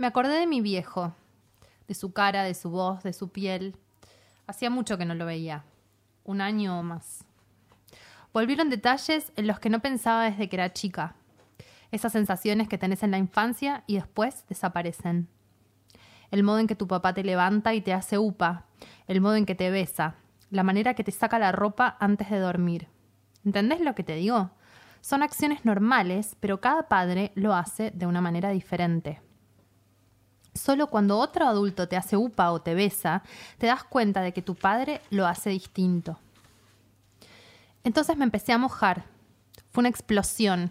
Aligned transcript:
Me 0.00 0.06
acordé 0.06 0.38
de 0.38 0.46
mi 0.46 0.62
viejo, 0.62 1.12
de 1.86 1.92
su 1.92 2.14
cara, 2.14 2.42
de 2.42 2.54
su 2.54 2.70
voz, 2.70 3.02
de 3.02 3.12
su 3.12 3.28
piel. 3.28 3.76
Hacía 4.46 4.70
mucho 4.70 4.96
que 4.96 5.04
no 5.04 5.14
lo 5.14 5.26
veía, 5.26 5.62
un 6.24 6.40
año 6.40 6.80
o 6.80 6.82
más. 6.82 7.26
Volvieron 8.32 8.70
detalles 8.70 9.30
en 9.36 9.46
los 9.46 9.60
que 9.60 9.68
no 9.68 9.80
pensaba 9.80 10.24
desde 10.24 10.48
que 10.48 10.56
era 10.56 10.72
chica. 10.72 11.16
Esas 11.90 12.12
sensaciones 12.12 12.66
que 12.66 12.78
tenés 12.78 13.02
en 13.02 13.10
la 13.10 13.18
infancia 13.18 13.84
y 13.86 13.96
después 13.96 14.46
desaparecen. 14.48 15.28
El 16.30 16.44
modo 16.44 16.60
en 16.60 16.66
que 16.66 16.76
tu 16.76 16.88
papá 16.88 17.12
te 17.12 17.22
levanta 17.22 17.74
y 17.74 17.82
te 17.82 17.92
hace 17.92 18.16
upa, 18.16 18.64
el 19.06 19.20
modo 19.20 19.34
en 19.34 19.44
que 19.44 19.54
te 19.54 19.70
besa, 19.70 20.14
la 20.50 20.62
manera 20.62 20.94
que 20.94 21.04
te 21.04 21.12
saca 21.12 21.38
la 21.38 21.52
ropa 21.52 21.98
antes 22.00 22.30
de 22.30 22.38
dormir. 22.38 22.88
¿Entendés 23.44 23.82
lo 23.82 23.94
que 23.94 24.02
te 24.02 24.14
digo? 24.14 24.50
Son 25.02 25.22
acciones 25.22 25.66
normales, 25.66 26.38
pero 26.40 26.62
cada 26.62 26.88
padre 26.88 27.32
lo 27.34 27.52
hace 27.52 27.90
de 27.90 28.06
una 28.06 28.22
manera 28.22 28.48
diferente. 28.48 29.20
Solo 30.60 30.88
cuando 30.88 31.16
otro 31.16 31.46
adulto 31.46 31.88
te 31.88 31.96
hace 31.96 32.18
upa 32.18 32.52
o 32.52 32.60
te 32.60 32.74
besa, 32.74 33.22
te 33.56 33.66
das 33.66 33.82
cuenta 33.82 34.20
de 34.20 34.34
que 34.34 34.42
tu 34.42 34.54
padre 34.54 35.00
lo 35.08 35.26
hace 35.26 35.48
distinto. 35.48 36.18
Entonces 37.82 38.18
me 38.18 38.24
empecé 38.24 38.52
a 38.52 38.58
mojar. 38.58 39.04
Fue 39.70 39.80
una 39.80 39.88
explosión. 39.88 40.70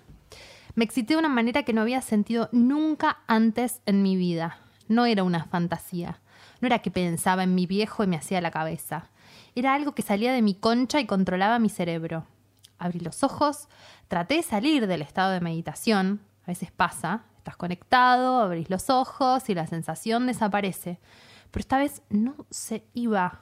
Me 0.76 0.86
excité 0.86 1.16
de 1.16 1.20
una 1.20 1.28
manera 1.28 1.64
que 1.64 1.74
no 1.74 1.82
había 1.82 2.04
sentido 2.04 2.50
nunca 2.52 3.18
antes 3.26 3.82
en 3.88 4.04
mi 4.04 4.16
vida. 4.16 4.60
No 4.88 5.08
era 5.08 5.24
una 5.24 5.46
fantasía. 5.46 6.20
No 6.62 6.68
era 6.68 6.84
que 6.84 6.92
pensaba 6.92 7.42
en 7.42 7.56
mi 7.56 7.66
viejo 7.66 8.04
y 8.04 8.08
me 8.08 8.18
hacía 8.18 8.42
la 8.42 8.52
cabeza. 8.52 9.10
Era 9.56 9.74
algo 9.74 9.96
que 9.96 10.04
salía 10.04 10.32
de 10.34 10.44
mi 10.44 10.54
concha 10.54 11.00
y 11.00 11.08
controlaba 11.08 11.58
mi 11.58 11.70
cerebro. 11.70 12.28
Abrí 12.78 13.00
los 13.00 13.24
ojos, 13.24 13.68
traté 14.08 14.36
de 14.36 14.44
salir 14.44 14.86
del 14.86 15.02
estado 15.02 15.32
de 15.32 15.42
meditación. 15.42 16.22
A 16.44 16.52
veces 16.52 16.70
pasa, 16.70 17.24
conectado, 17.58 18.40
abrís 18.40 18.70
los 18.70 18.90
ojos 18.90 19.50
y 19.50 19.56
la 19.56 19.68
sensación 19.68 20.28
desaparece. 20.28 21.00
Pero 21.52 21.62
esta 21.62 21.78
vez 21.78 22.02
no 22.10 22.36
se 22.50 22.86
iba. 22.94 23.42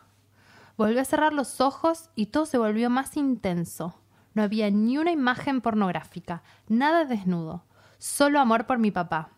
Volví 0.77 0.97
a 0.99 1.05
cerrar 1.05 1.33
los 1.33 1.59
ojos 1.61 2.09
y 2.15 2.27
todo 2.27 2.45
se 2.45 2.57
volvió 2.57 2.89
más 2.89 3.17
intenso. 3.17 3.95
No 4.33 4.43
había 4.43 4.69
ni 4.69 4.97
una 4.97 5.11
imagen 5.11 5.61
pornográfica, 5.61 6.43
nada 6.67 7.05
desnudo, 7.05 7.63
solo 7.97 8.39
amor 8.39 8.67
por 8.67 8.77
mi 8.77 8.91
papá, 8.91 9.29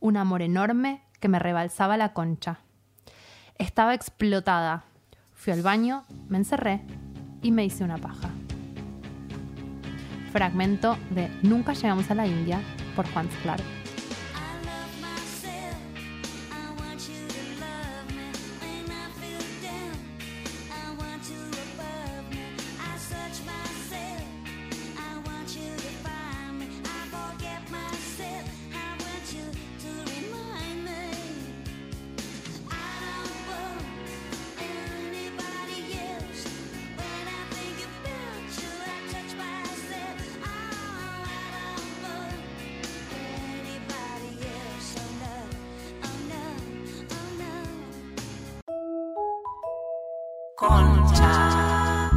un 0.00 0.16
amor 0.16 0.40
enorme 0.40 1.02
que 1.20 1.28
me 1.28 1.38
rebalsaba 1.38 1.96
la 1.96 2.14
concha. 2.14 2.60
Estaba 3.58 3.94
explotada. 3.94 4.84
Fui 5.34 5.52
al 5.52 5.62
baño, 5.62 6.04
me 6.28 6.38
encerré 6.38 6.82
y 7.42 7.52
me 7.52 7.64
hice 7.64 7.84
una 7.84 7.98
paja. 7.98 8.30
Fragmento 10.32 10.96
de 11.10 11.30
Nunca 11.42 11.72
llegamos 11.72 12.10
a 12.10 12.14
la 12.14 12.26
India 12.26 12.60
por 12.94 13.06
Juan 13.12 13.28
Sclar. 50.76 52.10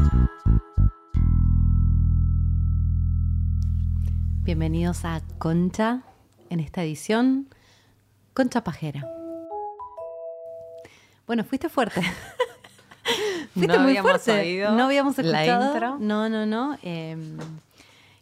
Bienvenidos 4.43 5.05
a 5.05 5.21
Concha 5.37 6.01
en 6.49 6.59
esta 6.59 6.83
edición 6.83 7.47
Concha 8.33 8.63
Pajera. 8.63 9.07
Bueno, 11.27 11.43
fuiste 11.43 11.69
fuerte. 11.69 12.01
fuiste 13.53 13.67
no 13.73 13.79
muy 13.83 13.91
habíamos 13.97 14.11
fuerte. 14.23 14.31
oído 14.41 14.71
no 14.71 14.85
habíamos 14.85 15.17
la 15.19 15.43
escuchado. 15.43 15.73
intro. 15.73 15.97
No, 15.99 16.27
no, 16.29 16.45
no. 16.45 16.77
Eh, 16.83 17.15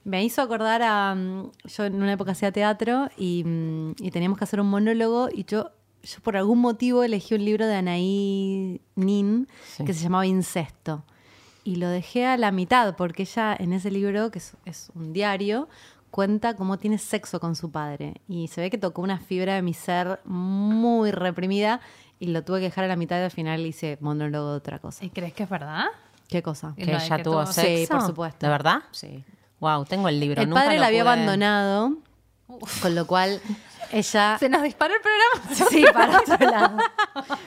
me 0.04 0.24
hizo 0.24 0.42
acordar 0.42 0.82
a. 0.84 1.16
mm, 1.16 1.52
Yo 1.66 1.86
en 1.86 1.96
una 1.96 2.14
época 2.14 2.32
hacía 2.34 2.52
teatro 2.52 3.10
y, 3.18 3.44
mm, 3.46 3.92
y 4.00 4.12
teníamos 4.12 4.38
que 4.38 4.44
hacer 4.44 4.60
un 4.60 4.70
monólogo 4.70 5.30
y 5.34 5.46
yo, 5.46 5.72
yo 6.08 6.20
por 6.22 6.38
algún 6.38 6.60
motivo 6.60 7.04
elegí 7.04 7.36
un 7.36 7.44
libro 7.46 7.68
de 7.68 7.76
Anaí 7.76 8.82
Nin 8.96 9.48
Sí. 9.76 9.84
que 9.86 9.94
se 9.94 10.02
llamaba 10.04 10.26
Incesto. 10.26 11.04
Y 11.64 11.76
lo 11.76 11.90
dejé 11.90 12.26
a 12.26 12.38
la 12.38 12.52
mitad 12.52 12.96
porque 12.96 13.24
ella 13.24 13.56
en 13.60 13.74
ese 13.74 13.92
libro, 13.92 14.32
que 14.32 14.40
es, 14.40 14.54
es 14.66 14.90
un 14.96 15.12
diario, 15.12 15.68
cuenta 16.12 16.56
cómo 16.56 16.78
tiene 16.78 16.98
sexo 16.98 17.40
con 17.42 17.56
su 17.56 17.72
padre. 17.72 18.22
Y 18.30 18.48
se 18.48 18.62
ve 18.62 18.70
que 18.70 18.78
tocó 18.78 19.02
una 19.02 19.20
fibra 19.20 19.56
de 19.56 19.62
mi 19.62 19.74
ser 19.74 20.22
muy 20.24 21.12
reprimida 21.12 21.82
y 22.20 22.28
lo 22.28 22.44
tuve 22.44 22.60
que 22.60 22.66
dejar 22.66 22.86
a 22.86 22.88
la 22.88 22.96
mitad 22.96 23.20
y 23.20 23.24
al 23.24 23.32
final 23.32 23.66
hice 23.66 23.98
monólogo 24.00 24.52
de 24.52 24.58
otra 24.58 24.80
cosa. 24.80 25.04
¿Y 25.04 25.10
crees 25.10 25.34
que 25.34 25.44
es 25.44 25.50
verdad? 25.50 25.86
¿Qué 26.30 26.42
cosa? 26.42 26.74
Que 26.78 26.84
ella 26.84 27.18
que 27.18 27.24
tuvo 27.24 27.46
sexo. 27.46 27.62
Sí, 27.62 27.86
por 27.90 28.02
supuesto. 28.02 28.46
¿De 28.46 28.50
verdad? 28.50 28.84
Sí. 28.92 29.24
Wow, 29.60 29.86
tengo 29.86 30.08
el 30.08 30.20
libro. 30.20 30.42
El 30.42 30.50
nunca 30.50 30.62
padre 30.62 30.76
lo 30.76 30.82
la 30.82 30.88
había 30.88 31.04
pude- 31.04 31.10
abandonado, 31.14 31.94
con 32.82 32.96
lo 32.96 33.06
cual 33.08 33.42
ella... 33.92 34.38
Se 34.40 34.50
nos 34.50 34.64
disparó 34.64 34.94
el 34.96 35.02
programa. 35.02 35.70
Sí, 35.70 35.86
para 35.94 36.20
otro 36.20 36.50
lado. 36.50 36.78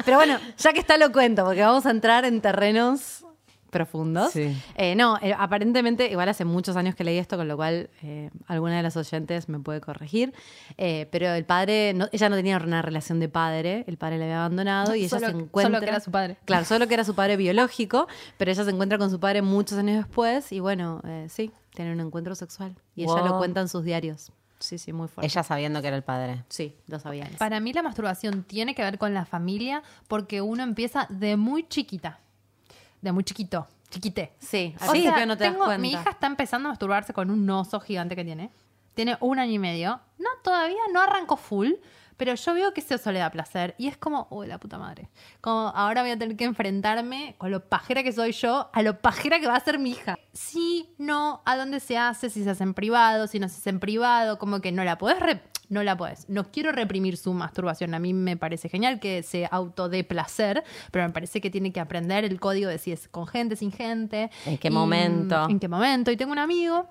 Pero 0.05 0.17
bueno, 0.17 0.39
ya 0.59 0.73
que 0.73 0.81
está 0.81 0.97
lo 0.97 1.11
cuento, 1.12 1.45
porque 1.45 1.62
vamos 1.62 1.87
a 1.87 1.91
entrar 1.91 2.25
en 2.25 2.41
terrenos 2.41 3.25
profundos. 3.71 4.33
Sí. 4.33 4.61
Eh, 4.75 4.97
no, 4.97 5.17
eh, 5.23 5.33
aparentemente, 5.39 6.11
igual 6.11 6.28
hace 6.28 6.45
muchos 6.45 6.75
años 6.77 6.97
que 6.97 7.05
leí 7.05 7.19
esto, 7.19 7.37
con 7.37 7.47
lo 7.47 7.56
cual 7.56 7.89
eh, 8.03 8.28
alguna 8.49 8.77
de 8.77 8.83
las 8.83 8.97
oyentes 8.97 9.49
me 9.49 9.61
puede 9.61 9.81
corregir. 9.81 10.34
Eh, 10.77 11.09
pero 11.12 11.28
el 11.33 11.45
padre, 11.45 11.93
no- 11.95 12.09
ella 12.11 12.28
no 12.28 12.34
tenía 12.34 12.57
una 12.57 12.83
relación 12.83 13.21
de 13.21 13.28
padre, 13.28 13.84
el 13.87 13.97
padre 13.97 14.19
la 14.19 14.25
había 14.25 14.39
abandonado 14.41 14.97
y 14.97 15.05
ella 15.05 15.19
se 15.21 15.27
encuentra. 15.27 15.62
solo 15.62 15.81
que 15.81 15.87
era 15.89 16.01
su 16.01 16.11
padre. 16.11 16.37
Claro, 16.47 16.65
solo 16.65 16.89
que 16.89 16.95
era 16.95 17.05
su 17.05 17.15
padre 17.15 17.37
biológico, 17.37 18.09
pero 18.39 18.51
ella 18.51 18.65
se 18.65 18.71
encuentra 18.71 18.99
con 18.99 19.09
su 19.09 19.21
padre 19.21 19.41
muchos 19.41 19.78
años 19.78 20.05
después 20.05 20.51
y 20.51 20.59
bueno, 20.59 21.01
eh, 21.07 21.27
sí, 21.31 21.53
tienen 21.72 21.95
un 22.01 22.07
encuentro 22.07 22.34
sexual. 22.34 22.75
Y 22.97 23.05
ella 23.05 23.22
lo 23.25 23.39
cuenta 23.39 23.61
en 23.61 23.69
sus 23.69 23.84
diarios. 23.84 24.33
Sí, 24.60 24.78
sí, 24.78 24.93
muy 24.93 25.09
fuerte. 25.09 25.26
Ella 25.26 25.43
sabiendo 25.43 25.81
que 25.82 25.88
era 25.88 25.97
el 25.97 26.03
padre. 26.04 26.44
Sí, 26.48 26.76
lo 26.87 27.00
sabía. 27.00 27.28
Para 27.38 27.59
mí 27.60 27.72
la 27.72 27.82
masturbación 27.82 28.44
tiene 28.44 28.75
que 28.75 28.82
ver 28.82 28.98
con 28.98 29.12
la 29.15 29.25
familia 29.25 29.82
porque 30.06 30.41
uno 30.43 30.62
empieza 30.62 31.06
de 31.09 31.37
muy 31.37 31.66
chiquita. 31.66 32.21
De 33.00 33.10
muy 33.10 33.25
chiquito. 33.25 33.66
Chiquite. 33.88 34.34
Sí, 34.38 34.75
O 34.76 34.91
principio 34.91 35.16
sea, 35.16 35.26
no 35.26 35.37
te 35.37 35.44
das 35.44 35.53
tengo- 35.54 35.65
cuenta. 35.65 35.81
Mi 35.81 35.91
hija 35.93 36.10
está 36.10 36.26
empezando 36.26 36.69
a 36.69 36.72
masturbarse 36.72 37.12
con 37.12 37.31
un 37.31 37.48
oso 37.50 37.81
gigante 37.81 38.15
que 38.15 38.25
tiene. 38.25 38.50
Tiene 38.94 39.16
un 39.21 39.38
año 39.38 39.53
y 39.53 39.59
medio. 39.59 39.98
No, 40.19 40.28
todavía 40.44 40.77
no 40.92 41.00
arrancó 41.00 41.37
full, 41.37 41.72
pero 42.21 42.35
yo 42.35 42.53
veo 42.53 42.75
que 42.75 42.83
ese 42.83 42.97
oso 42.97 43.11
le 43.13 43.19
da 43.19 43.31
placer. 43.31 43.75
Y 43.79 43.89
es 43.89 43.97
como, 43.97 44.27
uy, 44.29 44.47
la 44.47 44.59
puta 44.59 44.77
madre. 44.77 45.09
Como 45.41 45.69
ahora 45.75 46.03
voy 46.03 46.11
a 46.11 46.19
tener 46.19 46.37
que 46.37 46.45
enfrentarme 46.45 47.35
con 47.39 47.51
lo 47.51 47.65
pajera 47.67 48.03
que 48.03 48.13
soy 48.13 48.33
yo 48.33 48.69
a 48.75 48.83
lo 48.83 49.01
pajera 49.01 49.41
que 49.41 49.47
va 49.47 49.57
a 49.57 49.61
ser 49.61 49.79
mi 49.79 49.93
hija. 49.93 50.19
Sí, 50.35 50.91
no, 50.99 51.41
a 51.47 51.57
dónde 51.57 51.81
se 51.81 51.97
hace, 51.97 52.29
si 52.29 52.45
se 52.45 52.51
hace 52.51 52.63
en 52.63 52.75
privado, 52.75 53.27
si 53.27 53.39
no 53.41 53.49
se 53.49 53.57
hace 53.57 53.71
en 53.71 53.81
privado, 53.81 54.39
como 54.39 54.61
que 54.61 54.71
no 54.71 54.85
la 54.85 54.99
podés 54.99 55.19
re- 55.19 55.43
no 55.71 55.83
la 55.83 55.97
podés. 55.97 56.29
No 56.29 56.51
quiero 56.51 56.73
reprimir 56.73 57.17
su 57.17 57.33
masturbación. 57.33 57.95
A 57.95 57.99
mí 57.99 58.13
me 58.13 58.37
parece 58.37 58.69
genial 58.69 59.01
que 59.01 59.23
se 59.23 59.49
autodé 59.51 60.05
placer, 60.05 60.63
pero 60.91 61.07
me 61.07 61.13
parece 61.15 61.41
que 61.41 61.49
tiene 61.49 61.73
que 61.73 61.81
aprender 61.81 62.25
el 62.27 62.39
código 62.39 62.69
de 62.69 62.77
si 62.77 62.93
es 62.93 63.09
con 63.09 63.27
gente, 63.27 63.57
sin 63.57 63.73
gente. 63.73 64.31
¿En 64.45 64.59
qué 64.59 64.69
Y, 64.69 64.71
momento? 64.73 65.49
¿En 65.49 65.59
qué 65.59 65.69
momento? 65.69 66.11
Y 66.11 66.19
tengo 66.19 66.33
un 66.33 66.39
amigo 66.39 66.87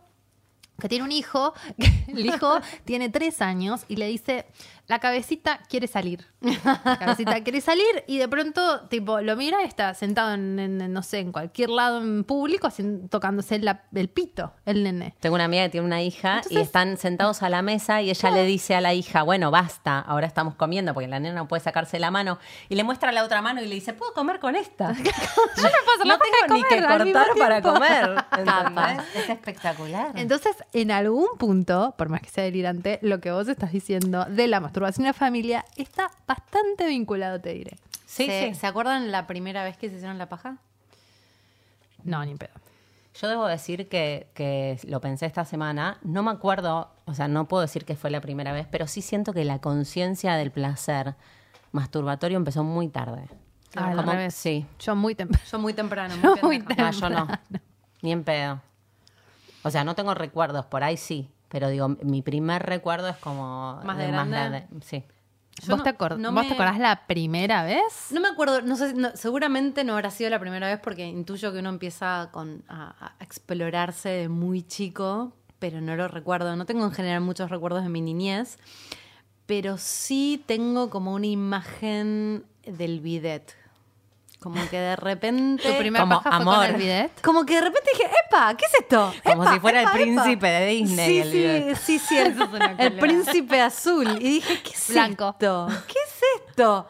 que 0.80 0.88
tiene 0.88 1.04
un 1.04 1.12
hijo, 1.12 1.54
que 1.78 2.06
el 2.14 2.26
hijo 2.26 2.58
tiene 2.86 3.10
tres 3.10 3.42
años 3.42 3.84
y 3.90 3.98
le 3.98 4.08
dice, 4.08 4.46
la 4.90 5.00
cabecita 5.00 5.60
quiere 5.70 5.88
salir. 5.88 6.26
La 6.42 6.98
cabecita 7.00 7.42
quiere 7.44 7.62
salir 7.62 7.86
y 8.08 8.18
de 8.18 8.28
pronto, 8.28 8.82
tipo, 8.90 9.22
lo 9.22 9.36
mira 9.38 9.62
y 9.62 9.66
está 9.66 9.94
sentado 9.94 10.34
en, 10.34 10.58
en, 10.60 10.92
no 10.92 11.04
sé, 11.04 11.20
en 11.20 11.32
cualquier 11.32 11.70
lado 11.70 12.02
en 12.02 12.24
público, 12.24 12.66
haciendo- 12.68 13.08
tocándose 13.08 13.60
la- 13.60 13.84
el 13.94 14.10
pito, 14.10 14.52
el 14.66 14.84
nene. 14.84 15.16
Tengo 15.20 15.36
una 15.36 15.46
amiga 15.46 15.64
que 15.66 15.70
tiene 15.70 15.86
una 15.86 16.02
hija 16.02 16.36
y 16.36 16.38
Entonces- 16.38 16.62
están 16.64 16.98
sentados 16.98 17.44
a 17.44 17.50
la 17.50 17.62
mesa 17.62 18.02
y 18.02 18.10
ella 18.10 18.32
le 18.32 18.44
dice 18.46 18.74
a 18.76 18.82
la 18.82 18.96
hija, 18.96 19.22
bueno, 19.22 19.52
basta, 19.52 20.00
ahora 20.00 20.26
estamos 20.26 20.56
comiendo 20.56 20.94
porque 20.96 21.08
la 21.08 21.20
nena 21.20 21.36
no 21.36 21.48
puede 21.48 21.62
sacarse 21.62 22.00
la 22.00 22.10
mano. 22.10 22.40
Y 22.68 22.74
le 22.76 22.84
muestra 22.84 23.12
la 23.12 23.24
otra 23.24 23.44
mano 23.44 23.62
y 23.62 23.68
le 23.68 23.76
dice, 23.76 23.94
¿puedo 23.94 24.12
comer 24.14 24.40
con 24.40 24.56
esta? 24.56 24.92
Yo 24.94 25.04
no 25.04 26.06
la 26.06 26.18
paja 26.18 26.32
tengo 26.48 26.56
ni 26.56 26.64
que 26.64 26.82
cortar 26.82 27.28
para 27.38 27.62
comer. 27.62 28.26
¿entendés? 28.40 29.06
Es 29.16 29.30
espectacular. 29.30 30.14
Entonces, 30.16 30.56
en 30.74 30.90
algún 30.90 31.28
punto, 31.38 31.94
por 31.96 32.10
más 32.10 32.22
que 32.22 32.30
sea 32.30 32.44
delirante, 32.44 32.98
lo 33.04 33.20
que 33.20 33.32
vos 33.32 33.48
estás 33.48 33.72
diciendo 33.72 34.26
de 34.26 34.48
la 34.48 34.60
masturbación 34.60 34.79
en 34.88 35.06
la 35.06 35.14
familia 35.14 35.66
está 35.76 36.12
bastante 36.28 36.86
vinculado, 36.88 37.40
te 37.42 37.54
diré. 37.54 37.78
sí, 38.06 38.26
¿Se, 38.26 38.50
sí. 38.54 38.60
¿Se 38.60 38.68
acuerdan 38.68 39.12
la 39.12 39.28
primera 39.28 39.64
vez 39.64 39.78
que 39.78 39.90
se 39.90 39.96
hicieron 39.96 40.18
la 40.18 40.30
paja? 40.30 40.58
No, 42.04 42.24
ni 42.26 42.36
pedo. 42.36 42.52
Yo 43.20 43.28
debo 43.28 43.48
decir 43.48 43.90
que, 43.90 44.30
que 44.34 44.80
lo 44.88 45.02
pensé 45.02 45.26
esta 45.26 45.44
semana. 45.44 45.98
No 46.04 46.24
me 46.24 46.32
acuerdo, 46.32 46.90
o 47.06 47.14
sea, 47.14 47.28
no 47.28 47.48
puedo 47.48 47.62
decir 47.62 47.84
que 47.84 47.96
fue 47.96 48.10
la 48.10 48.22
primera 48.22 48.54
vez, 48.54 48.66
pero 48.72 48.88
sí 48.88 49.02
siento 49.02 49.34
que 49.34 49.44
la 49.44 49.60
conciencia 49.60 50.36
del 50.36 50.52
placer 50.52 51.16
masturbatorio 51.72 52.38
empezó 52.38 52.64
muy 52.64 52.88
tarde. 52.88 53.28
Ah, 53.76 53.88
al 53.90 53.98
Como- 53.98 54.12
revés. 54.14 54.34
Sí. 54.36 54.66
Yo 54.80 54.96
muy 54.96 55.16
temprano. 55.16 55.44
Yo 55.52 55.60
muy 55.60 55.74
temprano. 55.74 56.16
Yo 56.24 56.32
muy 56.36 56.42
muy 56.42 56.60
pendeja. 56.62 56.88
Ah, 56.88 56.92
yo 56.92 57.10
no. 57.10 57.28
Ni 58.02 58.12
en 58.14 58.24
pedo. 58.24 58.62
O 59.64 59.70
sea, 59.70 59.84
no 59.84 59.94
tengo 59.96 60.14
recuerdos, 60.14 60.66
por 60.66 60.84
ahí 60.84 60.96
sí. 60.96 61.30
Pero 61.50 61.70
digo, 61.70 61.90
mi 61.90 62.22
primer 62.22 62.64
recuerdo 62.64 63.10
es 63.10 63.18
como 63.18 63.80
¿Más 63.84 63.98
de 63.98 64.08
grande? 64.08 64.68
Sí. 64.82 65.04
Yo 65.62 65.72
¿Vos, 65.72 65.78
no- 65.80 65.84
te, 65.84 65.90
acor- 65.98 66.18
no 66.18 66.32
¿Vos 66.32 66.44
me- 66.44 66.48
te 66.48 66.54
acordás 66.54 66.80
la 66.80 67.06
primera 67.06 67.64
vez? 67.64 67.82
No 68.12 68.22
me 68.22 68.30
acuerdo, 68.30 68.62
no 68.62 68.78
sé, 68.78 68.94
no- 68.94 69.12
seguramente 69.16 69.84
no 69.84 69.94
habrá 69.94 70.10
sido 70.10 70.30
la 70.30 70.40
primera 70.40 70.68
vez 70.68 70.80
porque 70.82 71.06
intuyo 71.06 71.52
que 71.52 71.60
uno 71.60 71.70
empieza 71.70 72.30
con, 72.32 72.64
a, 72.70 72.96
a 73.18 73.24
explorarse 73.24 74.08
de 74.10 74.30
muy 74.30 74.62
chico, 74.64 75.34
pero 75.58 75.82
no 75.82 75.96
lo 75.98 76.08
recuerdo. 76.08 76.56
No 76.56 76.66
tengo 76.66 76.86
en 76.86 76.92
general 76.94 77.20
muchos 77.22 77.50
recuerdos 77.50 77.84
de 77.84 77.90
mi 77.90 78.00
niñez, 78.00 78.58
pero 79.48 79.78
sí 79.78 80.42
tengo 80.46 80.90
como 80.90 81.14
una 81.14 81.28
imagen 81.28 82.46
del 82.64 83.02
bidet. 83.02 83.54
Como 84.40 84.56
que 84.70 84.80
de 84.80 84.96
repente... 84.96 85.70
¿Tu 85.70 85.78
primera 85.78 86.04
como 86.06 86.22
paja 86.24 86.38
fue 86.38 86.46
con 86.46 86.54
amor. 86.54 86.66
el 86.68 86.76
bidet? 86.78 87.22
Como 87.22 87.46
que 87.46 87.56
de 87.56 87.62
repente 87.62 87.90
dije, 87.94 88.10
¡epa! 88.26 88.56
¿Qué 88.56 88.66
es 88.66 88.74
esto? 88.80 89.14
Como 89.24 89.44
Epa, 89.44 89.54
si 89.54 89.60
fuera 89.60 89.80
el 89.82 89.88
epa, 89.88 89.98
epa". 89.98 90.04
príncipe 90.24 90.48
de 90.48 90.66
Disney, 90.68 91.08
Sí, 91.08 91.20
el 91.20 91.32
sí, 91.32 91.38
bidet. 91.38 91.78
sí, 91.78 92.00
sí, 92.00 92.18
el, 92.18 92.28
Eso 92.32 92.44
es 92.44 92.50
una 92.52 92.72
el 92.78 92.98
príncipe 93.00 93.62
azul. 93.62 94.08
Y 94.22 94.30
dije, 94.30 94.62
¿qué 94.64 94.70
es 94.72 94.90
Blanco. 94.92 95.30
esto? 95.32 95.68
¿Qué 95.88 95.94
es 96.08 96.22
esto? 96.48 96.88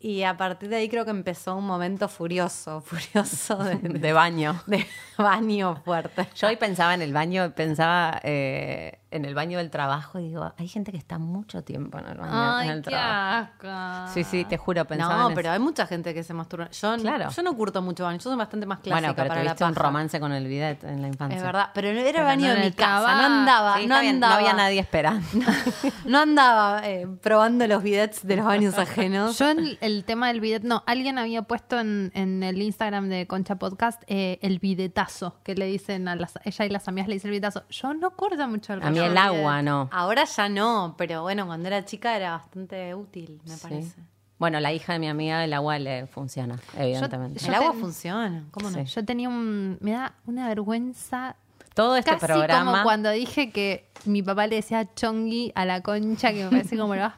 Y 0.00 0.22
a 0.24 0.36
partir 0.36 0.68
de 0.68 0.76
ahí 0.76 0.90
creo 0.90 1.06
que 1.06 1.10
empezó 1.12 1.56
un 1.56 1.64
momento 1.66 2.08
furioso, 2.10 2.80
furioso 2.86 3.56
de, 3.64 3.76
De 3.76 4.12
baño. 4.12 4.62
de 4.66 4.86
baño 5.16 5.80
fuerte. 5.86 6.28
Yo 6.34 6.48
hoy 6.48 6.56
pensaba 6.56 6.92
en 6.92 7.00
el 7.00 7.14
baño, 7.14 7.50
pensaba 7.56 8.20
eh, 8.22 8.98
en 9.14 9.24
el 9.24 9.34
baño 9.34 9.58
del 9.58 9.70
trabajo 9.70 10.18
y 10.18 10.28
digo, 10.28 10.52
hay 10.58 10.68
gente 10.68 10.90
que 10.92 10.98
está 10.98 11.18
mucho 11.18 11.62
tiempo 11.64 11.98
en 11.98 12.06
el 12.06 12.18
baño 12.18 12.32
en 12.32 12.38
Ay, 12.38 12.68
el 12.70 12.82
qué 12.82 12.90
trabajo. 12.90 13.52
asco. 13.68 14.12
Sí, 14.14 14.24
sí, 14.24 14.44
te 14.44 14.56
juro, 14.56 14.84
pensaba 14.84 15.16
No, 15.18 15.28
en 15.28 15.34
pero 15.34 15.48
eso. 15.48 15.52
hay 15.54 15.58
mucha 15.60 15.86
gente 15.86 16.12
que 16.14 16.22
se 16.22 16.34
masturba. 16.34 16.68
Yo, 16.70 16.96
Claro. 16.98 17.30
yo 17.30 17.42
no 17.42 17.56
curto 17.56 17.80
mucho 17.82 18.04
baño, 18.04 18.18
yo 18.18 18.22
soy 18.30 18.36
bastante 18.36 18.66
más 18.66 18.78
clásica 18.80 19.00
Bueno, 19.00 19.14
pero 19.16 19.28
para 19.28 19.42
la 19.42 19.50
tuviste 19.50 19.64
un 19.64 19.74
paja. 19.74 19.86
romance 19.86 20.20
con 20.20 20.32
el 20.32 20.46
bidet 20.46 20.82
en 20.84 21.02
la 21.02 21.08
infancia. 21.08 21.36
Es 21.36 21.42
verdad, 21.42 21.70
pero 21.74 21.92
no 21.92 22.00
era 22.00 22.12
Pero 22.12 22.24
baño 22.24 22.40
no 22.42 22.48
de 22.48 22.54
en 22.54 22.60
mi 22.60 22.66
el 22.66 22.74
casa, 22.74 23.14
no 23.16 23.24
andaba, 23.24 23.74
Sí, 23.78 23.86
no 23.86 23.94
está 23.94 24.00
bien, 24.02 24.14
andaba. 24.16 24.34
no 24.34 24.38
había 24.40 24.52
nadie 24.54 24.80
esperando. 24.80 25.26
No 26.06 26.18
andaba 26.20 26.80
eh, 26.84 27.06
probando 27.22 27.66
los 27.66 27.82
bidets 27.82 28.26
de 28.26 28.36
los 28.36 28.44
baños 28.44 28.78
ajenos. 28.78 29.38
Yo 29.38 29.48
el, 29.50 29.78
el 29.80 30.04
tema 30.04 30.28
del 30.28 30.40
bidet, 30.40 30.62
no, 30.62 30.82
alguien 30.86 31.18
había 31.18 31.42
puesto 31.42 31.78
en, 31.78 32.10
en 32.14 32.42
el 32.42 32.60
Instagram 32.60 33.08
de 33.08 33.26
Concha 33.26 33.56
Podcast 33.56 34.02
eh, 34.06 34.38
el 34.42 34.58
bidetazo, 34.58 35.36
que 35.44 35.54
le 35.54 35.66
dicen 35.66 36.08
a 36.08 36.16
las, 36.16 36.34
ella 36.44 36.64
y 36.66 36.68
las 36.68 36.88
amigas 36.88 37.08
le 37.08 37.14
dicen 37.14 37.28
el 37.28 37.32
bidetazo. 37.32 37.62
Yo 37.70 37.94
no 37.94 38.10
corto 38.10 38.46
mucho 38.48 38.74
el 38.74 38.80
rollo 38.82 39.03
el 39.06 39.16
agua, 39.18 39.62
no. 39.62 39.88
Ahora 39.92 40.24
ya 40.24 40.48
no, 40.48 40.94
pero 40.98 41.22
bueno, 41.22 41.46
cuando 41.46 41.68
era 41.68 41.84
chica 41.84 42.16
era 42.16 42.32
bastante 42.32 42.94
útil, 42.94 43.40
me 43.46 43.54
Sí. 43.56 43.60
parece. 43.62 43.96
Bueno, 44.38 44.58
la 44.60 44.72
hija 44.72 44.94
de 44.94 44.98
mi 44.98 45.08
amiga, 45.08 45.44
el 45.44 45.52
agua 45.52 45.78
le 45.78 46.06
funciona, 46.06 46.58
evidentemente. 46.76 47.38
Yo 47.40 47.48
El 47.48 47.54
agua 47.54 47.70
ten- 47.70 47.80
funciona, 47.80 48.44
¿cómo 48.50 48.70
no? 48.70 48.78
Sí. 48.78 48.84
Yo 48.86 49.04
tenía 49.04 49.28
un. 49.28 49.78
Me 49.80 49.92
da 49.92 50.12
una 50.26 50.48
vergüenza. 50.48 51.36
Todo 51.74 51.96
este 51.96 52.12
casi 52.12 52.26
programa. 52.26 52.70
como 52.70 52.82
cuando 52.84 53.10
dije 53.10 53.50
que 53.50 53.88
mi 54.04 54.22
papá 54.22 54.46
le 54.46 54.56
decía 54.56 54.88
chongui 54.94 55.50
a 55.56 55.64
la 55.64 55.80
concha, 55.80 56.32
que 56.32 56.44
me 56.44 56.50
parece 56.50 56.76
como 56.76 56.94
lo 56.94 57.02
más 57.02 57.14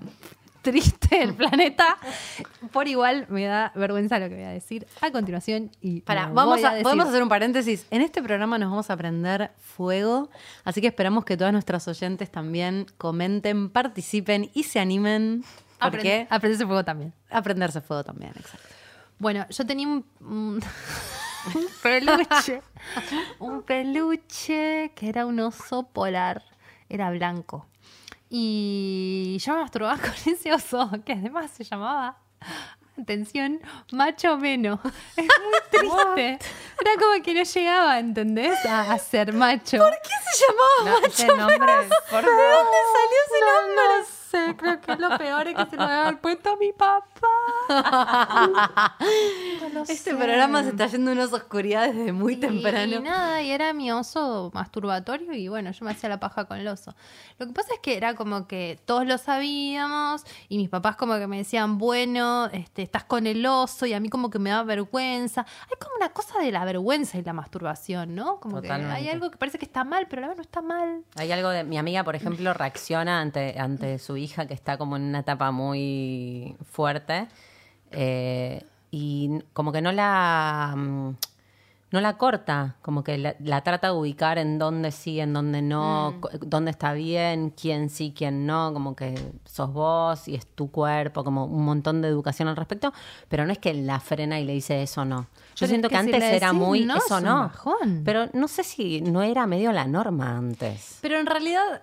triste 0.71 1.19
del 1.19 1.35
planeta. 1.41 1.97
Por 2.73 2.89
igual 2.89 3.27
me 3.29 3.45
da 3.47 3.73
vergüenza 3.75 4.19
lo 4.19 4.29
que 4.29 4.35
voy 4.35 4.45
a 4.45 4.51
decir 4.51 4.87
a 5.01 5.11
continuación. 5.11 5.71
Y 5.81 6.01
Para, 6.03 6.29
vamos 6.29 6.63
a, 6.65 6.83
podemos 6.83 7.07
hacer 7.09 7.23
un 7.23 7.29
paréntesis. 7.29 7.87
En 7.91 8.03
este 8.03 8.23
programa 8.23 8.59
nos 8.59 8.71
vamos 8.71 8.91
a 8.91 8.93
aprender 8.95 9.51
fuego, 9.61 10.29
así 10.65 10.81
que 10.81 10.89
esperamos 10.89 11.25
que 11.25 11.37
todas 11.37 11.53
nuestras 11.53 11.87
oyentes 11.89 12.31
también 12.31 12.87
comenten, 12.99 13.71
participen 13.71 14.51
y 14.55 14.65
se 14.65 14.81
animen. 14.81 15.45
Porque 15.79 16.23
Aprende- 16.23 16.27
Aprenderse 16.31 16.67
fuego 16.67 16.85
también. 16.85 17.13
aprenderse 17.31 17.81
fuego 17.81 18.03
también, 18.05 18.33
exacto. 18.37 18.67
Bueno, 19.19 19.47
yo 19.51 19.65
tenía 19.67 19.87
un, 19.89 20.05
un, 20.21 20.63
un 21.55 21.67
peluche. 21.83 22.63
un 23.39 23.63
peluche 23.63 24.93
que 24.95 25.09
era 25.09 25.27
un 25.27 25.41
oso 25.41 25.85
polar. 25.85 26.43
Era 26.89 27.11
blanco. 27.11 27.67
Y 28.29 29.39
yo 29.41 29.55
me 29.55 29.61
masturbaba 29.63 29.97
con 30.01 30.13
ese 30.33 30.53
oso, 30.53 30.91
que 31.05 31.13
además 31.13 31.51
se 31.53 31.65
llamaba, 31.65 32.19
atención, 33.01 33.61
macho 33.93 34.37
menos. 34.39 34.81
Es 35.17 35.25
muy 35.25 35.61
triste. 35.71 36.39
Era 36.81 36.91
como 37.01 37.23
que 37.23 37.35
no 37.35 37.43
llegaba, 37.43 37.99
¿entendés? 37.99 38.65
A, 38.67 38.93
a 38.93 38.99
ser 38.99 39.33
macho. 39.33 39.79
¿Por 39.79 39.93
qué? 40.03 40.11
se 40.33 40.45
llamaba 40.45 41.01
No, 41.01 41.07
ese 41.07 41.27
nombre, 41.29 41.73
por 42.11 42.25
¿De 42.25 42.31
dónde 42.31 42.79
salió 42.93 43.19
ese 43.27 43.41
No, 43.41 43.61
nombre? 43.63 43.85
no 43.99 44.05
sé, 44.47 44.57
creo 44.57 44.81
que 44.81 44.97
lo 44.97 45.17
peor 45.19 45.49
es 45.49 45.55
que 45.57 45.67
se 45.67 45.77
lo 45.77 45.83
haber 45.83 46.21
puesto 46.21 46.51
a 46.51 46.57
mi 46.57 46.73
papá. 46.73 47.07
No 49.73 49.83
Este 49.83 49.97
sé. 50.11 50.15
programa 50.15 50.63
se 50.63 50.71
está 50.71 50.87
yendo 50.87 51.11
a 51.11 51.15
unas 51.15 51.33
oscuridades 51.33 51.95
desde 51.95 52.13
muy 52.13 52.35
Y- 52.35 52.37
temprano. 52.37 52.97
Y 52.97 53.01
nada, 53.01 53.43
y 53.43 53.51
era 53.51 53.73
mi 53.73 53.91
oso 53.93 54.51
masturbatorio 54.55 55.33
y 55.35 55.49
bueno, 55.49 55.71
yo 55.73 55.85
me 55.85 55.91
hacía 55.91 56.09
la 56.09 56.19
paja 56.21 56.45
con 56.47 56.59
el 56.59 56.67
oso. 56.69 56.95
Lo 57.39 57.47
que 57.47 57.53
pasa 57.53 57.75
es 57.75 57.81
que 57.81 57.97
era 57.97 58.15
como 58.15 58.47
que 58.47 58.79
todos 58.87 59.07
lo 59.07 59.19
sabíamos 59.19 60.23
y 60.49 60.57
mis 60.57 60.69
papás 60.69 60.97
como 60.97 61.17
que 61.19 61.27
me 61.27 61.39
decían, 61.39 61.79
bueno, 61.79 62.47
este, 62.53 62.83
estás 62.83 63.05
con 63.05 63.27
el 63.27 63.45
oso 63.45 63.85
y 63.87 63.93
a 63.93 64.01
mí 64.01 64.09
como 64.09 64.31
que 64.31 64.39
me 64.39 64.51
da 64.51 64.63
vergüenza. 64.63 65.45
Hay 65.69 65.77
como 65.81 65.97
una 65.97 66.11
cosa 66.11 66.39
de 66.41 66.51
la 66.53 66.65
vergüenza 66.65 67.19
y 67.19 67.23
la 67.23 67.33
masturbación, 67.33 68.15
¿no? 68.15 68.39
Como 68.41 68.63
que 68.63 68.71
hay 68.73 69.09
algo 69.09 69.31
que 69.31 69.37
parece 69.37 69.59
que 69.59 69.65
está 69.67 69.85
mal, 69.85 70.07
pero 70.09 70.21
a 70.21 70.23
la 70.23 70.29
vez 70.29 70.37
no 70.39 70.43
está 70.43 70.63
mal. 70.63 71.03
Hay 71.17 71.33
algo 71.33 71.49
de. 71.51 71.65
Mi 71.65 71.77
amiga, 71.79 72.05
por 72.05 72.15
ejemplo, 72.17 72.55
reacciona 72.55 73.21
ante, 73.21 73.59
ante 73.59 73.99
su 73.99 74.17
hija 74.17 74.26
que 74.35 74.55
está 74.55 74.77
como 74.79 74.97
en 74.97 75.03
una 75.03 75.21
etapa 75.21 75.51
muy 75.51 76.57
fuerte. 76.71 77.29
eh, 77.93 78.65
y 78.91 79.41
como 79.53 79.73
que 79.73 79.81
no 79.83 79.93
la. 79.93 80.75
mm, 80.77 81.11
No 81.93 82.01
la 82.01 82.17
corta, 82.19 82.75
como 82.83 83.05
que 83.05 83.17
la, 83.17 83.37
la 83.39 83.61
trata 83.63 83.89
de 83.89 83.93
ubicar 83.95 84.39
en 84.39 84.59
dónde 84.59 84.91
sí, 84.91 85.21
en 85.21 85.33
dónde 85.33 85.63
no, 85.63 86.13
Mm. 86.13 86.49
dónde 86.49 86.71
está 86.73 86.93
bien, 86.95 87.51
quién 87.51 87.91
sí, 87.91 88.13
quién 88.15 88.45
no, 88.45 88.73
como 88.73 88.97
que 88.97 89.15
sos 89.45 89.73
vos 89.73 90.27
y 90.27 90.35
es 90.35 90.47
tu 90.47 90.71
cuerpo, 90.71 91.23
como 91.23 91.45
un 91.45 91.65
montón 91.65 92.03
de 92.03 92.09
educación 92.09 92.49
al 92.49 92.57
respecto, 92.57 92.93
pero 93.29 93.47
no 93.47 93.53
es 93.53 93.59
que 93.59 93.73
la 93.73 94.01
frena 94.01 94.41
y 94.41 94.45
le 94.45 94.53
dice 94.55 94.83
eso 94.83 95.05
no. 95.05 95.21
Yo 95.23 95.29
Pero 95.61 95.69
siento 95.69 95.87
es 95.87 95.93
que, 95.93 95.97
que 95.99 96.03
si 96.11 96.15
antes 96.15 96.33
era 96.33 96.53
muy 96.53 96.85
no, 96.85 96.97
eso 96.97 97.21
no. 97.21 97.41
bajón. 97.43 98.03
Pero 98.05 98.27
no 98.33 98.49
sé 98.49 98.65
si 98.65 99.01
no 99.01 99.23
era 99.23 99.47
medio 99.47 99.71
la 99.73 99.87
norma 99.87 100.37
antes. 100.37 100.99
Pero 101.03 101.19
en 101.21 101.27
realidad, 101.27 101.83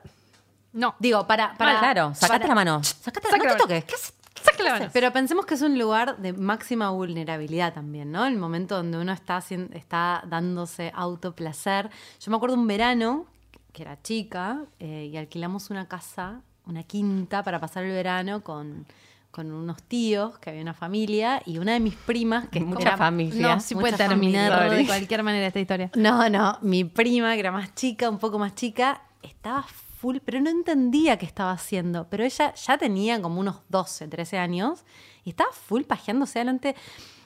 No. 0.74 0.96
digo, 1.00 1.26
para. 1.28 1.54
para 1.56 1.80
claro, 1.80 2.14
sacate 2.16 2.40
para- 2.42 2.48
la 2.50 2.56
mano. 2.56 2.84
Sacate, 2.84 3.28
no 3.30 3.38
la 3.38 3.42
te 3.44 3.48
mano. 3.50 3.58
toques. 3.60 3.86
¿Qué 3.86 3.96
haces? 3.96 4.14
Sácale 4.44 4.70
la 4.70 4.80
mano. 4.80 4.90
Pero 4.92 5.14
pensemos 5.14 5.46
que 5.46 5.54
es 5.54 5.62
un 5.62 5.80
lugar 5.80 6.18
de 6.18 6.34
máxima 6.34 6.90
vulnerabilidad 6.90 7.74
también, 7.74 8.12
¿no? 8.12 8.26
El 8.26 8.36
momento 8.38 8.76
donde 8.76 8.98
uno 8.98 9.14
está, 9.14 9.42
está 9.74 10.22
dándose 10.28 10.92
autoplacer. 10.94 11.90
Yo 12.20 12.30
me 12.32 12.36
acuerdo 12.38 12.56
un 12.58 12.68
verano, 12.68 13.26
que 13.72 13.84
era 13.84 14.02
chica, 14.02 14.60
eh, 14.80 15.10
y 15.12 15.16
alquilamos 15.18 15.70
una 15.70 15.88
casa, 15.88 16.42
una 16.66 16.84
quinta, 16.84 17.42
para 17.44 17.60
pasar 17.62 17.84
el 17.86 17.92
verano 17.92 18.42
con, 18.44 18.86
con 19.32 19.50
unos 19.52 19.82
tíos, 19.84 20.38
que 20.40 20.50
había 20.50 20.62
una 20.62 20.74
familia, 20.74 21.42
y 21.46 21.58
una 21.60 21.72
de 21.74 21.80
mis 21.80 21.96
primas, 21.96 22.50
que 22.50 22.60
Mucha 22.60 22.82
era- 22.90 22.98
familia. 22.98 23.56
No, 23.56 23.62
sí 23.62 23.76
puede 23.76 23.96
terminar 23.96 24.52
familia. 24.52 24.78
de 24.78 24.86
cualquier 24.88 25.24
manera 25.24 25.48
esta 25.48 25.60
historia. 25.62 25.90
No, 25.96 26.30
no, 26.30 26.58
mi 26.62 26.84
prima, 26.84 27.34
que 27.34 27.40
era 27.40 27.52
más 27.52 27.74
chica, 27.76 28.10
un 28.10 28.18
poco 28.20 28.38
más 28.40 28.56
chica, 28.56 29.02
estaba 29.22 29.64
full, 30.04 30.18
pero 30.26 30.42
no 30.42 30.50
entendía 30.50 31.18
qué 31.18 31.26
estaba 31.26 31.52
haciendo. 31.54 32.08
Pero 32.10 32.26
ella 32.26 32.54
ya 32.54 32.78
tenía 32.78 33.22
como 33.22 33.40
unos 33.40 33.62
12, 33.70 34.10
13 34.10 34.38
años 34.38 34.84
y 35.24 35.30
estaba 35.30 35.52
full 35.54 35.84
pajeándose 35.84 36.40
delante 36.40 36.76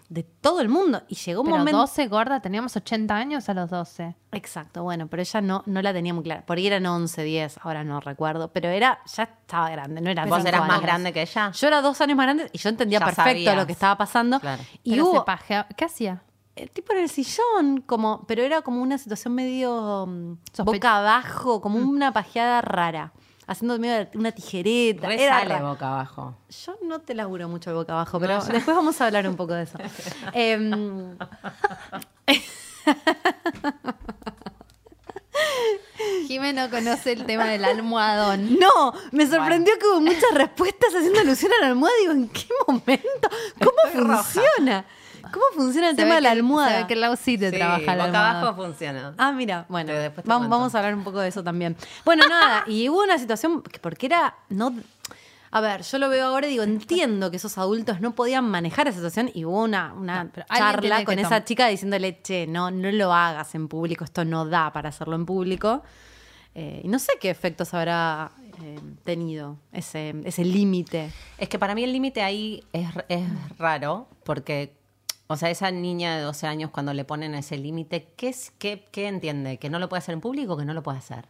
de 0.10 0.22
todo 0.24 0.62
el 0.62 0.70
mundo. 0.70 1.02
Y 1.08 1.16
llegó 1.16 1.42
un 1.42 1.48
Pero 1.48 1.58
momento. 1.58 1.80
12 1.80 2.08
gorda, 2.08 2.40
teníamos 2.40 2.76
80 2.76 3.16
años 3.16 3.50
a 3.50 3.56
los 3.56 3.70
12. 3.72 4.16
Exacto, 4.32 4.84
bueno, 4.84 5.08
pero 5.08 5.22
ella 5.24 5.42
no, 5.42 5.64
no 5.66 5.82
la 5.82 5.92
tenía 5.92 6.14
muy 6.14 6.24
clara. 6.24 6.46
Por 6.46 6.58
ahí 6.58 6.68
eran 6.68 6.86
11, 6.86 7.24
10, 7.24 7.58
ahora 7.64 7.84
no 7.84 8.00
recuerdo. 8.00 8.54
Pero 8.54 8.70
era, 8.70 9.00
ya 9.16 9.24
estaba 9.24 9.72
grande, 9.72 10.00
no 10.00 10.12
era 10.12 10.26
¿Vos 10.28 10.46
eras 10.46 10.62
más 10.62 10.70
años. 10.70 10.82
grande 10.84 11.12
que 11.14 11.24
ella? 11.24 11.52
Yo 11.52 11.68
era 11.68 11.82
dos 11.82 12.00
años 12.00 12.16
más 12.16 12.26
grande 12.28 12.50
y 12.54 12.58
yo 12.60 12.70
entendía 12.70 13.00
Ya 13.00 13.06
perfecto 13.06 13.32
sabías. 13.32 13.56
lo 13.58 13.66
que 13.66 13.72
estaba 13.74 13.98
pasando. 13.98 14.40
Claro. 14.40 14.62
Y 14.84 14.92
Pero 14.92 15.06
hubo, 15.08 15.20
se 15.20 15.26
pajea- 15.26 15.68
¿Qué 15.76 15.84
hacía? 15.86 16.22
Eh, 16.58 16.68
tipo 16.74 16.94
en 16.94 17.00
el 17.00 17.10
sillón, 17.10 17.82
como, 17.86 18.26
pero 18.28 18.44
era 18.44 18.62
como 18.62 18.82
una 18.82 18.98
situación 18.98 19.34
medio 19.36 20.06
mm, 20.08 20.34
Sospe- 20.56 20.66
boca 20.66 20.98
abajo, 20.98 21.62
como 21.62 21.78
una 21.80 22.12
pajeada 22.12 22.62
rara, 22.62 23.12
haciendo 23.46 23.78
medio 23.80 24.06
de 24.06 24.10
una 24.18 24.32
tijereta. 24.32 25.08
Re 25.08 25.24
Era 25.24 25.40
sale 25.40 25.62
boca 25.64 25.88
abajo. 25.88 26.36
Yo 26.66 26.76
no 26.84 27.00
te 27.02 27.14
laburo 27.14 27.48
mucho 27.48 27.70
el 27.70 27.76
boca 27.78 27.94
abajo, 27.94 28.20
pero 28.20 28.44
después 28.44 28.76
vamos 28.76 29.00
a 29.00 29.06
hablar 29.06 29.28
un 29.28 29.36
poco 29.36 29.54
de 29.54 29.64
eso. 29.64 29.78
Em, 30.34 31.18
Jimé 36.28 36.54
no 36.54 36.70
conoce 36.70 37.14
el 37.14 37.26
tema 37.26 37.46
del 37.46 37.64
almohadón. 37.66 38.58
no, 38.60 38.94
me 39.12 39.26
sorprendió 39.28 39.74
que 39.80 39.88
hubo 39.88 40.02
muchas 40.02 40.32
respuestas 40.34 40.94
haciendo 40.96 41.20
alusión 41.20 41.52
a 41.58 41.62
la 41.62 41.68
almohada. 41.72 41.96
Digo, 42.02 42.14
¿en 42.14 42.30
qué 42.30 42.48
momento? 42.68 43.30
¿Cómo 43.60 43.78
Estoy 43.86 44.02
roja. 44.04 44.86
¿Cómo 45.32 45.46
funciona 45.54 45.90
el 45.90 45.96
Se 45.96 46.02
tema 46.04 46.16
de 46.16 46.22
la 46.22 46.30
que- 46.30 46.38
almohada? 46.38 46.82
Se 46.82 46.88
que 46.88 46.96
Lau 46.96 47.16
sí 47.16 47.38
te 47.38 47.52
Sí, 47.52 47.58
trabaja 47.58 47.82
la 47.96 48.06
boca 48.08 48.20
almohada. 48.20 48.42
abajo 48.42 48.56
funciona. 48.64 49.14
Ah, 49.18 49.32
mira, 49.32 49.66
bueno, 49.70 49.94
vamos, 50.26 50.74
a 50.76 50.78
hablar 50.80 50.96
un 50.96 51.04
poco 51.04 51.20
de 51.20 51.30
eso 51.30 51.44
también. 51.44 51.76
Bueno, 52.06 52.28
nada, 52.28 52.64
y 52.68 52.90
hubo 52.90 53.04
una 53.04 53.18
situación 53.18 53.62
que 53.62 53.80
porque 53.80 54.06
era 54.08 54.36
no 54.50 54.74
a 55.50 55.62
ver, 55.62 55.82
yo 55.84 55.98
lo 55.98 56.10
veo 56.10 56.26
ahora 56.28 56.46
y 56.46 56.52
digo, 56.52 56.64
entiendo 56.64 57.32
que 57.32 57.38
esos 57.38 57.58
adultos 57.58 58.02
no 58.02 58.12
podían 58.12 58.44
manejar 58.50 58.88
esa 58.90 58.98
situación 58.98 59.32
y 59.34 59.46
hubo 59.46 59.64
una, 59.64 59.94
una 59.94 60.26
No, 60.26 60.32
charla 60.56 61.06
con 61.06 61.18
esa 61.20 61.46
chica 61.46 61.68
diciéndole, 61.68 62.22
che, 62.22 62.46
no, 62.48 62.70
no 62.70 62.92
lo 62.92 63.14
hagas 63.14 63.56
en 63.56 63.70
público, 63.70 64.04
esto 64.04 64.26
no 64.26 64.46
da 64.46 64.74
para 64.74 64.90
hacerlo 64.90 65.16
en 65.16 65.26
público. 65.26 65.84
Eh, 66.54 66.82
y 66.84 66.88
no 66.90 67.00
sé 67.00 67.14
qué 67.22 67.30
efectos 67.30 67.74
habrá 67.74 68.32
eh, 68.62 68.78
tenido 69.06 69.58
ese, 69.72 70.16
ese 70.26 70.44
límite. 70.44 71.12
Es 71.38 71.48
que 71.48 71.58
para 71.58 71.74
mí 71.76 71.84
el 71.84 71.94
límite 71.94 72.22
ahí 72.24 72.64
es, 72.74 72.90
es 73.08 73.24
raro, 73.58 74.10
porque, 74.26 74.74
o 75.28 75.36
sea, 75.38 75.50
esa 75.50 75.72
niña 75.72 76.16
de 76.18 76.24
12 76.24 76.48
años 76.48 76.72
cuando 76.72 76.94
le 76.94 77.04
ponen 77.06 77.36
ese 77.36 77.58
límite, 77.58 78.08
¿qué, 78.16 78.30
es, 78.30 78.52
qué, 78.58 78.86
¿qué 78.92 79.08
entiende? 79.08 79.58
¿Que 79.58 79.70
no 79.70 79.80
lo 79.80 79.90
puede 79.90 80.00
hacer 80.00 80.14
en 80.14 80.22
público 80.22 80.54
o 80.54 80.58
que 80.58 80.66
no 80.66 80.74
lo 80.74 80.84
puede 80.84 80.98
hacer? 80.98 81.26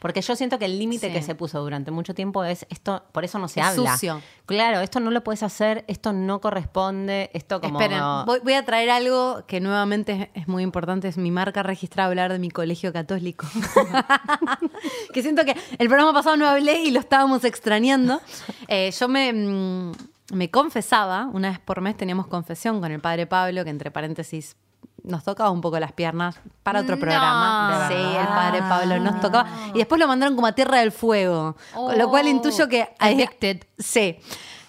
Porque 0.00 0.20
yo 0.20 0.36
siento 0.36 0.58
que 0.60 0.66
el 0.66 0.78
límite 0.78 1.08
Sí. 1.08 1.12
que 1.12 1.22
se 1.22 1.34
puso 1.34 1.60
durante 1.60 1.90
mucho 1.90 2.14
tiempo 2.14 2.44
es 2.44 2.66
esto, 2.70 3.02
por 3.10 3.24
eso 3.24 3.38
no 3.40 3.48
se 3.48 3.58
Es 3.60 3.66
habla. 3.66 3.92
sucio. 3.94 4.20
Claro, 4.46 4.80
esto 4.80 5.00
no 5.00 5.10
lo 5.10 5.24
puedes 5.24 5.42
hacer, 5.42 5.84
esto 5.88 6.12
no 6.12 6.40
corresponde, 6.40 7.30
esto 7.32 7.60
como... 7.60 7.80
Esperen, 7.80 8.02
voy, 8.26 8.38
voy 8.44 8.52
a 8.52 8.64
traer 8.64 8.90
algo 8.90 9.44
que 9.46 9.60
nuevamente 9.60 10.30
es, 10.34 10.42
es 10.42 10.48
muy 10.48 10.62
importante, 10.62 11.08
es 11.08 11.16
mi 11.16 11.30
marca 11.32 11.62
registrada 11.64 12.08
hablar 12.10 12.30
de 12.32 12.38
mi 12.38 12.50
colegio 12.50 12.92
católico. 12.92 13.46
que 15.12 15.22
siento 15.22 15.44
que 15.44 15.56
el 15.78 15.88
programa 15.88 16.12
pasado 16.12 16.36
no 16.36 16.46
hablé 16.48 16.82
y 16.82 16.90
lo 16.90 17.00
estábamos 17.00 17.44
extrañando. 17.44 18.20
Eh, 18.70 18.90
yo 18.98 19.08
me, 19.08 19.32
mm, 19.32 19.92
me 20.32 20.50
confesaba, 20.50 21.26
una 21.32 21.50
vez 21.50 21.58
por 21.58 21.80
mes 21.80 21.96
teníamos 21.96 22.26
confesión 22.26 22.80
con 22.80 22.92
el 22.92 23.00
padre 23.00 23.26
Pablo, 23.26 23.64
que 23.64 23.70
entre 23.70 23.90
paréntesis 23.90 24.56
nos 25.02 25.24
tocaba 25.24 25.50
un 25.50 25.60
poco 25.60 25.78
las 25.80 25.92
piernas 25.92 26.38
para 26.62 26.80
otro 26.80 26.96
No, 26.96 27.00
programa. 27.00 27.86
Sí, 27.88 27.94
el 27.94 28.26
padre 28.26 28.60
Pablo 28.60 28.98
nos 29.00 29.20
tocaba. 29.20 29.48
Y 29.74 29.78
después 29.78 29.98
lo 29.98 30.06
mandaron 30.06 30.34
como 30.34 30.46
a 30.46 30.52
Tierra 30.52 30.78
del 30.78 30.92
Fuego. 30.92 31.56
con 31.74 31.96
lo 31.96 32.08
cual 32.10 32.26
Oh, 32.26 32.28
intuyo 32.28 32.68
que... 32.68 32.88
addicted. 32.98 33.64
Sí. 33.78 34.18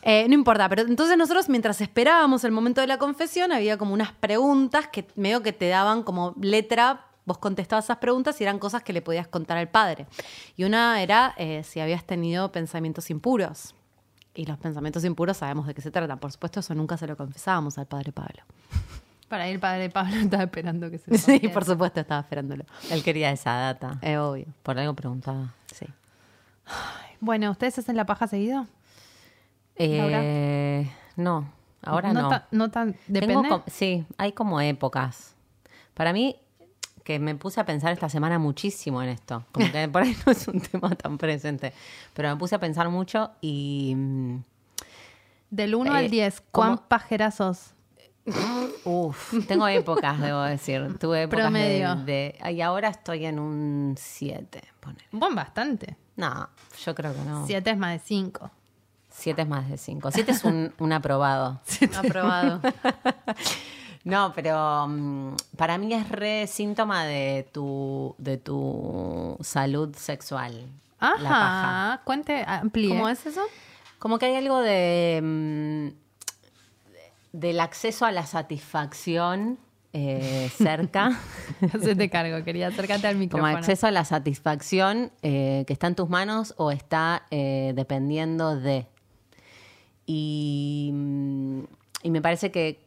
Eh, 0.02 0.26
no 0.30 0.34
importa, 0.34 0.70
pero 0.70 0.84
entonces 0.84 1.18
nosotros 1.18 1.50
mientras 1.50 1.82
esperábamos 1.82 2.46
el 2.46 2.52
momento 2.52 2.80
de 2.80 2.88
la 2.88 2.98
confesión 2.98 3.52
había 3.52 3.78
como 3.78 3.94
unas 3.94 4.14
preguntas 4.14 4.88
que 4.88 5.06
medio 5.16 5.44
que 5.44 5.52
te 5.52 5.68
daban 5.68 6.04
como 6.04 6.34
letra, 6.40 7.02
vos 7.26 7.38
contestabas 7.38 7.84
esas 7.86 7.98
preguntas 7.98 8.40
y 8.40 8.44
eran 8.46 8.60
cosas 8.60 8.82
que 8.82 8.94
le 8.94 9.02
podías 9.02 9.28
contar 9.28 9.58
al 9.58 9.68
padre. 9.68 10.08
Y 10.56 10.64
una 10.64 11.02
era 11.02 11.34
eh, 11.38 11.64
si 11.66 11.82
habías 11.82 12.06
tenido 12.06 12.50
pensamientos 12.54 13.10
impuros. 13.10 13.76
Y 14.40 14.46
los 14.46 14.58
pensamientos 14.58 15.04
impuros 15.04 15.36
sabemos 15.36 15.68
de 15.68 15.74
qué 15.74 15.82
se 15.82 15.92
tratan. 15.92 16.18
Por 16.18 16.32
supuesto, 16.32 16.62
eso 16.62 16.74
nunca 16.74 16.96
se 16.96 17.06
lo 17.06 17.18
confesábamos 17.18 17.78
al 17.78 17.88
padre 17.88 18.14
Pablo. 18.14 18.42
Para 19.28 19.50
ir, 19.50 19.60
padre 19.60 19.90
Pablo 19.90 20.16
estaba 20.16 20.44
esperando 20.44 20.90
que 20.90 20.98
se 20.98 21.18
Sí, 21.18 21.50
por 21.50 21.66
supuesto, 21.66 22.00
estaba 22.00 22.22
esperándolo. 22.22 22.64
Él 22.90 23.04
quería 23.04 23.32
esa 23.32 23.52
data. 23.52 24.00
Es 24.02 24.18
obvio. 24.18 24.46
Por 24.64 24.80
algo 24.80 24.94
preguntaba. 24.94 25.54
Sí. 25.76 25.86
Bueno, 27.20 27.52
¿ustedes 27.52 27.80
hacen 27.80 27.98
la 27.98 28.06
paja 28.06 28.28
seguido? 28.28 28.66
Eh, 29.76 30.90
no, 31.18 31.52
ahora 31.82 32.14
no. 32.14 32.30
no 32.52 32.72
tan... 32.72 32.96
Depende. 33.08 33.62
sí, 33.68 34.06
hay 34.18 34.32
como 34.32 34.62
épocas. 34.62 35.36
Para 35.94 36.14
mí, 36.14 36.38
que 37.10 37.18
me 37.18 37.34
puse 37.34 37.60
a 37.60 37.66
pensar 37.66 37.92
esta 37.92 38.08
semana 38.08 38.38
muchísimo 38.38 39.02
en 39.02 39.10
esto. 39.10 39.44
Como 39.52 39.72
que 39.72 39.88
por 39.90 40.04
ahí 40.04 40.16
no 40.28 40.32
es 40.32 40.48
un 40.48 40.62
tema 40.62 40.92
tan 40.94 41.18
presente. 41.18 41.74
Pero 42.14 42.30
me 42.30 42.36
puse 42.36 42.54
a 42.54 42.60
pensar 42.60 42.88
mucho 42.90 43.32
y. 43.42 43.96
mm, 43.98 44.36
Del 45.50 45.74
1 45.74 45.96
Eh, 45.96 45.98
al 45.98 46.10
10, 46.12 46.44
¿cuán 46.52 46.76
¿cómo? 46.76 46.88
pajera 46.88 47.32
sos? 47.32 47.74
Uf, 48.86 49.34
tengo 49.48 49.68
épocas, 49.68 50.22
debo 50.22 50.42
decir. 50.44 51.00
Tuve 51.00 51.24
épocas 51.24 51.46
de- 51.46 51.50
Promedio. 51.50 51.96
de, 51.96 52.38
Y 52.54 52.62
ahora 52.62 52.90
estoy 52.90 53.26
en 53.26 53.40
un 53.40 53.96
7, 53.98 54.62
ponele. 54.80 55.06
Bueno, 55.12 55.36
bastante. 55.36 55.98
No, 56.16 56.48
yo 56.86 56.94
creo 56.94 57.12
que 57.16 57.22
no. 57.22 57.48
7 57.48 57.72
es 57.72 57.78
más 57.80 57.94
de 57.94 58.00
5. 58.06 58.52
7 59.10 59.42
es 59.42 59.48
más 59.48 59.68
de 59.68 59.78
5. 59.80 60.12
7 60.12 60.32
es 60.32 60.44
un, 60.44 60.72
un 60.78 60.94
aprobado. 60.94 61.60
Aprobado. 61.98 62.62
No, 64.04 64.32
pero 64.34 64.88
mm, 64.88 65.36
para 65.58 65.78
mí 65.78 65.94
es 65.94 66.10
re 66.10 66.48
síntoma 66.48 67.06
de 67.06 67.48
tu, 67.52 68.16
de 68.18 68.38
tu 68.38 69.38
salud 69.42 69.96
sexual. 69.96 70.66
La 71.00 71.10
paja. 71.12 71.94
Ajá, 71.94 72.02
cuente, 72.04 72.44
amplíe. 72.46 72.90
¿Cómo 72.90 73.10
es 73.10 73.26
eso? 73.26 73.42
Como 74.00 74.18
que 74.20 74.28
hay 74.28 74.36
algo 74.36 74.60
de 74.60 75.20
mm, 75.22 75.88
del 77.34 77.60
acceso 77.60 78.06
a 78.06 78.12
la 78.12 78.26
satisfacción 78.26 79.58
eh, 79.94 80.50
cerca. 80.56 81.20
Se 81.82 81.96
te 81.96 82.10
cargo, 82.10 82.44
quería 82.44 82.68
acércate 82.68 83.08
al 83.08 83.14
Como 83.16 83.20
micrófono. 83.22 83.58
acceso 83.58 83.88
a 83.88 83.92
la 83.92 84.06
satisfacción 84.06 85.12
eh, 85.22 85.64
que 85.68 85.74
está 85.74 85.88
en 85.88 85.96
tus 85.96 86.10
manos 86.10 86.54
o 86.58 86.72
está 86.72 87.24
eh, 87.32 87.74
dependiendo 87.76 88.56
de. 88.60 88.88
Y, 90.06 90.92
mm, 90.94 91.64
y 92.04 92.10
me 92.12 92.22
parece 92.22 92.52
que, 92.52 92.80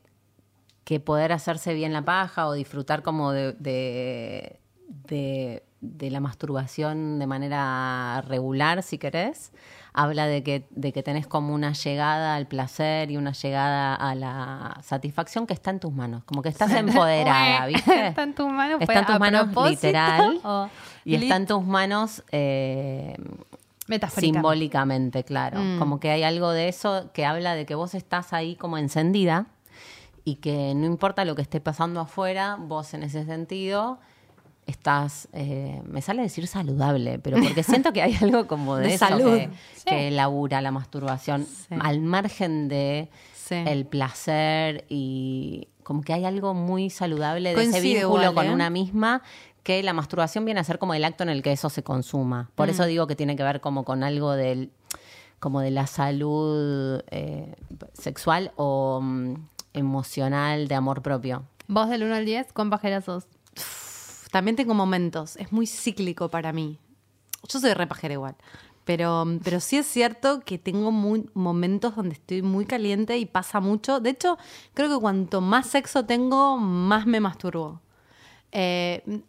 que 0.92 1.00
poder 1.00 1.32
hacerse 1.32 1.72
bien 1.74 1.92
la 1.92 2.02
paja 2.04 2.46
o 2.46 2.52
disfrutar 2.52 3.02
como 3.02 3.32
de, 3.32 3.52
de, 3.54 4.60
de- 5.08 5.62
de 5.80 6.10
la 6.10 6.20
masturbación 6.20 7.18
de 7.18 7.26
manera 7.26 8.22
regular, 8.28 8.84
si 8.84 8.98
querés, 8.98 9.50
habla 9.92 10.26
de 10.26 10.44
que, 10.44 10.64
de 10.70 10.92
que 10.92 11.02
tenés 11.02 11.26
como 11.26 11.52
una 11.54 11.72
llegada 11.72 12.36
al 12.36 12.46
placer 12.46 13.10
y 13.10 13.16
una 13.16 13.32
llegada 13.32 13.94
a 13.96 14.14
la 14.14 14.78
satisfacción 14.82 15.44
que 15.46 15.54
está 15.54 15.70
en 15.70 15.80
tus 15.80 15.92
manos. 15.92 16.22
Como 16.24 16.40
que 16.42 16.50
estás 16.50 16.70
empoderada, 16.84 17.66
¿viste? 17.66 18.06
Está 18.08 18.22
en 18.22 18.34
tus 18.34 18.48
manos. 18.52 18.80
Está 18.80 18.98
en 19.00 19.06
tus 19.06 19.14
a 19.16 19.18
manos 19.18 19.48
literal 19.70 20.40
y 21.04 21.14
está 21.16 21.34
en 21.36 21.46
tus 21.46 21.64
manos 21.64 22.22
eh, 22.30 23.16
simbólicamente, 24.20 25.24
claro. 25.24 25.58
Mm. 25.60 25.78
Como 25.78 25.98
que 26.00 26.10
hay 26.10 26.22
algo 26.22 26.50
de 26.52 26.68
eso 26.68 27.10
que 27.12 27.24
habla 27.26 27.54
de 27.54 27.66
que 27.66 27.74
vos 27.74 27.94
estás 27.94 28.32
ahí 28.32 28.54
como 28.56 28.78
encendida 28.78 29.46
y 30.24 30.36
que 30.36 30.74
no 30.74 30.86
importa 30.86 31.24
lo 31.24 31.34
que 31.34 31.42
esté 31.42 31.60
pasando 31.60 32.00
afuera, 32.00 32.56
vos 32.60 32.94
en 32.94 33.02
ese 33.02 33.24
sentido 33.24 33.98
estás, 34.66 35.28
eh, 35.32 35.82
me 35.84 36.00
sale 36.02 36.22
decir 36.22 36.46
saludable, 36.46 37.18
pero 37.18 37.38
porque 37.42 37.62
siento 37.64 37.92
que 37.92 38.02
hay 38.02 38.16
algo 38.20 38.46
como 38.46 38.76
de, 38.76 38.88
De 38.88 38.94
eso 38.94 39.06
salud. 39.08 39.36
que, 39.36 39.50
que 39.84 40.10
labura 40.12 40.60
la 40.60 40.70
masturbación 40.70 41.44
Sí. 41.44 41.74
al 41.80 42.00
margen 42.00 42.68
de 42.68 43.08
Sí. 43.34 43.56
el 43.66 43.84
placer 43.86 44.84
y 44.88 45.66
como 45.82 46.02
que 46.02 46.12
hay 46.12 46.24
algo 46.24 46.54
muy 46.54 46.90
saludable 46.90 47.54
de 47.56 47.62
ese 47.64 47.80
vínculo 47.80 48.22
igual, 48.22 48.34
con 48.34 48.46
¿eh? 48.46 48.54
una 48.54 48.70
misma 48.70 49.22
que 49.64 49.82
la 49.82 49.92
masturbación 49.92 50.44
viene 50.44 50.60
a 50.60 50.64
ser 50.64 50.78
como 50.78 50.94
el 50.94 51.04
acto 51.04 51.24
en 51.24 51.28
el 51.28 51.42
que 51.42 51.50
eso 51.52 51.68
se 51.68 51.82
consuma. 51.82 52.50
Por 52.54 52.68
Mm. 52.68 52.70
eso 52.70 52.84
digo 52.86 53.06
que 53.08 53.16
tiene 53.16 53.34
que 53.36 53.42
ver 53.42 53.60
como 53.60 53.84
con 53.84 54.04
algo 54.04 54.32
del 54.32 54.70
como 55.40 55.60
de 55.60 55.72
la 55.72 55.88
salud 55.88 57.02
eh, 57.10 57.52
sexual 57.94 58.52
o 58.54 59.00
mm, 59.02 59.34
emocional 59.72 60.68
de 60.68 60.74
amor 60.74 61.02
propio. 61.02 61.44
Vos 61.68 61.88
del 61.88 62.02
1 62.02 62.14
al 62.14 62.24
10, 62.24 62.52
¿cuán 62.52 62.70
pajera 62.70 63.00
sos? 63.00 63.26
También 64.30 64.56
tengo 64.56 64.74
momentos, 64.74 65.36
es 65.36 65.52
muy 65.52 65.66
cíclico 65.66 66.28
para 66.28 66.52
mí. 66.52 66.78
Yo 67.48 67.60
soy 67.60 67.74
repajera 67.74 68.14
igual, 68.14 68.36
pero, 68.84 69.26
pero 69.44 69.60
sí 69.60 69.76
es 69.76 69.86
cierto 69.86 70.40
que 70.40 70.58
tengo 70.58 70.90
muy, 70.90 71.28
momentos 71.34 71.96
donde 71.96 72.14
estoy 72.14 72.42
muy 72.42 72.64
caliente 72.64 73.18
y 73.18 73.26
pasa 73.26 73.60
mucho. 73.60 74.00
De 74.00 74.10
hecho, 74.10 74.38
creo 74.74 74.88
que 74.88 75.00
cuanto 75.00 75.40
más 75.40 75.66
sexo 75.66 76.04
tengo, 76.04 76.56
más 76.56 77.06
me 77.06 77.20
masturbo. 77.20 77.80
Eh, 78.52 79.22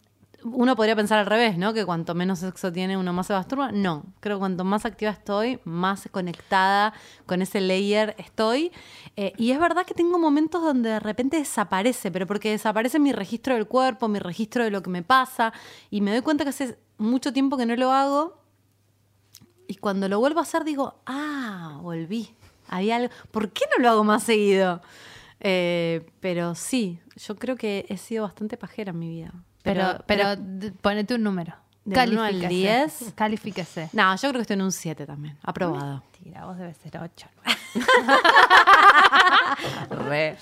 uno 0.43 0.75
podría 0.75 0.95
pensar 0.95 1.19
al 1.19 1.25
revés, 1.25 1.57
¿no? 1.57 1.73
Que 1.73 1.85
cuanto 1.85 2.15
menos 2.15 2.39
sexo 2.39 2.71
tiene, 2.71 2.97
uno 2.97 3.13
más 3.13 3.27
se 3.27 3.33
masturba. 3.33 3.71
No, 3.71 4.05
creo 4.19 4.37
que 4.37 4.39
cuanto 4.39 4.63
más 4.63 4.85
activa 4.85 5.11
estoy, 5.11 5.59
más 5.63 6.07
conectada 6.11 6.93
con 7.25 7.41
ese 7.41 7.61
layer 7.61 8.15
estoy. 8.17 8.71
Eh, 9.15 9.33
y 9.37 9.51
es 9.51 9.59
verdad 9.59 9.85
que 9.85 9.93
tengo 9.93 10.19
momentos 10.19 10.61
donde 10.61 10.89
de 10.89 10.99
repente 10.99 11.37
desaparece, 11.37 12.11
pero 12.11 12.27
porque 12.27 12.51
desaparece 12.51 12.99
mi 12.99 13.13
registro 13.13 13.55
del 13.55 13.67
cuerpo, 13.67 14.07
mi 14.07 14.19
registro 14.19 14.63
de 14.63 14.71
lo 14.71 14.83
que 14.83 14.89
me 14.89 15.03
pasa. 15.03 15.53
Y 15.89 16.01
me 16.01 16.11
doy 16.11 16.21
cuenta 16.21 16.43
que 16.43 16.49
hace 16.49 16.77
mucho 16.97 17.33
tiempo 17.33 17.57
que 17.57 17.65
no 17.65 17.75
lo 17.75 17.91
hago. 17.91 18.41
Y 19.67 19.75
cuando 19.75 20.09
lo 20.09 20.19
vuelvo 20.19 20.39
a 20.39 20.43
hacer, 20.43 20.63
digo, 20.63 21.01
ah, 21.05 21.79
volví. 21.81 22.35
Había 22.67 22.97
algo. 22.97 23.13
¿Por 23.31 23.51
qué 23.51 23.65
no 23.75 23.83
lo 23.83 23.89
hago 23.89 24.03
más 24.03 24.23
seguido? 24.23 24.81
Eh, 25.39 26.05
pero 26.19 26.55
sí, 26.55 26.99
yo 27.15 27.35
creo 27.35 27.55
que 27.55 27.85
he 27.89 27.97
sido 27.97 28.23
bastante 28.23 28.57
pajera 28.57 28.91
en 28.91 28.99
mi 28.99 29.09
vida. 29.09 29.33
Pero, 29.63 30.03
pero, 30.05 30.35
d- 30.35 30.71
ponete 30.73 31.15
un 31.15 31.23
número. 31.23 31.55
Al 31.85 31.93
Califíquese. 31.93 32.47
10. 32.47 33.13
Califíquese. 33.15 33.89
No, 33.93 34.13
yo 34.15 34.21
creo 34.29 34.33
que 34.33 34.41
estoy 34.41 34.53
en 34.55 34.61
un 34.61 34.71
7 34.71 35.05
también. 35.05 35.37
Aprobado. 35.43 36.01
Tira, 36.21 36.45
vos 36.45 36.57
debes 36.57 36.77
ser 36.77 36.97
8. 36.97 37.27
Re. 40.07 40.37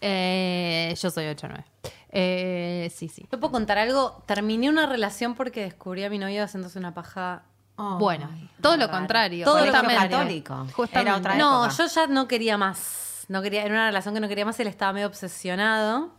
Eh, 0.00 0.94
yo 1.00 1.10
soy 1.10 1.26
8 1.26 1.46
9. 1.48 1.64
Eh, 2.10 2.92
sí, 2.94 3.08
sí. 3.08 3.26
Yo 3.30 3.40
puedo 3.40 3.52
contar 3.52 3.78
algo. 3.78 4.22
Terminé 4.26 4.68
una 4.68 4.86
relación 4.86 5.34
porque 5.34 5.62
descubrí 5.62 6.04
a 6.04 6.10
mi 6.10 6.18
novio 6.18 6.44
haciéndose 6.44 6.78
una 6.78 6.92
paja. 6.94 7.42
bueno, 7.76 8.30
todo 8.60 8.76
lo 8.76 8.90
contrario. 8.90 9.44
Todo 9.44 9.58
lo 9.64 9.72
justamente. 9.72 10.08
católico. 10.10 10.66
Justamente. 10.74 11.10
Era 11.10 11.16
otra 11.18 11.34
No, 11.36 11.66
época. 11.66 11.84
yo 11.84 11.88
ya 11.94 12.06
no 12.06 12.28
quería 12.28 12.58
más 12.58 12.76
más. 12.78 13.00
No 13.28 13.40
quería, 13.40 13.62
era 13.64 13.72
una 13.74 13.86
relación 13.86 14.14
que 14.14 14.20
no 14.20 14.28
quería 14.28 14.44
más, 14.44 14.60
él 14.60 14.66
estaba 14.66 14.92
medio 14.92 15.06
obsesionado. 15.06 16.10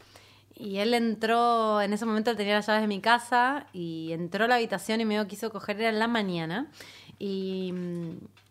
Y 0.58 0.78
él 0.78 0.94
entró, 0.94 1.82
en 1.82 1.92
ese 1.94 2.06
momento 2.06 2.32
él 2.32 2.38
tenía 2.38 2.56
las 2.56 2.68
llaves 2.68 2.82
de 2.82 2.88
mi 2.88 3.02
casa 3.02 3.68
y 3.74 4.12
entró 4.14 4.46
a 4.46 4.48
la 4.48 4.56
habitación 4.56 5.02
y 5.02 5.06
me 5.06 5.28
quiso 5.28 5.50
coger, 5.52 5.80
era 5.82 5.90
en 5.90 6.00
la 6.00 6.08
mañana. 6.08 6.68
Y, 7.20 7.74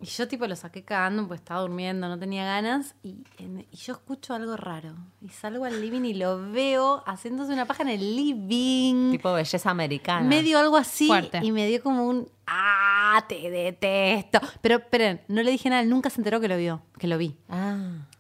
y 0.01 0.07
yo 0.07 0.27
tipo 0.29 0.47
lo 0.47 0.57
saqué 0.57 0.83
cagando, 0.85 1.27
pues 1.29 1.41
estaba 1.41 1.61
durmiendo, 1.61 2.09
no 2.09 2.19
tenía 2.19 2.45
ganas. 2.45 2.95
Y, 3.03 3.17
en- 3.39 3.67
y 3.71 3.77
yo 3.77 3.93
escucho 3.95 4.35
algo 4.35 4.57
raro. 4.57 4.95
Y 5.23 5.29
salgo 5.31 5.65
al 5.65 5.81
living 5.81 6.03
y 6.05 6.15
lo 6.15 6.51
veo 6.51 7.03
haciéndose 7.07 7.53
una 7.53 7.67
paja 7.67 7.83
en 7.83 7.91
el 7.91 8.17
living. 8.17 9.11
Tipo 9.13 9.33
belleza 9.33 9.71
americana. 9.71 10.27
Medio 10.27 10.59
algo 10.59 10.77
así. 10.77 11.07
Fuerte. 11.07 11.41
Y 11.43 11.53
me 11.53 11.67
dio 11.67 11.83
como 11.83 12.07
un 12.07 12.29
¡Ah! 12.47 13.25
Te 13.29 13.51
detesto. 13.51 14.41
Pero 14.61 14.77
esperen, 14.77 15.23
no 15.29 15.43
le 15.43 15.51
dije 15.51 15.71
nada, 15.71 15.83
él 15.83 15.89
nunca 15.89 16.11
se 16.11 16.21
enteró 16.21 16.41
que 16.41 16.49
lo 16.49 16.57
vio, 16.57 16.83
que 16.99 17.07
lo 17.07 17.17
vi. 17.17 17.37
Ah. 17.49 17.79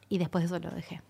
Y 0.08 0.18
después 0.18 0.42
de 0.42 0.46
eso 0.56 0.58
lo 0.66 0.74
dejé. 0.74 1.02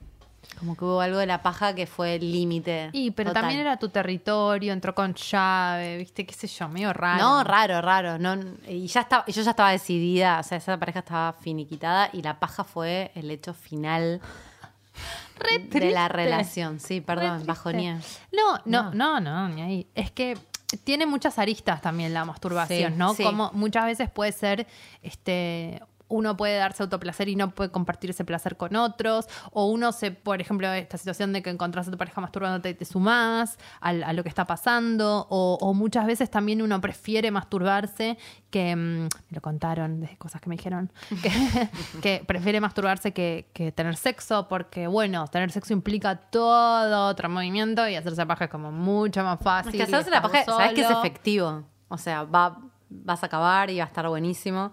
Como 0.59 0.77
que 0.77 0.85
hubo 0.85 1.01
algo 1.01 1.19
de 1.19 1.27
la 1.27 1.43
paja 1.43 1.75
que 1.75 1.87
fue 1.87 2.15
el 2.17 2.33
límite. 2.33 2.91
Y, 2.93 3.11
pero 3.11 3.31
total. 3.31 3.43
también 3.43 3.61
era 3.61 3.77
tu 3.77 3.89
territorio, 3.89 4.73
entró 4.73 4.95
con 4.95 5.15
llave, 5.15 5.99
viste, 5.99 6.25
qué 6.25 6.33
sé 6.35 6.47
yo, 6.47 6.69
medio 6.69 6.93
raro. 6.93 7.23
No, 7.23 7.45
raro, 7.45 7.81
raro. 7.81 8.19
No, 8.19 8.37
y 8.69 8.87
ya 8.87 9.01
estaba, 9.03 9.25
yo 9.27 9.43
ya 9.43 9.51
estaba 9.51 9.71
decidida, 9.73 10.41
o 10.41 10.43
sea, 10.43 10.59
esa 10.59 10.79
pareja 10.79 11.01
estaba 11.01 11.33
finiquitada 11.35 12.11
y 12.13 12.23
la 12.23 12.39
paja 12.39 12.65
fue 12.65 13.11
el 13.15 13.31
hecho 13.31 13.53
final 13.53 14.21
de 15.71 15.91
la 15.91 16.09
relación. 16.09 16.81
Sí, 16.81 17.01
perdón, 17.01 17.45
bajonía. 17.47 18.01
No, 18.33 18.61
no, 18.65 18.95
no, 18.95 19.21
no, 19.21 19.49
ni 19.49 19.63
ahí. 19.63 19.87
Es 19.95 20.11
que 20.11 20.39
tiene 20.85 21.07
muchas 21.07 21.39
aristas 21.39 21.81
también 21.81 22.15
la 22.15 22.25
masturbación, 22.25 22.93
Sí, 22.93 22.99
¿no? 22.99 23.15
sí. 23.15 23.23
Como 23.23 23.51
muchas 23.53 23.85
veces 23.87 24.11
puede 24.11 24.33
ser, 24.33 24.67
este, 25.03 25.83
uno 26.09 26.37
puede 26.37 26.57
darse 26.59 26.83
autoplacer 26.83 27.29
y 27.29 27.37
no 27.37 27.51
puede 27.51 27.71
compartir 27.71 28.11
ese 28.11 28.25
placer 28.25 28.57
con 28.57 28.77
otros, 28.77 29.27
o 29.53 29.67
uno 29.71 29.91
se, 29.93 30.11
por 30.11 30.41
ejemplo, 30.41 30.71
esta 30.73 30.99
situación 30.99 31.33
de 31.33 31.43
que 31.43 31.51
encontrás 31.51 31.89
a 31.89 31.91
tu 31.91 31.97
pareja 31.97 32.21
masturbándote 32.21 32.71
y 32.71 32.75
te 32.75 32.85
sumás 32.85 33.59
al- 33.81 34.05
a, 34.05 34.13
lo 34.13 34.23
que 34.23 34.29
está 34.29 34.45
pasando, 34.45 35.27
o, 35.31 35.59
o 35.61 35.75
muchas 35.75 36.07
veces 36.07 36.31
también 36.31 36.61
uno 36.63 36.81
prefiere 36.81 37.31
masturbarse 37.31 38.19
que, 38.51 38.77
mm, 38.77 38.79
me 39.05 39.09
lo 39.31 39.41
contaron 39.41 40.01
de 40.01 40.17
cosas 40.19 40.41
que 40.41 40.49
me 40.49 40.57
dijeron, 40.57 40.93
que, 41.23 41.69
que 42.01 42.25
prefiere 42.27 42.61
masturbarse 42.61 43.13
que, 43.13 43.49
que 43.53 43.73
tener 43.73 43.97
sexo, 43.97 44.47
porque 44.49 44.87
bueno, 44.87 45.27
tener 45.29 45.51
sexo 45.51 45.73
implica 45.73 46.17
todo 46.17 47.09
otro 47.09 47.29
movimiento 47.29 47.89
y 47.89 47.97
hacerse 47.97 48.25
paja 48.27 48.45
es 48.45 48.51
como 48.51 48.71
mucho 48.71 49.25
más 49.25 49.41
fácil. 49.41 49.81
Es 49.81 49.89
que 49.89 49.95
hacerse 49.95 50.11
la 50.11 50.23
paja, 50.23 50.45
sabes 50.45 50.73
que 50.75 50.83
es 50.83 50.91
efectivo. 50.91 51.65
O 51.89 51.99
sea, 51.99 52.25
va, 52.25 52.59
vas 52.91 53.23
a 53.23 53.27
acabar 53.27 53.71
y 53.71 53.79
va 53.79 53.85
a 53.85 53.87
estar 53.87 54.09
buenísimo. 54.09 54.73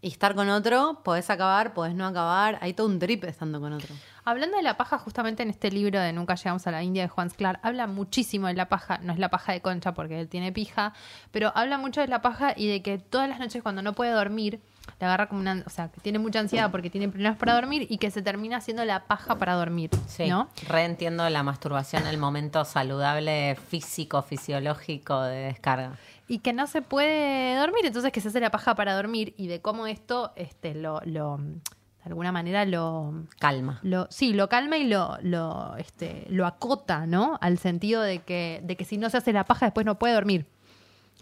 Y 0.00 0.08
estar 0.08 0.36
con 0.36 0.48
otro, 0.48 1.00
podés 1.02 1.28
acabar, 1.28 1.74
podés 1.74 1.94
no 1.94 2.06
acabar. 2.06 2.58
Hay 2.60 2.72
todo 2.72 2.86
un 2.86 3.00
trip 3.00 3.24
estando 3.24 3.60
con 3.60 3.72
otro. 3.72 3.92
Hablando 4.24 4.56
de 4.56 4.62
la 4.62 4.76
paja, 4.76 4.96
justamente 4.98 5.42
en 5.42 5.50
este 5.50 5.72
libro 5.72 5.98
de 5.98 6.12
Nunca 6.12 6.36
llegamos 6.36 6.66
a 6.68 6.70
la 6.70 6.82
India 6.84 7.02
de 7.02 7.08
Juan 7.08 7.30
Sclar, 7.30 7.58
habla 7.64 7.86
muchísimo 7.88 8.46
de 8.46 8.54
la 8.54 8.68
paja, 8.68 8.98
no 9.02 9.12
es 9.12 9.18
la 9.18 9.28
paja 9.30 9.52
de 9.52 9.60
concha 9.62 9.94
porque 9.94 10.20
él 10.20 10.28
tiene 10.28 10.52
pija, 10.52 10.92
pero 11.32 11.50
habla 11.56 11.78
mucho 11.78 12.00
de 12.00 12.08
la 12.08 12.20
paja 12.22 12.52
y 12.54 12.68
de 12.68 12.82
que 12.82 12.98
todas 12.98 13.28
las 13.28 13.40
noches 13.40 13.62
cuando 13.62 13.82
no 13.82 13.94
puede 13.94 14.12
dormir, 14.12 14.60
le 15.00 15.06
agarra 15.06 15.28
como 15.28 15.40
una, 15.40 15.62
o 15.66 15.70
sea, 15.70 15.88
que 15.88 16.00
tiene 16.00 16.18
mucha 16.18 16.38
ansiedad 16.40 16.70
porque 16.70 16.90
tiene 16.90 17.08
problemas 17.08 17.38
para 17.38 17.54
dormir 17.54 17.86
y 17.90 17.98
que 17.98 18.10
se 18.10 18.22
termina 18.22 18.58
haciendo 18.58 18.84
la 18.84 19.04
paja 19.06 19.36
para 19.36 19.54
dormir, 19.54 19.90
Sí, 20.06 20.28
¿no? 20.28 20.48
reentiendo 20.68 21.28
la 21.30 21.42
masturbación, 21.42 22.06
el 22.06 22.18
momento 22.18 22.64
saludable 22.64 23.56
físico, 23.68 24.22
fisiológico 24.22 25.22
de 25.22 25.36
descarga. 25.46 25.92
Y 26.28 26.40
que 26.40 26.52
no 26.52 26.66
se 26.66 26.82
puede 26.82 27.56
dormir, 27.56 27.86
entonces 27.86 28.12
que 28.12 28.20
se 28.20 28.28
hace 28.28 28.38
la 28.40 28.50
paja 28.50 28.74
para 28.74 28.94
dormir 28.94 29.34
y 29.38 29.46
de 29.48 29.60
cómo 29.62 29.86
esto, 29.86 30.32
este, 30.36 30.74
lo, 30.74 31.00
lo 31.06 31.38
de 31.38 32.04
alguna 32.04 32.32
manera 32.32 32.64
lo, 32.66 33.24
Calma. 33.38 33.80
lo 33.82 34.06
sí, 34.10 34.32
lo 34.34 34.48
calma 34.48 34.76
y 34.76 34.84
lo, 34.84 35.16
lo, 35.22 35.74
este, 35.76 36.26
lo 36.28 36.46
acota, 36.46 37.06
¿no? 37.06 37.38
Al 37.40 37.58
sentido 37.58 38.02
de 38.02 38.20
que, 38.20 38.60
de 38.62 38.76
que 38.76 38.84
si 38.84 38.98
no 38.98 39.08
se 39.10 39.16
hace 39.16 39.32
la 39.32 39.44
paja 39.44 39.66
después 39.66 39.84
no 39.86 39.98
puede 39.98 40.14
dormir 40.14 40.46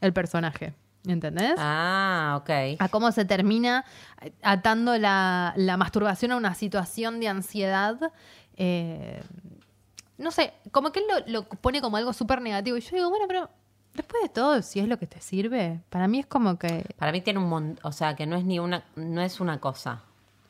el 0.00 0.12
personaje. 0.12 0.74
¿Entendés? 1.06 1.54
Ah, 1.56 2.36
ok. 2.40 2.50
A 2.80 2.88
cómo 2.88 3.12
se 3.12 3.24
termina 3.24 3.84
atando 4.42 4.98
la, 4.98 5.52
la 5.56 5.76
masturbación 5.76 6.32
a 6.32 6.36
una 6.36 6.54
situación 6.54 7.20
de 7.20 7.28
ansiedad. 7.28 7.96
eh, 8.56 9.22
no 10.18 10.30
sé, 10.30 10.52
como 10.72 10.90
que 10.92 11.00
él 11.00 11.04
lo, 11.26 11.32
lo 11.42 11.44
pone 11.44 11.80
como 11.80 11.96
algo 11.96 12.12
súper 12.12 12.40
negativo. 12.42 12.76
Y 12.76 12.80
yo 12.80 12.96
digo, 12.96 13.08
bueno, 13.10 13.26
pero 13.28 13.50
después 13.96 14.22
de 14.22 14.28
todo, 14.28 14.62
si 14.62 14.80
es 14.80 14.88
lo 14.88 14.98
que 14.98 15.06
te 15.06 15.20
sirve, 15.20 15.80
para 15.90 16.08
mí 16.08 16.20
es 16.20 16.26
como 16.26 16.58
que 16.58 16.84
Para 16.96 17.12
mí 17.12 17.20
tiene 17.20 17.38
un 17.38 17.48
montón, 17.48 17.78
o 17.82 17.92
sea, 17.92 18.14
que 18.14 18.26
no 18.26 18.36
es 18.36 18.44
ni 18.44 18.58
una, 18.58 18.84
no 18.94 19.20
es 19.22 19.40
una 19.40 19.58
cosa, 19.58 20.02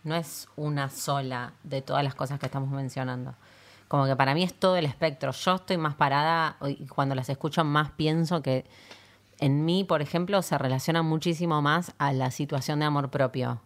no 0.04 0.14
es 0.14 0.48
una 0.56 0.90
sola 0.90 1.52
de 1.62 1.82
todas 1.82 2.04
las 2.04 2.14
cosas 2.14 2.38
que 2.38 2.46
estamos 2.46 2.70
mencionando. 2.70 3.34
Como 3.88 4.06
que 4.06 4.16
para 4.16 4.34
mí 4.34 4.42
es 4.42 4.52
todo 4.52 4.76
el 4.76 4.84
espectro. 4.84 5.30
Yo 5.30 5.54
estoy 5.54 5.76
más 5.76 5.94
parada 5.94 6.56
y 6.66 6.86
cuando 6.86 7.14
las 7.14 7.28
escucho 7.28 7.64
más 7.64 7.90
pienso 7.92 8.42
que 8.42 8.64
en 9.38 9.64
mí, 9.64 9.84
por 9.84 10.02
ejemplo, 10.02 10.42
se 10.42 10.58
relaciona 10.58 11.02
muchísimo 11.02 11.62
más 11.62 11.92
a 11.98 12.12
la 12.12 12.30
situación 12.30 12.80
de 12.80 12.86
amor 12.86 13.10
propio, 13.10 13.60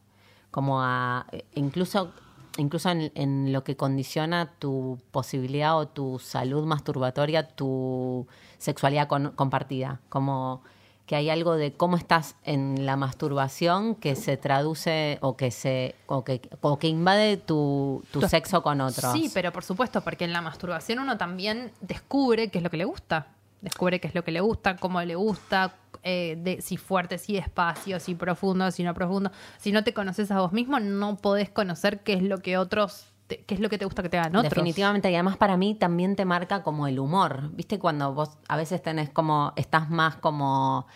como 0.51 0.83
a 0.83 1.27
incluso 1.55 2.13
incluso 2.59 2.91
en, 2.91 3.13
en 3.15 3.53
lo 3.53 3.65
que 3.65 3.77
condiciona 3.77 4.53
tu 4.59 4.99
posibilidad 5.11 5.77
o 5.79 5.87
tu 5.89 6.19
salud 6.19 6.65
masturbatoria, 6.67 7.47
tu 7.49 8.27
sexualidad 8.59 9.09
con- 9.09 9.31
compartida, 9.33 10.01
como 10.09 10.63
que 11.07 11.17
hay 11.17 11.29
algo 11.29 11.57
de 11.57 11.73
cómo 11.73 11.97
estás 11.97 12.37
en 12.45 12.87
la 12.87 12.95
masturbación 12.97 13.97
que 13.97 14.15
se 14.15 14.37
traduce 14.37 15.19
o 15.23 15.37
que 15.37 15.51
se 15.51 15.97
o 16.07 16.23
que, 16.23 16.41
o 16.61 16.79
que 16.79 16.87
invade 16.87 17.37
tu, 17.37 18.05
tu 18.13 18.21
sexo 18.23 18.63
con 18.63 18.81
otros. 18.81 19.13
Sí, 19.13 19.29
pero 19.35 19.51
por 19.53 19.65
supuesto, 19.65 20.03
porque 20.03 20.25
en 20.25 20.33
la 20.33 20.41
masturbación 20.41 21.01
uno 21.01 21.19
también 21.19 21.73
descubre 21.81 22.49
qué 22.51 22.59
es 22.59 22.65
lo 22.65 22.71
que 22.71 22.77
le 22.77 22.85
gusta. 22.85 23.27
Descubre 23.61 24.01
qué 24.01 24.09
es 24.09 24.15
lo 24.15 24.25
que 24.25 24.31
le 24.33 24.41
gusta, 24.41 24.77
cómo 24.77 25.01
le 25.03 25.15
gusta, 25.17 25.75
eh, 26.03 26.37
de, 26.39 26.63
si 26.63 26.77
fuerte, 26.79 27.19
si 27.19 27.35
despacio, 27.35 28.01
si 28.01 28.15
profundo, 28.15 28.71
si 28.71 28.83
no 28.83 28.95
profundo. 28.95 29.31
Si 29.59 29.71
no 29.73 29.85
te 29.85 29.93
conoces 29.93 30.31
a 30.31 30.41
vos 30.41 30.53
mismo, 30.53 30.81
no 30.81 31.17
podés 31.17 31.51
conocer 31.51 32.01
qué 32.01 32.15
es 32.15 32.23
lo 32.23 32.39
que 32.39 32.57
otros, 32.57 33.07
te- 33.27 33.43
qué 33.45 33.55
es 33.55 33.61
lo 33.61 33.69
que 33.69 33.77
te 33.77 33.85
gusta 33.85 34.03
que 34.03 34.09
te 34.09 34.17
hagan 34.19 34.35
otros. 34.35 34.51
Definitivamente, 34.55 35.11
y 35.11 35.15
además 35.15 35.37
para 35.37 35.57
mí 35.59 35.75
también 35.75 36.17
te 36.17 36.25
marca 36.25 36.63
como 36.63 36.87
el 36.87 36.99
humor. 36.99 37.51
¿Viste? 37.53 37.79
Cuando 37.79 38.15
vos 38.15 38.39
a 38.49 38.57
veces 38.57 38.83
tenés 38.83 39.11
como, 39.11 39.53
estás 39.57 39.91
más 39.91 40.17
como 40.17 40.87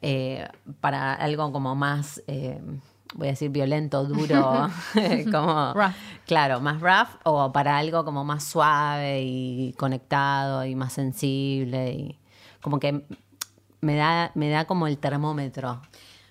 eh, 0.00 0.46
para 0.80 1.14
algo 1.14 1.50
como 1.50 1.74
más, 1.74 2.22
eh, 2.28 2.60
voy 3.14 3.28
a 3.28 3.30
decir 3.30 3.50
violento, 3.50 4.04
duro, 4.04 4.68
como, 5.32 5.72
Rough. 5.74 5.94
claro, 6.26 6.60
más 6.60 6.80
rough, 6.80 7.16
o 7.24 7.52
para 7.52 7.78
algo 7.78 8.04
como 8.04 8.24
más 8.24 8.44
suave 8.44 9.22
y 9.22 9.72
conectado 9.78 10.64
y 10.64 10.74
más 10.74 10.92
sensible. 10.92 11.92
Y 11.92 12.18
como 12.60 12.78
que 12.78 13.06
me 13.80 13.96
da, 13.96 14.30
me 14.34 14.48
da 14.50 14.64
como 14.66 14.86
el 14.86 14.98
termómetro. 14.98 15.80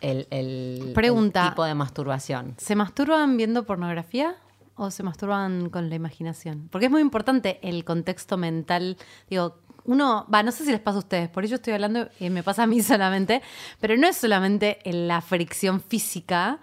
El, 0.01 0.27
el- 0.31 0.79
el 0.87 0.93
Pregunta. 0.93 1.49
tipo 1.49 1.63
de 1.63 1.73
masturbación. 1.75 2.55
¿Se 2.57 2.75
masturban 2.75 3.37
viendo 3.37 3.63
pornografía 3.63 4.35
o 4.75 4.91
se 4.91 5.01
masturban 5.03 5.69
con 5.69 5.89
la 5.89 5.95
imaginación? 5.95 6.67
Porque 6.71 6.87
es 6.87 6.91
muy 6.91 7.01
importante 7.01 7.59
el 7.63 7.85
contexto 7.85 8.35
mental. 8.37 8.97
Digo, 9.29 9.59
uno, 9.85 10.27
va, 10.33 10.43
no 10.43 10.51
sé 10.51 10.65
si 10.65 10.71
les 10.71 10.79
pasa 10.79 10.97
a 10.97 10.99
ustedes, 10.99 11.29
por 11.29 11.43
ello 11.43 11.55
estoy 11.55 11.73
hablando 11.73 12.09
y 12.19 12.29
me 12.29 12.43
pasa 12.43 12.63
a 12.63 12.67
mí 12.67 12.81
solamente, 12.83 13.41
pero 13.79 13.97
no 13.97 14.07
es 14.07 14.17
solamente 14.17 14.79
en 14.89 15.07
la 15.07 15.21
fricción 15.21 15.81
física, 15.81 16.59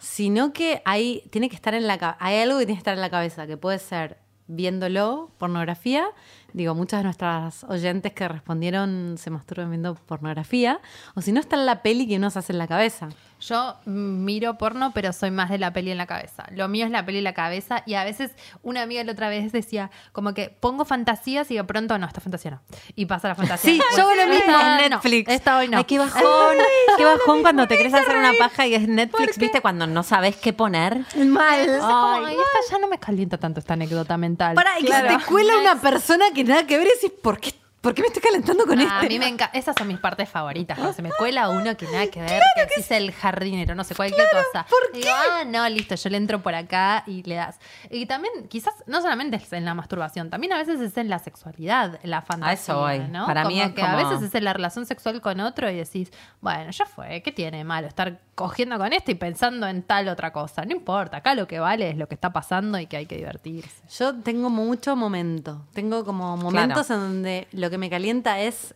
sino 0.00 0.52
que 0.52 0.82
hay, 0.84 1.22
tiene 1.30 1.48
que 1.48 1.56
estar 1.56 1.74
en 1.74 1.86
la 1.86 2.16
hay 2.20 2.38
algo 2.38 2.58
que 2.58 2.66
tiene 2.66 2.76
que 2.76 2.80
estar 2.80 2.94
en 2.94 3.00
la 3.00 3.10
cabeza, 3.10 3.46
que 3.46 3.56
puede 3.56 3.78
ser 3.78 4.18
viéndolo, 4.46 5.30
pornografía. 5.38 6.06
Digo, 6.52 6.74
muchas 6.74 7.00
de 7.00 7.04
nuestras 7.04 7.64
oyentes 7.64 8.12
que 8.12 8.28
respondieron 8.28 9.16
se 9.18 9.30
masturban 9.30 9.70
viendo 9.70 9.94
pornografía. 9.94 10.80
O 11.14 11.20
si 11.20 11.32
no, 11.32 11.40
está 11.40 11.56
en 11.56 11.66
la 11.66 11.82
peli 11.82 12.06
que 12.06 12.16
uno 12.16 12.30
se 12.30 12.38
hace 12.38 12.52
en 12.52 12.58
la 12.58 12.68
cabeza. 12.68 13.08
Yo 13.48 13.76
miro 13.84 14.56
porno, 14.56 14.92
pero 14.94 15.12
soy 15.12 15.30
más 15.30 15.50
de 15.50 15.58
la 15.58 15.72
peli 15.72 15.90
en 15.90 15.98
la 15.98 16.06
cabeza. 16.06 16.44
Lo 16.52 16.66
mío 16.68 16.86
es 16.86 16.90
la 16.90 17.04
peli 17.04 17.18
en 17.18 17.24
la 17.24 17.34
cabeza 17.34 17.82
y 17.84 17.94
a 17.94 18.04
veces 18.04 18.30
una 18.62 18.82
amiga 18.82 19.04
la 19.04 19.12
otra 19.12 19.28
vez 19.28 19.52
decía 19.52 19.90
como 20.12 20.32
que 20.32 20.48
pongo 20.48 20.84
fantasías 20.84 21.50
y 21.50 21.56
de 21.56 21.64
pronto 21.64 21.98
no, 21.98 22.06
esta 22.06 22.20
fantasía 22.22 22.52
no. 22.52 22.62
Y 22.94 23.06
pasa 23.06 23.28
la 23.28 23.34
fantasía. 23.34 23.72
Sí, 23.72 23.80
yo 23.96 24.02
hago 24.02 24.14
lo 24.14 24.26
mismo 24.28 24.52
en 24.58 24.66
no, 24.90 24.96
Netflix. 24.96 25.30
esta 25.30 25.58
hoy 25.58 25.68
no. 25.68 25.78
Ay, 25.78 25.84
qué 25.84 25.98
bajón, 25.98 26.56
qué 26.96 27.04
bajón 27.04 27.42
cuando 27.42 27.66
te 27.66 27.76
querés 27.76 27.92
hacer 27.94 28.16
una 28.16 28.32
paja 28.38 28.66
y 28.66 28.74
es 28.74 28.88
Netflix, 28.88 29.36
¿viste? 29.36 29.60
Cuando 29.60 29.86
no 29.86 30.02
sabes 30.02 30.36
qué 30.36 30.52
poner. 30.52 31.04
Mal. 31.16 31.60
"Ay, 31.82 32.34
esta 32.34 32.72
ya 32.72 32.78
no 32.78 32.88
me 32.88 32.98
calienta 32.98 33.36
tanto 33.38 33.60
esta 33.60 33.74
anécdota 33.74 34.16
mental. 34.16 34.54
Para, 34.54 34.78
y 34.80 34.84
que 34.84 34.92
se 34.92 35.02
te 35.02 35.18
cuela 35.26 35.58
una 35.58 35.80
persona 35.80 36.24
que 36.34 36.44
nada 36.44 36.66
que 36.66 36.78
ver 36.78 36.86
y 36.86 36.90
decís, 37.00 37.18
¿por 37.22 37.38
qué, 37.38 37.52
¿Por 37.84 37.94
qué 37.94 38.00
me 38.02 38.08
estoy 38.08 38.22
calentando 38.22 38.64
con 38.66 38.78
Ah, 38.80 38.82
este? 38.82 39.06
a 39.06 39.08
mí 39.10 39.18
me 39.18 39.28
encanta. 39.28 39.56
Esas 39.56 39.76
son 39.78 39.86
mis 39.88 39.98
partes 39.98 40.28
favoritas. 40.28 40.76
Cuando 40.78 40.94
se 40.94 41.02
me 41.02 41.10
cuela 41.10 41.50
uno 41.50 41.76
que 41.76 41.84
nada 41.84 42.06
que 42.06 42.20
ver, 42.22 42.42
que 42.74 42.80
es 42.80 42.90
el 42.90 43.12
jardinero, 43.12 43.74
no 43.74 43.84
sé, 43.84 43.94
cualquier 43.94 44.26
cosa. 44.30 44.66
¿por 44.68 44.92
Digo, 44.92 45.08
ah, 45.12 45.44
no, 45.44 45.68
listo, 45.68 45.94
yo 45.94 46.08
le 46.08 46.16
entro 46.16 46.40
por 46.42 46.54
acá 46.54 47.04
y 47.06 47.22
le 47.24 47.34
das. 47.34 47.58
Y 47.90 48.06
también, 48.06 48.48
quizás, 48.48 48.72
no 48.86 49.02
solamente 49.02 49.36
es 49.36 49.52
en 49.52 49.64
la 49.66 49.74
masturbación, 49.74 50.30
también 50.30 50.54
a 50.54 50.56
veces 50.56 50.80
es 50.80 50.96
en 50.96 51.10
la 51.10 51.18
sexualidad, 51.18 52.00
en 52.02 52.10
la 52.10 52.22
fantasía. 52.22 52.54
eso 52.54 52.78
voy. 52.80 53.00
¿no? 53.00 53.26
Para 53.26 53.44
mí 53.44 53.60
es 53.60 53.72
que 53.72 53.82
a 53.82 53.92
como- 53.96 54.08
veces 54.10 54.28
es 54.28 54.34
en 54.34 54.44
la 54.44 54.54
relación 54.54 54.86
sexual 54.86 55.20
con 55.20 55.40
otro 55.40 55.70
y 55.70 55.76
decís, 55.76 56.10
bueno, 56.40 56.70
ya 56.70 56.86
fue, 56.86 57.20
¿qué 57.22 57.32
tiene 57.32 57.58
de 57.58 57.64
malo 57.64 57.86
estar 57.86 58.18
cogiendo 58.34 58.78
con 58.78 58.92
este 58.94 59.12
y 59.12 59.14
pensando 59.14 59.66
en 59.66 59.82
tal 59.82 60.08
otra 60.08 60.32
cosa? 60.32 60.64
No 60.64 60.72
importa, 60.72 61.18
acá 61.18 61.34
lo 61.34 61.46
que 61.46 61.58
vale 61.60 61.90
es 61.90 61.96
lo 61.98 62.08
que 62.08 62.14
está 62.14 62.32
pasando 62.32 62.78
y 62.78 62.86
que 62.86 62.96
hay 62.96 63.04
que 63.06 63.16
divertirse. 63.16 63.82
Yo 63.98 64.14
tengo 64.14 64.48
mucho 64.48 64.96
momento. 64.96 65.66
Tengo 65.74 66.02
como 66.04 66.36
momentos 66.38 66.88
en 66.90 66.96
donde 66.98 67.46
lo 67.52 67.68
que 67.68 67.73
me 67.78 67.90
calienta 67.90 68.40
es 68.40 68.74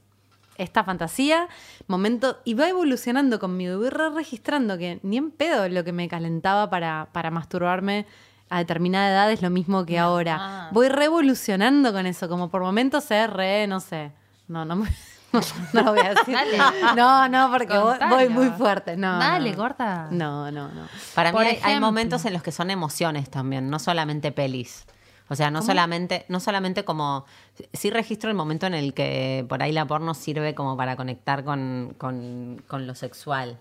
esta 0.57 0.83
fantasía, 0.83 1.49
momento, 1.87 2.39
y 2.45 2.55
va 2.55 2.69
evolucionando 2.69 3.39
conmigo. 3.39 3.75
Y 3.75 3.77
voy 3.77 3.91
re 3.91 4.09
registrando 4.11 4.77
que 4.77 4.99
ni 5.03 5.17
en 5.17 5.31
pedo 5.31 5.69
lo 5.69 5.85
que 5.85 5.93
me 5.93 6.09
calentaba 6.09 6.69
para, 6.69 7.09
para 7.13 7.31
masturbarme 7.31 8.07
a 8.51 8.59
determinada 8.59 9.11
edad 9.11 9.31
es 9.31 9.41
lo 9.43 9.51
mismo 9.51 9.85
que 9.87 9.99
ahora. 9.99 10.37
Ah. 10.41 10.69
Voy 10.73 10.89
revolucionando 10.89 11.93
con 11.93 12.07
eso, 12.07 12.29
como 12.29 12.49
por 12.51 12.63
momentos 12.63 13.11
es 13.11 13.31
re, 13.31 13.67
no 13.67 13.79
sé. 13.81 14.11
No, 14.49 14.65
no 14.65 14.77
me- 14.77 14.89
No, 15.33 15.41
no 15.75 15.83
lo 15.83 15.91
voy 15.93 16.01
a 16.01 16.15
decir. 16.15 16.35
Dale. 16.35 16.57
No, 16.97 17.29
no, 17.29 17.51
porque 17.53 17.77
voy, 17.77 17.91
Contalo. 17.99 18.15
voy 18.17 18.29
muy 18.31 18.49
fuerte. 18.49 18.97
No, 18.97 19.19
Dale, 19.19 19.51
no. 19.51 19.57
gorda. 19.59 20.09
No, 20.11 20.51
no, 20.51 20.69
no. 20.69 20.89
Para 21.15 21.33
Por 21.33 21.45
mí 21.45 21.59
hay, 21.63 21.79
momentos 21.79 22.25
en 22.25 22.33
los 22.33 22.43
que 22.43 22.51
son 22.51 22.71
emociones 22.71 23.29
también, 23.29 23.69
no 23.69 23.79
solamente 23.79 24.33
pelis. 24.33 24.87
O 25.31 25.37
sea, 25.37 25.51
no 25.51 25.63
solamente, 25.63 26.25
no 26.29 26.41
solamente 26.41 26.85
como. 26.85 27.25
Sí 27.73 27.91
registro 27.91 28.31
el 28.31 28.37
momento 28.37 28.67
en 28.67 28.75
el 28.75 28.95
que 28.95 29.45
por 29.49 29.63
ahí 29.63 29.73
la 29.73 29.87
porno 29.87 30.15
sirve 30.15 30.55
como 30.55 30.77
para 30.77 30.97
conectar 30.97 31.45
con, 31.45 31.95
con, 31.99 32.63
con 32.67 32.87
lo 32.87 32.95
sexual. 32.95 33.59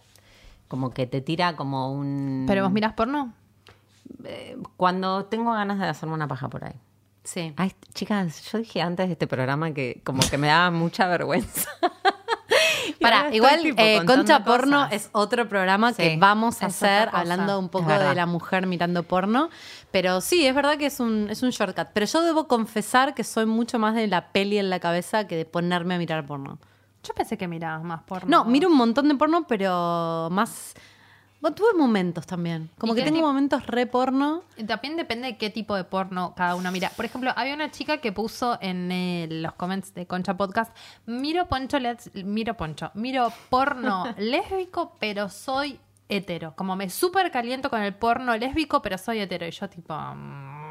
Como 0.67 0.91
que 0.91 1.07
te 1.07 1.21
tira 1.21 1.55
como 1.55 1.91
un. 1.91 2.45
¿Pero 2.47 2.63
vos 2.63 2.71
mirás 2.71 2.93
porno? 2.93 3.33
Eh, 4.23 4.57
Cuando 4.77 5.25
tengo 5.25 5.51
ganas 5.53 5.79
de 5.79 5.87
hacerme 5.87 6.15
una 6.15 6.27
paja 6.27 6.49
por 6.49 6.63
ahí. 6.63 6.75
Sí. 7.23 7.53
Ay, 7.57 7.73
chicas, 7.93 8.49
yo 8.51 8.59
dije 8.59 8.81
antes 8.81 9.07
de 9.07 9.13
este 9.13 9.27
programa 9.27 9.73
que 9.73 10.01
como 10.05 10.21
que 10.29 10.37
me 10.37 10.47
daba 10.47 10.71
mucha 10.71 11.07
vergüenza. 11.09 11.69
Para, 13.09 13.35
igual 13.35 13.61
tipo, 13.61 13.81
eh, 13.81 14.01
Concha 14.05 14.43
Porno 14.43 14.83
cosas. 14.83 14.93
es 14.93 15.09
otro 15.11 15.47
programa 15.47 15.93
que 15.93 16.17
vamos 16.19 16.61
a 16.61 16.67
hacer 16.67 17.09
hablando 17.11 17.59
un 17.59 17.69
poco 17.69 17.91
de 17.91 18.15
la 18.15 18.25
mujer 18.25 18.67
mirando 18.67 19.03
porno. 19.03 19.49
Pero 19.91 20.21
sí, 20.21 20.45
es 20.45 20.53
verdad 20.53 20.77
que 20.77 20.87
es 20.87 20.99
un, 20.99 21.27
es 21.29 21.43
un 21.43 21.51
shortcut. 21.51 21.87
Pero 21.93 22.05
yo 22.05 22.21
debo 22.23 22.47
confesar 22.47 23.13
que 23.13 23.23
soy 23.23 23.45
mucho 23.45 23.79
más 23.79 23.95
de 23.95 24.07
la 24.07 24.31
peli 24.31 24.57
en 24.57 24.69
la 24.69 24.79
cabeza 24.79 25.27
que 25.27 25.35
de 25.35 25.45
ponerme 25.45 25.95
a 25.95 25.97
mirar 25.97 26.25
porno. 26.25 26.59
Yo 27.03 27.13
pensé 27.13 27.37
que 27.37 27.47
mirabas 27.47 27.83
más 27.83 28.03
porno. 28.03 28.29
No, 28.29 28.45
miro 28.45 28.69
un 28.69 28.75
montón 28.75 29.07
de 29.07 29.15
porno, 29.15 29.45
pero 29.47 30.27
más... 30.31 30.73
Bueno, 31.39 31.55
tuve 31.55 31.73
momentos 31.77 32.25
también. 32.25 32.69
Como 32.79 32.93
¿Y 32.93 32.97
que 32.97 33.03
tengo 33.03 33.21
momentos 33.21 33.65
re 33.67 33.85
porno. 33.85 34.43
También 34.67 34.97
depende 34.97 35.27
de 35.27 35.37
qué 35.37 35.49
tipo 35.51 35.75
de 35.75 35.83
porno 35.83 36.33
cada 36.35 36.55
uno 36.55 36.71
mira. 36.71 36.89
Por 36.89 37.05
ejemplo, 37.05 37.31
había 37.35 37.53
una 37.53 37.69
chica 37.71 37.99
que 37.99 38.11
puso 38.11 38.57
en 38.61 38.91
eh, 38.91 39.27
los 39.29 39.53
comments 39.53 39.93
de 39.93 40.07
Concha 40.07 40.35
Podcast, 40.35 40.75
miro 41.05 41.47
poncho, 41.47 41.77
let's- 41.77 42.11
miro 42.25 42.55
poncho, 42.57 42.89
miro 42.95 43.31
porno 43.49 44.05
lésbico, 44.17 44.95
pero 44.99 45.29
soy 45.29 45.79
hetero. 46.09 46.53
Como 46.55 46.75
me 46.75 46.89
súper 46.89 47.29
caliento 47.31 47.69
con 47.69 47.81
el 47.81 47.93
porno 47.93 48.35
lésbico, 48.35 48.81
pero 48.81 48.97
soy 48.97 49.19
hetero. 49.19 49.45
Y 49.45 49.51
yo 49.51 49.69
tipo... 49.69 49.93
mm, 49.93 50.66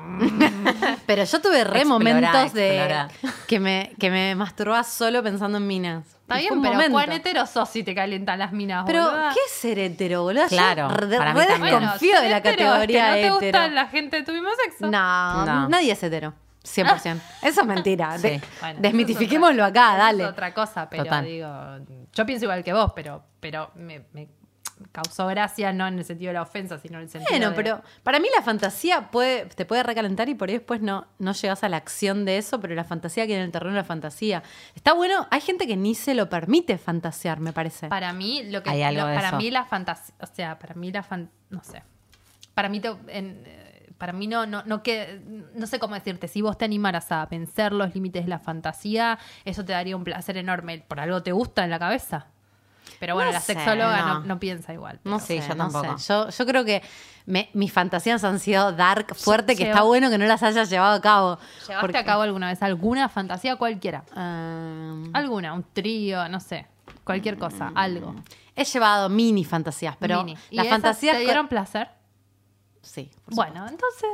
Pero 1.07 1.25
yo 1.25 1.40
tuve 1.40 1.64
re 1.64 1.81
Explora, 1.81 1.85
momentos 1.85 2.53
de 2.53 2.77
explora. 2.77 3.09
que 3.47 3.61
me, 3.61 3.92
que 3.99 4.11
me 4.11 4.35
masturbaba 4.35 4.83
solo 4.85 5.23
pensando 5.23 5.59
en 5.59 5.66
minas. 5.66 6.07
Está 6.23 6.38
bien, 6.38 6.61
pero 6.61 6.75
momento. 6.75 6.92
¿cuán 6.92 7.12
hetero 7.12 7.47
sos 7.47 7.69
si 7.69 7.85
te 7.85 7.95
calientan 7.95 8.38
las 8.40 8.51
minas, 8.53 8.83
Pero, 8.87 9.05
boluda? 9.05 9.31
¿qué 9.33 9.38
es 9.47 9.53
ser 9.53 9.79
hetero, 9.79 10.23
boludo? 10.25 10.47
Claro, 10.49 10.88
Yo 10.90 10.97
re, 10.97 11.07
desconfío 11.09 12.21
de 12.21 12.29
la 12.31 12.38
hetero 12.38 12.55
es 12.55 12.71
categoría 12.71 13.14
que 13.14 13.29
no 13.29 13.38
te 13.38 13.49
hetero. 13.49 13.62
gusta 13.62 13.75
la 13.75 13.87
gente 13.87 14.16
de 14.16 14.23
tu 14.25 14.33
mismo 14.33 14.49
sexo. 14.64 14.90
No, 14.90 15.47
No. 15.47 15.69
nadie 15.69 15.92
es 15.92 16.03
hetero. 16.03 16.35
100%. 16.64 17.21
Eso 17.42 17.61
es 17.61 17.66
mentira. 17.66 18.19
De- 18.19 18.40
Sí. 18.40 18.45
Bueno, 18.61 18.81
desmitifiquémoslo 18.83 19.62
es 19.64 19.71
acá, 19.71 19.97
dale. 19.97 20.25
Es 20.25 20.31
otra 20.31 20.53
cosa, 20.53 20.88
pero 20.90 21.05
Total. 21.05 21.25
digo, 21.25 21.49
yo 22.12 22.27
pienso 22.27 22.47
igual 22.47 22.64
que 22.64 22.73
vos, 22.73 22.90
pero, 22.97 23.23
pero 23.38 23.71
me, 23.77 24.03
me 24.12 24.27
causó 24.93 25.27
gracia, 25.27 25.73
no 25.73 25.87
en 25.87 25.99
el 25.99 26.05
sentido 26.05 26.29
de 26.31 26.35
la 26.35 26.43
ofensa, 26.43 26.79
sino 26.79 26.99
en 26.99 27.05
el 27.05 27.09
sentido 27.09 27.31
Bueno, 27.31 27.51
de- 27.51 27.57
pero 27.57 27.83
para 28.03 28.21
mí 28.21 28.29
la 28.37 28.43
fantasía 28.43 29.11
puede, 29.11 29.47
te 29.47 29.65
puede 29.65 29.83
recalentar 29.83 30.29
y 30.29 30.35
por 30.35 30.49
ahí 30.49 30.57
después 30.57 30.81
no, 30.83 31.07
no 31.19 31.33
llegas 31.33 31.65
a 31.65 31.69
la 31.69 31.79
acción 31.79 32.25
de 32.25 32.39
eso, 32.39 32.61
pero 32.61 32.75
la 32.75 32.85
fantasía 32.85 33.27
queda 33.27 33.39
en 33.39 33.45
el 33.45 33.53
terreno 33.53 33.73
de 33.75 33.81
la 33.81 33.85
fantasía. 33.85 34.43
Está 34.75 34.93
bueno, 34.93 35.27
hay 35.31 35.41
gente 35.41 35.67
que 35.67 35.77
ni 35.77 35.95
se 35.95 36.15
lo 36.15 36.29
permite 36.29 36.77
fantasear, 36.79 37.41
me 37.41 37.53
parece. 37.53 37.89
Para 37.89 38.12
mí, 38.12 38.43
lo 38.45 38.62
que 38.62 38.71
Hay 38.71 38.83
algo 38.83 39.03
lo- 39.03 39.09
de 39.09 39.15
para 39.15 39.29
eso. 39.29 39.37
mí 39.39 39.51
la 39.51 39.65
fantasía, 39.65 40.15
o 40.21 40.27
sea, 40.27 40.59
para 40.59 40.75
mí 40.75 40.93
la 40.93 41.03
fan, 41.03 41.31
no 41.51 41.62
sé. 41.65 41.83
Para 42.55 42.69
mí 42.69 42.81
te- 42.81 42.89
en- 43.09 43.43
eh, 43.47 43.93
para 43.99 44.12
mí 44.12 44.27
no, 44.27 44.45
no, 44.47 44.62
no 44.67 44.83
que, 44.83 45.23
no 45.55 45.67
sé 45.67 45.79
cómo 45.79 45.95
decirte, 45.95 46.29
si 46.29 46.43
vos 46.43 46.59
te 46.59 46.67
animaras 46.67 47.11
a 47.12 47.25
vencer 47.27 47.73
los 47.73 47.95
límites 47.95 48.25
de 48.25 48.29
la 48.29 48.39
fantasía, 48.39 49.19
eso 49.47 49.65
te 49.65 49.73
daría 49.73 49.97
un 49.97 50.05
placer 50.05 50.37
enorme. 50.37 50.85
Por 50.87 51.01
algo 51.01 51.23
te 51.23 51.33
gusta 51.33 51.65
en 51.65 51.71
la 51.71 51.79
cabeza. 51.79 52.27
Pero 53.01 53.14
bueno, 53.14 53.31
No 53.31 53.35
la 53.35 53.40
sé, 53.40 53.55
sexóloga 53.55 54.01
no. 54.03 54.14
no. 54.20 54.20
no 54.27 54.38
piensa 54.40 54.72
igual. 54.72 55.01
No 55.05 55.18
sé, 55.20 55.40
yo 55.40 55.55
no 55.55 55.68
tampoco. 55.70 55.99
sé. 55.99 56.09
Yo, 56.12 56.29
yo 56.31 56.46
creo 56.46 56.64
que 56.64 56.83
me- 57.27 57.51
mis 57.53 57.72
fantasías 57.72 58.22
han 58.25 58.38
sido 58.38 58.72
dark, 58.72 59.14
fuerte, 59.14 59.55
que 59.57 59.64
está 59.68 59.83
bueno 59.83 60.09
que 60.11 60.18
no 60.18 60.25
las 60.27 60.42
hayas 60.42 60.70
llevado 60.70 60.94
a 60.96 61.01
cabo. 61.01 61.38
¿Llevaste 61.66 61.81
Porque- 61.81 61.99
a 61.99 62.05
cabo 62.05 62.22
alguna 62.22 62.49
vez 62.49 62.62
alguna 62.62 63.09
fantasía 63.09 63.57
cualquiera? 63.57 64.05
Ah, 64.14 64.94
Alguna, 65.12 65.53
un 65.53 65.64
trío, 65.72 66.29
no 66.29 66.40
sé. 66.40 66.66
Cualquier 67.05 67.37
cosa, 67.38 67.70
algo. 67.75 68.14
he 68.57 68.64
llevado 68.64 69.09
mini 69.09 69.44
fantasías, 69.44 69.96
pero 69.99 70.25
Mini. 70.25 70.38
¿Y 70.51 70.57
las 70.57 70.66
esas 70.66 70.75
fantasías... 70.77 71.16
¿Te 71.18 71.22
dieron 71.25 71.46
placer? 71.49 71.88
Sí. 72.83 73.11
por 73.25 73.35
Bueno, 73.35 73.66
entonces. 73.68 74.09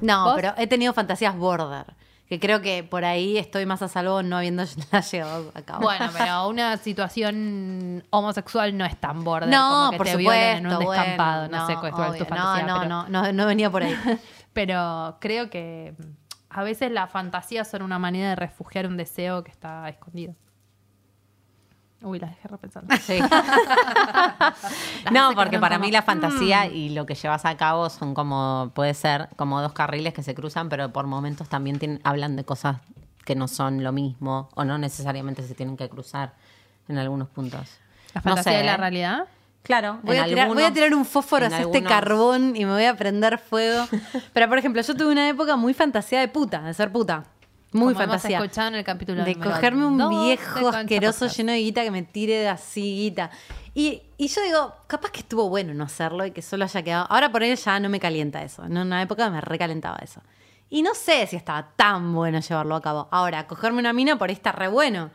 No, 0.00 0.24
¿Vos? 0.26 0.34
pero 0.36 0.52
he 0.58 0.66
tenido 0.66 0.92
fantasías 0.92 1.36
border. 1.36 1.86
Que 2.28 2.40
creo 2.40 2.60
que 2.60 2.82
por 2.82 3.04
ahí 3.04 3.38
estoy 3.38 3.66
más 3.66 3.82
a 3.82 3.88
salvo 3.88 4.22
no 4.22 4.36
habiendo 4.36 4.64
llevado 5.12 5.52
a 5.54 5.62
cabo. 5.62 5.82
Bueno, 5.82 6.10
pero 6.16 6.48
una 6.48 6.76
situación 6.76 8.04
homosexual 8.10 8.76
no 8.76 8.84
es 8.84 8.96
tan 8.96 9.22
borde 9.22 9.50
no, 9.50 9.68
como 9.68 9.90
que 9.92 9.96
por 9.98 10.06
te 10.06 10.12
supuesto. 10.12 10.58
en 10.58 10.66
un 10.66 10.74
bueno, 10.74 10.90
descampado. 10.90 11.48
no, 11.48 11.66
sé 11.66 11.76
cuál 11.76 12.14
es 12.14 12.18
tu 12.18 12.24
fantasía. 12.24 12.66
No, 12.66 12.80
pero, 12.80 12.88
no, 12.88 13.08
no, 13.08 13.32
no 13.32 13.46
venía 13.46 13.70
por 13.70 13.84
ahí. 13.84 13.96
pero 14.52 15.18
creo 15.20 15.50
que 15.50 15.94
a 16.50 16.64
veces 16.64 16.90
las 16.90 17.10
fantasías 17.10 17.68
son 17.70 17.82
una 17.82 17.98
manera 17.98 18.30
de 18.30 18.36
refugiar 18.36 18.86
un 18.86 18.96
deseo 18.96 19.44
que 19.44 19.50
está 19.50 19.88
escondido. 19.88 20.34
Uy, 22.02 22.18
la 22.18 22.28
dejé 22.28 22.48
repensando. 22.48 22.94
Sí. 23.00 23.18
Las 25.04 25.12
no, 25.12 25.30
porque 25.34 25.58
para 25.58 25.76
como, 25.76 25.86
mí 25.86 25.92
la 25.92 26.02
fantasía 26.02 26.64
mm. 26.66 26.74
y 26.74 26.88
lo 26.90 27.06
que 27.06 27.14
llevas 27.14 27.44
a 27.44 27.56
cabo 27.56 27.88
son 27.90 28.14
como, 28.14 28.70
puede 28.74 28.94
ser 28.94 29.28
como 29.36 29.60
dos 29.60 29.72
carriles 29.72 30.12
que 30.14 30.22
se 30.22 30.34
cruzan, 30.34 30.68
pero 30.68 30.92
por 30.92 31.06
momentos 31.06 31.48
también 31.48 31.78
tienen- 31.78 32.00
hablan 32.04 32.36
de 32.36 32.44
cosas 32.44 32.76
que 33.24 33.34
no 33.34 33.48
son 33.48 33.82
lo 33.82 33.92
mismo 33.92 34.48
o 34.54 34.64
no 34.64 34.78
necesariamente 34.78 35.42
se 35.42 35.54
tienen 35.54 35.76
que 35.76 35.88
cruzar 35.88 36.34
en 36.88 36.98
algunos 36.98 37.28
puntos. 37.28 37.68
¿La 38.14 38.20
No 38.20 38.22
fantasía 38.22 38.52
sé, 38.52 38.58
de 38.58 38.64
la 38.64 38.74
¿eh? 38.74 38.76
realidad? 38.76 39.24
Claro, 39.62 39.98
Voy 40.04 40.16
en 40.16 40.22
a, 40.22 40.26
tirar, 40.26 40.48
voy 40.48 40.62
a 40.62 40.72
tirar 40.72 40.94
un 40.94 41.04
fósforo 41.04 41.46
hacia 41.46 41.62
este 41.62 41.82
carbón 41.82 42.54
y 42.54 42.64
me 42.64 42.70
voy 42.72 42.84
a 42.84 42.96
prender 42.96 43.38
fuego. 43.38 43.84
Pero, 44.32 44.48
por 44.48 44.58
ejemplo, 44.58 44.80
yo 44.80 44.94
tuve 44.94 45.10
una 45.10 45.28
época 45.28 45.56
muy 45.56 45.74
fantasía 45.74 46.20
de 46.20 46.28
puta, 46.28 46.60
de 46.62 46.72
ser 46.72 46.92
puta. 46.92 47.24
Muy 47.76 47.94
Como 47.94 48.06
fantasía. 48.06 48.38
Hemos 48.38 48.46
escuchado 48.46 48.68
en 48.68 48.74
el 48.76 48.84
capítulo 48.84 49.24
de 49.24 49.34
cogerme 49.36 49.86
un 49.86 49.98
12 49.98 50.14
de 50.14 50.24
viejo 50.24 50.68
asqueroso 50.68 51.26
lleno 51.28 51.52
de 51.52 51.58
guita 51.58 51.82
que 51.82 51.90
me 51.90 52.02
tire 52.02 52.38
de 52.38 52.48
así 52.48 52.96
guita. 52.96 53.30
Y, 53.74 54.02
y 54.16 54.28
yo 54.28 54.42
digo, 54.42 54.74
capaz 54.86 55.10
que 55.10 55.20
estuvo 55.20 55.48
bueno 55.48 55.74
no 55.74 55.84
hacerlo 55.84 56.24
y 56.24 56.30
que 56.30 56.42
solo 56.42 56.64
haya 56.64 56.82
quedado. 56.82 57.06
Ahora 57.10 57.30
por 57.30 57.42
él 57.42 57.56
ya 57.56 57.78
no 57.78 57.88
me 57.88 58.00
calienta 58.00 58.42
eso. 58.42 58.64
En 58.64 58.76
una 58.78 59.02
época 59.02 59.28
me 59.30 59.40
recalentaba 59.40 59.98
eso. 60.02 60.22
Y 60.68 60.82
no 60.82 60.94
sé 60.94 61.26
si 61.26 61.36
estaba 61.36 61.68
tan 61.76 62.12
bueno 62.14 62.40
llevarlo 62.40 62.74
a 62.74 62.82
cabo. 62.82 63.08
Ahora, 63.10 63.46
cogerme 63.46 63.78
una 63.78 63.92
mina 63.92 64.18
por 64.18 64.30
ahí 64.30 64.34
está 64.34 64.52
re 64.52 64.68
bueno. 64.68 65.10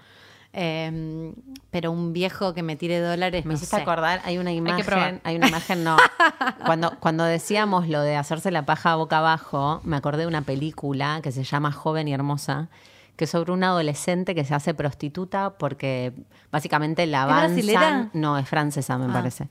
Eh, 0.54 1.34
pero 1.70 1.92
un 1.92 2.12
viejo 2.12 2.54
que 2.54 2.62
me 2.64 2.76
tire 2.76 3.00
dólares. 3.00 3.46
Me 3.46 3.50
no 3.54 3.56
hiciste 3.56 3.78
sé. 3.78 3.82
acordar, 3.82 4.22
hay 4.26 4.38
una 4.38 4.52
que 4.52 4.84
probar. 4.84 5.00
imagen, 5.14 5.22
hay 5.24 5.36
una 5.38 5.48
imagen, 5.48 5.84
no. 5.84 5.96
Cuando, 6.66 7.00
cuando 7.00 7.24
decíamos 7.24 7.88
lo 7.88 8.02
de 8.02 8.18
hacerse 8.18 8.52
la 8.52 8.66
paja 8.66 8.96
boca 8.96 9.20
abajo, 9.20 9.80
me 9.84 9.96
acordé 9.96 10.20
de 10.24 10.28
una 10.28 10.42
película 10.42 11.22
que 11.24 11.32
se 11.32 11.44
llama 11.44 11.72
Joven 11.72 12.08
y 12.10 12.14
Hermosa, 12.14 12.68
que 13.16 13.24
es 13.26 13.30
sobre 13.32 13.52
una 13.54 13.68
adolescente 13.68 14.36
que 14.36 14.44
se 14.44 14.54
hace 14.54 14.74
prostituta 14.74 15.52
porque 15.58 16.14
básicamente 16.52 17.06
la 17.06 17.20
¿Es 17.20 17.24
avanzan. 17.24 18.10
No, 18.14 18.38
es 18.38 18.48
francesa, 18.50 18.98
me 18.98 19.06
Ah. 19.06 19.14
parece. 19.14 19.48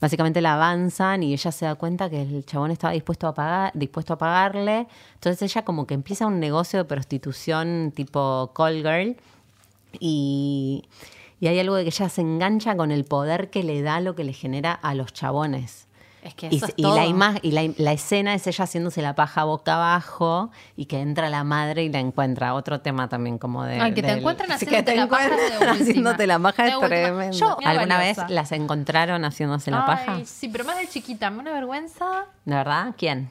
Básicamente 0.00 0.40
la 0.40 0.54
avanzan 0.54 1.22
y 1.24 1.32
ella 1.32 1.50
se 1.52 1.64
da 1.66 1.74
cuenta 1.74 2.08
que 2.08 2.22
el 2.22 2.46
chabón 2.46 2.70
estaba 2.70 2.92
dispuesto 2.92 3.26
a 3.26 3.34
pagar, 3.34 3.72
dispuesto 3.74 4.12
a 4.14 4.18
pagarle. 4.18 4.86
Entonces 5.14 5.42
ella 5.42 5.62
como 5.64 5.86
que 5.86 5.94
empieza 5.94 6.26
un 6.26 6.38
negocio 6.40 6.78
de 6.78 6.84
prostitución 6.84 7.92
tipo 7.94 8.52
call 8.54 8.76
girl 8.76 9.16
y, 10.00 10.84
y 11.40 11.46
hay 11.48 11.58
algo 11.60 11.74
de 11.76 11.84
que 11.84 11.90
ella 11.90 12.08
se 12.08 12.20
engancha 12.20 12.76
con 12.76 12.90
el 12.90 13.04
poder 13.04 13.50
que 13.50 13.62
le 13.62 13.82
da 13.82 14.00
lo 14.00 14.14
que 14.14 14.24
le 14.24 14.32
genera 14.32 14.72
a 14.72 14.94
los 14.94 15.12
chabones. 15.12 15.86
Es 16.20 16.34
que 16.34 16.48
Y, 16.50 16.56
es 16.56 16.64
y 16.76 16.82
todo. 16.82 16.96
la 16.96 17.06
ima- 17.06 17.38
y 17.42 17.52
la, 17.52 17.62
la 17.76 17.92
escena 17.92 18.34
es 18.34 18.44
ella 18.48 18.64
haciéndose 18.64 19.00
la 19.02 19.14
paja 19.14 19.44
boca 19.44 19.74
abajo 19.76 20.50
y 20.76 20.86
que 20.86 21.00
entra 21.00 21.30
la 21.30 21.44
madre 21.44 21.84
y 21.84 21.90
la 21.90 22.00
encuentra. 22.00 22.54
Otro 22.54 22.80
tema 22.80 23.08
también 23.08 23.38
como 23.38 23.62
de... 23.62 23.80
Ay, 23.80 23.94
que 23.94 24.02
te 24.02 24.10
encuentran 24.10 24.48
te 24.48 24.54
haciéndote 24.56 24.96
la 24.96 25.06
paja 25.08 25.28
de 25.36 25.66
haciéndote 25.70 26.26
la 26.26 26.38
paja 26.40 26.62
De 26.64 26.70
es 26.70 26.78
tremendo. 26.80 27.36
Yo, 27.36 27.56
¿Alguna 27.64 27.98
vez 27.98 28.18
las 28.30 28.50
encontraron 28.50 29.24
haciéndose 29.24 29.70
la 29.70 29.86
paja? 29.86 30.18
Sí, 30.24 30.48
pero 30.48 30.64
más 30.64 30.76
de 30.78 30.88
chiquita, 30.88 31.30
me 31.30 31.36
da 31.36 31.42
una 31.42 31.52
vergüenza. 31.52 32.26
¿De 32.44 32.54
verdad? 32.56 32.94
¿Quién? 32.98 33.30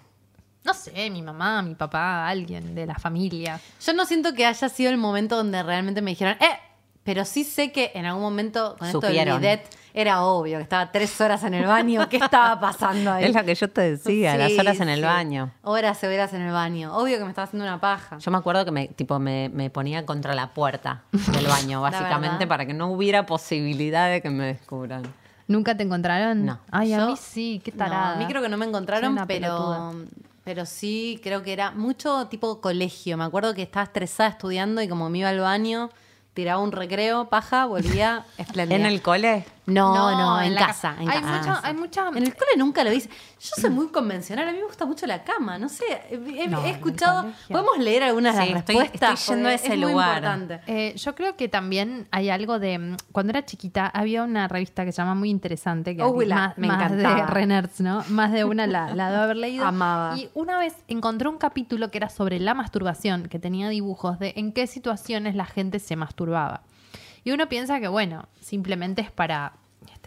No 0.67 0.73
sé, 0.73 1.09
mi 1.09 1.21
mamá, 1.21 1.61
mi 1.61 1.75
papá, 1.75 2.27
alguien 2.27 2.75
de 2.75 2.85
la 2.85 2.95
familia. 2.99 3.57
Yo 3.85 3.93
no 3.93 4.05
siento 4.05 4.33
que 4.33 4.45
haya 4.45 4.67
sido 4.67 4.91
el 4.91 4.97
momento 4.97 5.37
donde 5.37 5.63
realmente 5.63 6.01
me 6.01 6.11
dijeron, 6.11 6.35
¡eh! 6.41 6.59
Pero 7.05 7.23
sí 7.23 7.45
sé 7.45 7.71
que 7.71 7.91
en 7.95 8.05
algún 8.05 8.21
momento 8.21 8.75
con 8.77 8.85
esto 8.89 8.99
Supieron. 8.99 9.41
del 9.41 9.59
bidet 9.59 9.69
era 9.93 10.23
obvio 10.25 10.57
que 10.57 10.63
estaba 10.63 10.91
tres 10.91 11.21
horas 11.21 11.41
en 11.45 11.53
el 11.53 11.65
baño. 11.65 12.09
¿Qué 12.09 12.17
estaba 12.17 12.59
pasando 12.59 13.13
ahí? 13.13 13.23
Es 13.29 13.33
lo 13.33 13.45
que 13.45 13.55
yo 13.55 13.69
te 13.69 13.79
decía, 13.91 14.35
las 14.35 14.51
horas 14.59 14.77
en 14.81 14.89
el 14.89 14.99
sí. 14.99 15.05
baño. 15.05 15.51
Horas 15.61 16.03
y 16.03 16.05
horas 16.07 16.33
en 16.33 16.41
el 16.41 16.51
baño. 16.51 16.93
Obvio 16.97 17.17
que 17.17 17.23
me 17.23 17.29
estaba 17.29 17.45
haciendo 17.45 17.63
una 17.65 17.79
paja. 17.79 18.17
Yo 18.17 18.29
me 18.29 18.37
acuerdo 18.37 18.65
que 18.65 18.71
me, 18.71 18.89
tipo, 18.89 19.19
me, 19.19 19.47
me 19.47 19.69
ponía 19.69 20.05
contra 20.05 20.35
la 20.35 20.49
puerta 20.53 21.03
del 21.13 21.47
baño, 21.47 21.81
básicamente 21.81 22.45
para 22.45 22.65
que 22.65 22.73
no 22.73 22.87
hubiera 22.91 23.25
posibilidad 23.25 24.09
de 24.11 24.21
que 24.21 24.29
me 24.29 24.43
descubran. 24.47 25.03
¿Nunca 25.47 25.77
te 25.77 25.83
encontraron? 25.83 26.45
No. 26.45 26.59
Ay, 26.71 26.91
a 26.91 26.97
Yo- 26.97 27.07
mí 27.07 27.15
sí, 27.15 27.61
qué 27.63 27.71
No, 27.71 27.77
tarada. 27.77 28.13
a 28.15 28.15
mí 28.17 28.25
creo 28.25 28.41
que 28.41 28.49
no 28.49 28.57
me 28.57 28.65
encontraron, 28.65 29.15
pero, 29.15 29.27
pelotuda. 29.27 29.93
Pero 30.47 30.65
sí 30.65 31.19
creo 31.21 31.43
que 31.43 31.51
era 31.51 31.71
mucho 31.71 32.27
tipo 32.27 32.61
colegio. 32.61 33.17
Me 33.17 33.25
acuerdo 33.25 33.53
que 33.53 33.63
estaba 33.63 33.83
estresada 33.83 34.29
estudiando 34.29 34.81
y 34.81 34.87
como 34.87 35.09
me 35.09 35.17
iba 35.17 35.27
al 35.27 35.41
baño, 35.41 35.89
tiraba 36.33 36.61
un 36.61 36.71
recreo, 36.71 37.27
paja, 37.27 37.65
volvía 37.65 38.25
espléndida. 38.37 38.79
¿En 38.79 38.85
el 38.85 39.01
cole? 39.01 39.43
No, 39.67 40.17
no, 40.17 40.41
en, 40.41 40.55
la 40.55 40.67
casa. 40.67 40.95
ca- 40.95 41.03
En 41.03 41.09
hay, 41.09 41.21
casa. 41.21 41.37
mucha, 41.37 41.67
hay 41.67 41.73
mucha. 41.73 42.07
En 42.09 42.23
el 42.23 42.33
cole 42.35 42.51
nunca 42.57 42.83
lo 42.85 42.91
hice. 42.93 43.09
Yo 43.09 43.61
soy 43.61 43.69
muy 43.69 43.89
convencional, 43.89 44.47
a 44.47 44.51
mí 44.53 44.59
me 44.59 44.63
gusta 44.65 44.85
mucho 44.85 45.05
la 45.05 45.23
cama, 45.25 45.57
no 45.59 45.67
sé. 45.67 45.83
He, 46.09 46.15
he- 46.15 46.47
No, 46.47 46.59
he 46.59 46.61
en 46.61 46.65
el 46.69 46.75
escuchado. 46.75 47.21
colegio. 47.23 47.47
¿Podemos 47.49 47.77
leer 47.79 48.03
algunas 48.03 48.35
de 48.37 48.43
Sí, 48.43 48.49
las 48.53 48.59
estoy- 48.61 48.75
respuestas? 48.79 49.19
estoy 49.19 49.35
yendo 49.35 49.49
a 49.49 49.51
Porque 49.51 49.65
ese 49.65 49.73
es 49.73 49.79
muy 49.81 49.91
lugar. 49.91 50.23
importante. 50.23 50.61
Eh, 50.67 50.95
yo 50.95 51.15
creo 51.15 51.35
que 51.35 51.49
también 51.49 52.07
hay 52.11 52.29
algo 52.29 52.59
de. 52.59 52.79
mm, 52.79 52.95
Cuando 53.11 53.31
era 53.31 53.45
chiquita, 53.45 53.87
había 53.87 54.23
una 54.23 54.47
revista 54.47 54.85
que 54.85 54.91
se 54.93 55.01
llama 55.01 55.15
Muy 55.15 55.29
Interesante, 55.29 55.95
que 55.97 56.03
Uy, 56.03 56.25
la- 56.25 56.35
más, 56.35 56.57
me 56.57 56.67
más 56.67 56.89
de 56.91 56.99
encantaba. 57.01 57.27
Renerds, 57.27 57.81
¿no? 57.81 58.03
Más 58.07 58.31
de 58.31 58.45
una 58.45 58.67
la, 58.67 58.95
la 58.95 59.11
debo 59.11 59.23
haber 59.23 59.35
leído. 59.37 59.65
Amaba. 59.65 60.17
Y 60.17 60.29
una 60.33 60.57
vez 60.57 60.75
encontré 60.87 61.27
un 61.27 61.37
capítulo 61.37 61.91
que 61.91 61.97
era 61.97 62.07
sobre 62.07 62.39
la 62.39 62.53
masturbación, 62.53 63.27
que 63.27 63.37
tenía 63.37 63.67
dibujos 63.67 64.17
de 64.17 64.33
en 64.37 64.53
qué 64.53 64.65
situaciones 64.65 65.35
la 65.35 65.45
gente 65.45 65.79
se 65.79 65.97
masturbaba. 65.97 66.61
Y 67.27 67.31
uno 67.33 67.49
piensa 67.49 67.81
que, 67.81 67.89
bueno, 67.89 68.29
simplemente 68.39 69.01
es 69.01 69.11
para. 69.11 69.51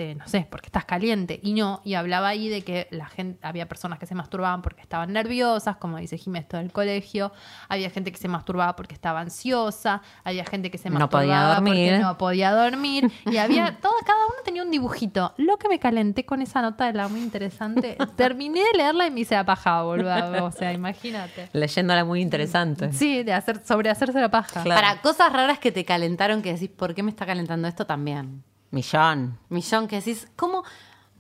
Este, 0.01 0.15
no 0.15 0.27
sé, 0.27 0.47
porque 0.51 0.67
estás 0.67 0.85
caliente. 0.85 1.41
Y 1.43 1.53
no, 1.53 1.81
y 1.85 1.95
hablaba 1.95 2.29
ahí 2.29 2.49
de 2.49 2.63
que 2.63 2.89
la 2.91 3.07
gente, 3.07 3.39
había 3.47 3.69
personas 3.69 3.99
que 3.99 4.07
se 4.07 4.15
masturbaban 4.15 4.63
porque 4.63 4.81
estaban 4.81 5.13
nerviosas, 5.13 5.77
como 5.77 5.99
dice 5.99 6.17
Jiménez, 6.17 6.49
todo 6.49 6.61
el 6.61 6.73
colegio. 6.73 7.33
Había 7.69 7.91
gente 7.91 8.11
que 8.11 8.19
se 8.19 8.29
masturbaba 8.29 8.77
porque 8.77 8.95
estaba 8.95 9.21
ansiosa. 9.21 10.01
Había 10.25 10.45
gente 10.45 10.71
que 10.71 10.79
se 10.79 10.89
No 10.89 10.99
masturbaba 11.01 11.21
podía 11.21 11.55
dormir. 11.55 11.91
porque 11.91 11.99
no 12.03 12.19
podía 12.19 12.53
dormir. 12.53 13.13
Y 13.27 13.37
había, 13.37 13.77
todo, 13.83 13.93
cada 14.07 14.25
uno 14.27 14.37
tenía 14.45 14.63
un 14.63 14.71
dibujito. 14.71 15.35
Lo 15.37 15.59
que 15.59 15.69
me 15.69 15.79
calenté 15.79 16.25
con 16.25 16.41
esa 16.41 16.63
nota 16.63 16.87
de 16.87 16.95
la 16.95 17.09
muy 17.09 17.21
interesante. 17.21 17.97
Terminé 18.17 18.61
de 18.61 18.79
leerla 18.79 19.07
y 19.07 19.11
me 19.11 19.21
hice 19.21 19.35
la 19.35 19.45
paja, 19.45 19.83
boludo. 19.83 20.45
O 20.45 20.51
sea, 20.51 20.73
imagínate. 20.73 21.49
Leyéndola 21.53 22.05
muy 22.05 22.21
interesante. 22.23 22.93
Sí, 22.93 23.23
de 23.23 23.33
hacer, 23.35 23.63
sobre 23.67 23.91
hacerse 23.91 24.21
la 24.21 24.31
paja. 24.31 24.63
Claro. 24.63 24.81
Para 24.81 25.01
cosas 25.03 25.33
raras 25.33 25.59
que 25.59 25.73
te 25.73 25.85
calentaron, 25.85 26.41
que 26.43 26.55
decís, 26.55 26.71
¿por 26.71 26.95
qué 26.95 27.03
me 27.03 27.11
está 27.11 27.27
calentando 27.27 27.69
esto 27.69 27.85
también? 27.85 28.43
Millón. 28.71 29.39
Millón, 29.49 29.89
que 29.89 29.97
decís, 29.97 30.29
¿cómo, 30.37 30.63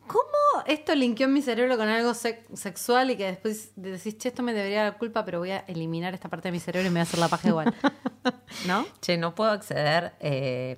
cómo 0.06 0.64
esto 0.66 0.94
linkeó 0.94 1.26
en 1.26 1.32
mi 1.32 1.42
cerebro 1.42 1.76
con 1.76 1.88
algo 1.88 2.14
sex- 2.14 2.46
sexual 2.54 3.10
y 3.10 3.16
que 3.16 3.26
después 3.26 3.72
decís, 3.76 4.18
che, 4.18 4.28
esto 4.28 4.42
me 4.42 4.52
debería 4.52 4.84
dar 4.84 4.98
culpa, 4.98 5.24
pero 5.24 5.38
voy 5.40 5.50
a 5.50 5.58
eliminar 5.66 6.14
esta 6.14 6.28
parte 6.28 6.48
de 6.48 6.52
mi 6.52 6.60
cerebro 6.60 6.86
y 6.86 6.90
me 6.90 6.94
voy 6.94 7.00
a 7.00 7.02
hacer 7.04 7.18
la 7.20 7.28
paja 7.28 7.48
igual? 7.48 7.74
¿No? 8.66 8.86
Che, 9.00 9.16
no 9.16 9.34
puedo 9.34 9.50
acceder. 9.50 10.12
eh, 10.20 10.76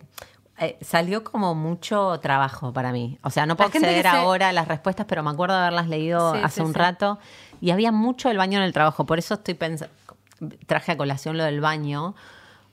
eh, 0.58 0.78
salió 0.82 1.24
como 1.24 1.54
mucho 1.54 2.20
trabajo 2.20 2.72
para 2.72 2.92
mí. 2.92 3.18
O 3.22 3.30
sea, 3.30 3.46
no 3.46 3.56
puedo 3.56 3.68
La 3.70 3.74
acceder 3.74 4.02
se- 4.02 4.08
ahora 4.08 4.50
a 4.50 4.52
las 4.52 4.68
respuestas, 4.68 5.06
pero 5.08 5.22
me 5.22 5.30
acuerdo 5.30 5.54
de 5.56 5.62
haberlas 5.62 5.88
leído 5.88 6.34
Sí, 6.34 6.40
hace 6.44 6.56
sí, 6.56 6.66
un 6.66 6.72
sí. 6.72 6.78
rato. 6.78 7.18
Y 7.60 7.70
había 7.70 7.90
mucho 7.90 8.28
del 8.28 8.36
baño 8.38 8.58
en 8.58 8.64
el 8.64 8.72
trabajo. 8.72 9.04
Por 9.06 9.18
eso 9.18 9.34
estoy 9.34 9.54
pensando. 9.54 9.92
Traje 10.66 10.92
a 10.92 10.96
colación 10.96 11.36
lo 11.38 11.44
del 11.44 11.60
baño. 11.60 12.14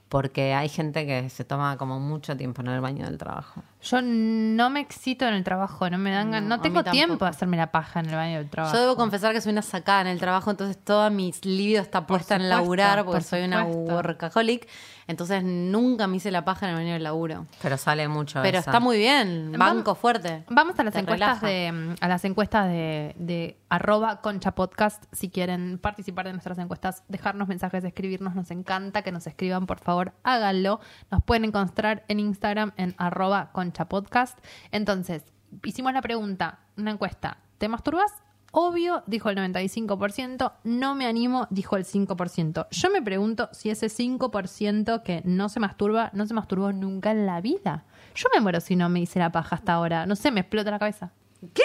Porque 0.09 0.55
hay 0.55 0.69
gente 0.69 1.05
que 1.05 1.29
se 1.29 1.45
toma 1.45 1.77
como 1.77 1.99
mucho 1.99 2.35
tiempo 2.35 2.61
en 2.61 2.67
el 2.69 2.81
baño 2.81 3.05
del 3.05 3.19
trabajo. 3.19 3.61
Yo 3.83 4.01
no 4.01 4.71
me 4.71 4.79
excito 4.79 5.27
en 5.27 5.35
el 5.35 5.43
trabajo, 5.43 5.87
no 5.87 5.99
me 5.99 6.09
dan 6.11 6.31
No, 6.31 6.41
no 6.41 6.61
tengo 6.61 6.83
tiempo 6.83 7.25
de 7.25 7.29
hacerme 7.29 7.57
la 7.57 7.71
paja 7.71 7.99
en 7.99 8.07
el 8.07 8.15
baño 8.15 8.39
del 8.39 8.49
trabajo. 8.49 8.75
Yo 8.75 8.81
debo 8.81 8.95
confesar 8.95 9.33
que 9.33 9.41
soy 9.41 9.51
una 9.51 9.61
sacada 9.61 10.01
en 10.01 10.07
el 10.07 10.19
trabajo, 10.19 10.49
entonces 10.49 10.83
toda 10.83 11.11
mi 11.11 11.31
libido 11.43 11.81
está 11.81 12.07
puesta 12.07 12.35
en 12.35 12.49
laburar 12.49 13.05
porque 13.05 13.19
por 13.19 13.23
soy 13.23 13.43
una 13.43 13.63
workaholic. 13.63 14.67
Entonces 15.09 15.43
nunca 15.43 16.05
me 16.05 16.17
hice 16.17 16.29
la 16.29 16.45
paja 16.45 16.67
en 16.67 16.69
el 16.69 16.75
baño 16.77 16.93
del 16.93 17.01
laburo. 17.03 17.47
Pero 17.63 17.77
sale 17.77 18.07
mucho 18.07 18.43
Pero 18.43 18.59
está 18.59 18.79
muy 18.79 18.95
bien, 18.99 19.51
banco 19.57 19.95
fuerte. 19.95 20.43
Vamos 20.49 20.79
a 20.79 20.83
las 20.83 20.93
Te 20.93 20.99
encuestas 20.99 21.41
relaja. 21.41 21.47
de 21.47 21.71
mm, 21.71 21.95
a 21.99 22.07
las 22.07 22.23
encuestas 22.25 22.67
de, 22.67 23.15
de 23.17 23.57
arroba 23.69 24.21
concha 24.21 24.51
podcast. 24.53 25.03
Si 25.11 25.29
quieren 25.31 25.79
participar 25.79 26.27
de 26.27 26.33
nuestras 26.33 26.59
encuestas, 26.59 27.03
dejarnos 27.07 27.47
mensajes, 27.47 27.83
escribirnos, 27.83 28.35
nos 28.35 28.51
encanta 28.51 29.01
que 29.01 29.11
nos 29.11 29.25
escriban, 29.25 29.65
por 29.65 29.79
favor, 29.79 30.13
háganlo. 30.21 30.79
Nos 31.09 31.23
pueden 31.23 31.45
encontrar 31.45 32.05
en 32.07 32.19
Instagram 32.19 32.73
en 32.77 32.93
arroba 32.99 33.49
concha 33.51 33.85
podcast. 33.89 34.37
Entonces, 34.69 35.23
hicimos 35.63 35.91
la 35.91 36.03
pregunta, 36.03 36.59
una 36.77 36.91
encuesta, 36.91 37.39
¿te 37.57 37.67
masturbas? 37.67 38.11
Obvio, 38.51 39.03
dijo 39.05 39.29
el 39.29 39.37
95%, 39.37 40.53
no 40.63 40.95
me 40.95 41.05
animo, 41.05 41.47
dijo 41.49 41.77
el 41.77 41.85
5%. 41.85 42.67
Yo 42.71 42.89
me 42.89 43.01
pregunto 43.01 43.49
si 43.51 43.69
ese 43.69 43.87
5% 43.87 45.03
que 45.03 45.21
no 45.23 45.49
se 45.49 45.59
masturba, 45.59 46.09
no 46.13 46.25
se 46.25 46.33
masturbó 46.33 46.71
nunca 46.71 47.11
en 47.11 47.25
la 47.25 47.41
vida. 47.41 47.85
Yo 48.15 48.27
me 48.33 48.41
muero 48.41 48.59
si 48.59 48.75
no 48.75 48.89
me 48.89 49.01
hice 49.01 49.19
la 49.19 49.31
paja 49.31 49.55
hasta 49.55 49.73
ahora. 49.73 50.05
No 50.05 50.15
sé, 50.15 50.31
me 50.31 50.41
explota 50.41 50.71
la 50.71 50.79
cabeza. 50.79 51.11
¿Qué? 51.53 51.63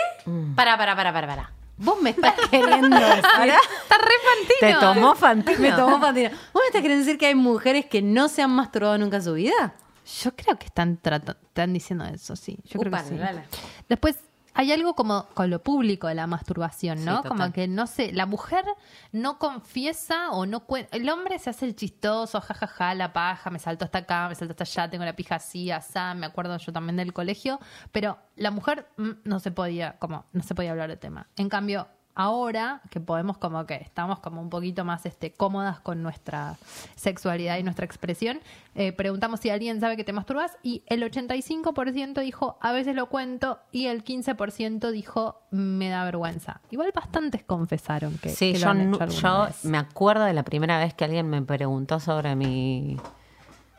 Para, 0.54 0.76
para, 0.76 0.94
para, 0.94 1.12
para, 1.12 1.26
para. 1.26 1.52
Vos 1.76 2.00
me 2.00 2.10
estás 2.10 2.34
queriendo 2.50 2.96
decir. 2.96 3.24
Está 3.24 3.98
re 3.98 4.14
¿Te 4.60 4.70
fantino. 4.72 4.80
tomó 4.94 5.14
Fantino? 5.14 5.58
me 5.58 5.72
tomó 5.72 6.00
Fantino. 6.00 6.30
¿Vos 6.30 6.62
me 6.62 6.66
estás 6.66 6.82
queriendo 6.82 7.04
decir 7.04 7.18
que 7.18 7.26
hay 7.26 7.34
mujeres 7.34 7.86
que 7.86 8.02
no 8.02 8.28
se 8.28 8.42
han 8.42 8.50
masturbado 8.50 8.98
nunca 8.98 9.16
en 9.16 9.22
su 9.24 9.32
vida? 9.32 9.74
Yo 10.22 10.36
creo 10.36 10.58
que 10.58 10.66
están, 10.66 11.00
están 11.02 11.72
diciendo 11.72 12.04
eso, 12.04 12.36
sí. 12.36 12.58
Yo 12.64 12.78
creo 12.78 12.92
que 12.92 12.98
sí. 13.00 13.16
dale. 13.16 13.44
Después 13.88 14.16
hay 14.54 14.72
algo 14.72 14.94
como 14.94 15.26
con 15.34 15.50
lo 15.50 15.62
público 15.62 16.06
de 16.06 16.14
la 16.14 16.26
masturbación, 16.26 17.04
¿no? 17.04 17.22
como 17.24 17.52
que 17.52 17.66
no 17.66 17.86
sé, 17.86 18.12
la 18.12 18.24
mujer 18.24 18.64
no 19.12 19.38
confiesa 19.38 20.30
o 20.30 20.46
no 20.46 20.60
cuenta. 20.60 20.96
El 20.96 21.08
hombre 21.10 21.38
se 21.40 21.50
hace 21.50 21.66
el 21.66 21.74
chistoso, 21.74 22.40
jajaja, 22.40 22.94
la 22.94 23.12
paja, 23.12 23.50
me 23.50 23.58
saltó 23.58 23.84
hasta 23.84 23.98
acá, 23.98 24.28
me 24.28 24.36
saltó 24.36 24.52
hasta 24.52 24.64
allá, 24.64 24.90
tengo 24.90 25.04
la 25.04 25.16
pija 25.16 25.36
así, 25.36 25.70
asá, 25.72 26.14
me 26.14 26.26
acuerdo 26.26 26.56
yo 26.56 26.72
también 26.72 26.96
del 26.96 27.12
colegio. 27.12 27.58
Pero 27.90 28.18
la 28.36 28.52
mujer 28.52 28.88
mm, 28.96 29.10
no 29.24 29.40
se 29.40 29.50
podía, 29.50 29.98
como, 29.98 30.24
no 30.32 30.42
se 30.42 30.54
podía 30.54 30.70
hablar 30.70 30.88
del 30.88 30.98
tema. 30.98 31.28
En 31.36 31.48
cambio, 31.48 31.88
ahora 32.14 32.80
que 32.90 33.00
podemos 33.00 33.38
como 33.38 33.66
que 33.66 33.74
estamos 33.74 34.20
como 34.20 34.40
un 34.40 34.50
poquito 34.50 34.84
más 34.84 35.04
este, 35.06 35.32
cómodas 35.32 35.80
con 35.80 36.02
nuestra 36.02 36.56
sexualidad 36.94 37.58
y 37.58 37.62
nuestra 37.62 37.84
expresión, 37.84 38.40
eh, 38.74 38.92
preguntamos 38.92 39.40
si 39.40 39.50
alguien 39.50 39.80
sabe 39.80 39.96
que 39.96 40.04
te 40.04 40.12
masturbas 40.12 40.56
y 40.62 40.82
el 40.86 41.02
85% 41.02 42.20
dijo 42.20 42.58
a 42.60 42.72
veces 42.72 42.94
lo 42.94 43.06
cuento 43.08 43.58
y 43.72 43.86
el 43.86 44.04
15% 44.04 44.90
dijo 44.90 45.40
me 45.50 45.88
da 45.88 46.04
vergüenza. 46.04 46.60
Igual 46.70 46.92
bastantes 46.94 47.42
confesaron 47.44 48.18
que, 48.18 48.30
Sí, 48.30 48.52
que 48.52 48.58
lo 48.58 48.64
yo, 48.64 48.70
han 48.70 48.90
nu- 48.90 48.96
hecho 48.96 49.04
alguna 49.04 49.20
yo 49.20 49.44
vez. 49.46 49.64
me 49.64 49.78
acuerdo 49.78 50.24
de 50.24 50.32
la 50.32 50.42
primera 50.42 50.78
vez 50.78 50.94
que 50.94 51.04
alguien 51.04 51.28
me 51.28 51.42
preguntó 51.42 52.00
sobre 52.00 52.34
mi 52.36 52.96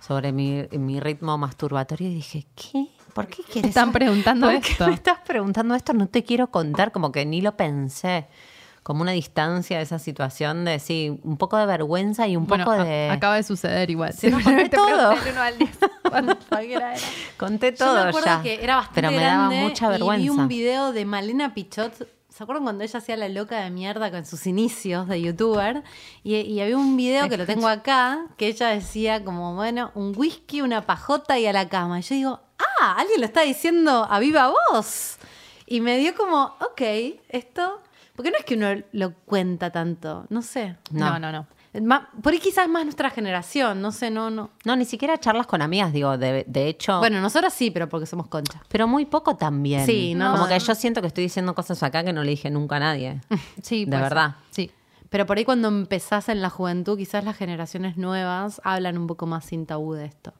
sobre 0.05 0.31
mi, 0.31 0.67
mi 0.71 0.99
ritmo 0.99 1.37
masturbatorio 1.37 2.09
y 2.09 2.13
dije, 2.15 2.45
¿qué? 2.55 2.87
¿Por 3.13 3.27
qué 3.27 3.43
quieres 3.43 3.69
están 3.69 3.85
saber? 3.87 3.93
preguntando 4.01 4.47
¿Por 4.51 4.59
qué 4.61 4.71
esto? 4.71 4.87
me 4.87 4.93
estás 4.93 5.19
preguntando 5.25 5.73
esto? 5.75 5.93
No 5.93 6.07
te 6.07 6.23
quiero 6.23 6.47
contar, 6.51 6.91
como 6.91 7.11
que 7.11 7.25
ni 7.25 7.41
lo 7.41 7.55
pensé. 7.57 8.27
Como 8.83 9.01
una 9.01 9.13
distancia 9.13 9.77
de 9.77 9.83
esa 9.83 9.97
situación 9.97 10.63
de, 10.63 10.77
sí, 10.77 11.19
un 11.23 11.37
poco 11.37 11.57
de 11.57 11.65
vergüenza 11.65 12.27
y 12.27 12.35
un 12.35 12.45
Bueno, 12.45 12.65
poco 12.65 12.79
a- 12.79 12.83
de... 12.83 13.09
acaba 13.09 13.35
de 13.37 13.41
suceder 13.41 13.89
igual. 13.89 14.13
Sí, 14.13 14.29
conté 14.29 14.55
Te 14.69 14.77
todo. 14.77 15.09
al 15.09 15.57
era. 16.71 16.93
Conté 17.37 17.71
Yo 17.71 17.77
todo 17.85 18.03
me 18.03 18.09
acuerdo 18.09 18.27
ya. 18.27 18.41
que 18.43 18.63
era 18.63 18.75
bastante 18.75 19.01
pero 19.01 19.11
me 19.11 19.17
grande 19.17 19.55
daba 19.55 19.67
mucha 19.69 19.87
y 19.87 19.89
vergüenza. 19.89 20.21
vi 20.21 20.29
un 20.29 20.47
video 20.47 20.91
de 20.91 21.03
Malena 21.05 21.53
Pichot. 21.55 22.07
¿Se 22.35 22.43
acuerdan 22.43 22.63
cuando 22.65 22.83
ella 22.83 22.97
hacía 22.99 23.15
la 23.15 23.29
loca 23.29 23.61
de 23.63 23.69
mierda 23.69 24.11
con 24.11 24.25
sus 24.25 24.45
inicios 24.45 25.07
de 25.07 25.21
youtuber? 25.21 25.83
Y, 26.21 26.35
y 26.35 26.59
había 26.59 26.75
un 26.75 26.97
video 26.97 27.29
que 27.29 27.37
lo 27.37 27.45
tengo 27.45 27.69
acá, 27.69 28.25
que 28.35 28.47
ella 28.47 28.67
decía 28.67 29.23
como, 29.23 29.55
bueno, 29.55 29.91
un 29.95 30.11
whisky, 30.17 30.59
una 30.61 30.85
pajota 30.85 31.39
y 31.39 31.45
a 31.47 31.53
la 31.53 31.69
cama. 31.69 31.99
Y 31.99 32.01
yo 32.01 32.15
digo, 32.15 32.39
ah, 32.59 32.95
alguien 32.97 33.21
lo 33.21 33.25
está 33.25 33.43
diciendo 33.43 34.05
a 34.09 34.19
viva 34.19 34.51
voz. 34.73 35.15
Y 35.65 35.79
me 35.79 35.97
dio 35.97 36.13
como, 36.13 36.55
ok, 36.59 36.81
esto... 37.29 37.81
Porque 38.17 38.31
no 38.31 38.37
es 38.37 38.43
que 38.43 38.55
uno 38.55 38.83
lo 38.91 39.13
cuenta 39.13 39.71
tanto, 39.71 40.25
no 40.27 40.41
sé. 40.41 40.75
No, 40.91 41.11
No. 41.11 41.19
no, 41.19 41.31
no. 41.31 41.47
Por 42.21 42.33
ahí 42.33 42.39
quizás 42.39 42.67
más 42.69 42.83
nuestra 42.85 43.09
generación, 43.09 43.81
no 43.81 43.91
sé, 43.91 44.09
no, 44.09 44.29
no. 44.29 44.51
No, 44.63 44.75
ni 44.75 44.85
siquiera 44.85 45.17
charlas 45.19 45.47
con 45.47 45.61
amigas, 45.61 45.91
digo, 45.93 46.17
de, 46.17 46.45
de 46.47 46.67
hecho. 46.67 46.99
Bueno, 46.99 47.19
nosotros 47.21 47.53
sí, 47.53 47.71
pero 47.71 47.89
porque 47.89 48.05
somos 48.05 48.27
concha. 48.27 48.61
pero 48.69 48.87
muy 48.87 49.05
poco 49.05 49.35
también. 49.35 49.85
Sí, 49.85 50.15
no, 50.15 50.31
Como 50.31 50.43
no. 50.43 50.49
que 50.49 50.59
yo 50.59 50.75
siento 50.75 51.01
que 51.01 51.07
estoy 51.07 51.23
diciendo 51.25 51.53
cosas 51.55 51.81
acá 51.83 52.03
que 52.03 52.13
no 52.13 52.23
le 52.23 52.31
dije 52.31 52.49
nunca 52.49 52.77
a 52.77 52.79
nadie. 52.79 53.21
Sí, 53.61 53.85
De 53.85 53.97
verdad. 53.97 54.35
Sí. 54.51 54.71
Pero 55.09 55.25
por 55.25 55.37
ahí 55.37 55.45
cuando 55.45 55.67
empezás 55.67 56.29
en 56.29 56.41
la 56.41 56.49
juventud, 56.49 56.97
quizás 56.97 57.23
las 57.23 57.37
generaciones 57.37 57.95
nuevas 57.97 58.59
hablan 58.63 58.97
un 58.97 59.07
poco 59.07 59.25
más 59.27 59.45
sin 59.45 59.65
tabú 59.65 59.93
de 59.93 60.05
esto. 60.05 60.33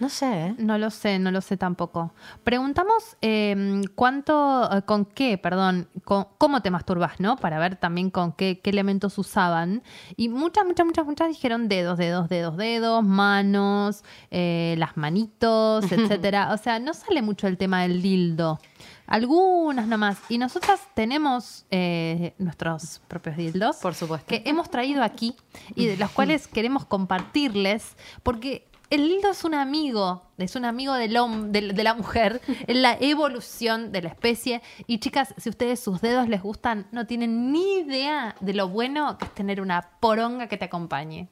No 0.00 0.08
sé, 0.08 0.46
¿eh? 0.48 0.54
No 0.58 0.78
lo 0.78 0.90
sé, 0.90 1.18
no 1.18 1.30
lo 1.30 1.40
sé 1.40 1.56
tampoco. 1.56 2.12
Preguntamos 2.44 3.16
eh, 3.22 3.82
cuánto, 3.94 4.68
eh, 4.72 4.82
con 4.82 5.04
qué, 5.04 5.38
perdón, 5.38 5.88
con- 6.04 6.26
cómo 6.38 6.60
te 6.62 6.70
masturbas, 6.70 7.18
¿no? 7.20 7.36
Para 7.36 7.58
ver 7.58 7.76
también 7.76 8.10
con 8.10 8.32
qué, 8.32 8.60
qué 8.62 8.70
elementos 8.70 9.16
usaban. 9.18 9.82
Y 10.16 10.28
muchas, 10.28 10.64
muchas, 10.66 10.86
muchas, 10.86 11.06
muchas 11.06 11.28
dijeron 11.28 11.68
dedos, 11.68 11.98
dedos, 11.98 12.28
dedos, 12.28 12.56
dedos, 12.56 13.04
manos, 13.04 14.04
eh, 14.30 14.74
las 14.78 14.96
manitos, 14.96 15.90
etcétera. 15.90 16.52
O 16.52 16.56
sea, 16.58 16.78
no 16.78 16.92
sale 16.94 17.22
mucho 17.22 17.46
el 17.46 17.56
tema 17.56 17.82
del 17.82 18.02
dildo. 18.02 18.60
Algunas 19.06 19.86
nomás. 19.86 20.18
Y 20.28 20.38
nosotras 20.38 20.80
tenemos 20.94 21.64
eh, 21.70 22.34
nuestros 22.38 23.00
propios 23.06 23.36
dildos. 23.36 23.76
Por 23.76 23.94
supuesto. 23.94 24.26
Que 24.26 24.42
hemos 24.46 24.68
traído 24.70 25.02
aquí 25.02 25.36
y 25.74 25.86
de 25.86 25.96
los 25.96 26.10
cuales 26.12 26.48
queremos 26.48 26.84
compartirles. 26.86 27.96
Porque 28.22 28.66
el 28.90 29.08
dildo 29.08 29.30
es 29.30 29.44
un 29.44 29.54
amigo, 29.54 30.22
es 30.38 30.54
un 30.56 30.64
amigo 30.64 30.94
del 30.94 31.12
de, 31.52 31.82
la 31.82 31.94
mujer, 31.94 32.40
es 32.66 32.76
la 32.76 32.96
evolución 33.00 33.92
de 33.92 34.02
la 34.02 34.08
especie. 34.08 34.62
Y 34.86 34.98
chicas, 34.98 35.34
si 35.36 35.48
ustedes 35.48 35.80
sus 35.80 36.00
dedos 36.00 36.28
les 36.28 36.42
gustan, 36.42 36.86
no 36.92 37.06
tienen 37.06 37.52
ni 37.52 37.80
idea 37.80 38.36
de 38.40 38.54
lo 38.54 38.68
bueno 38.68 39.18
que 39.18 39.24
es 39.24 39.34
tener 39.34 39.60
una 39.60 39.90
poronga 40.00 40.48
que 40.48 40.56
te 40.56 40.66
acompañe. 40.66 41.28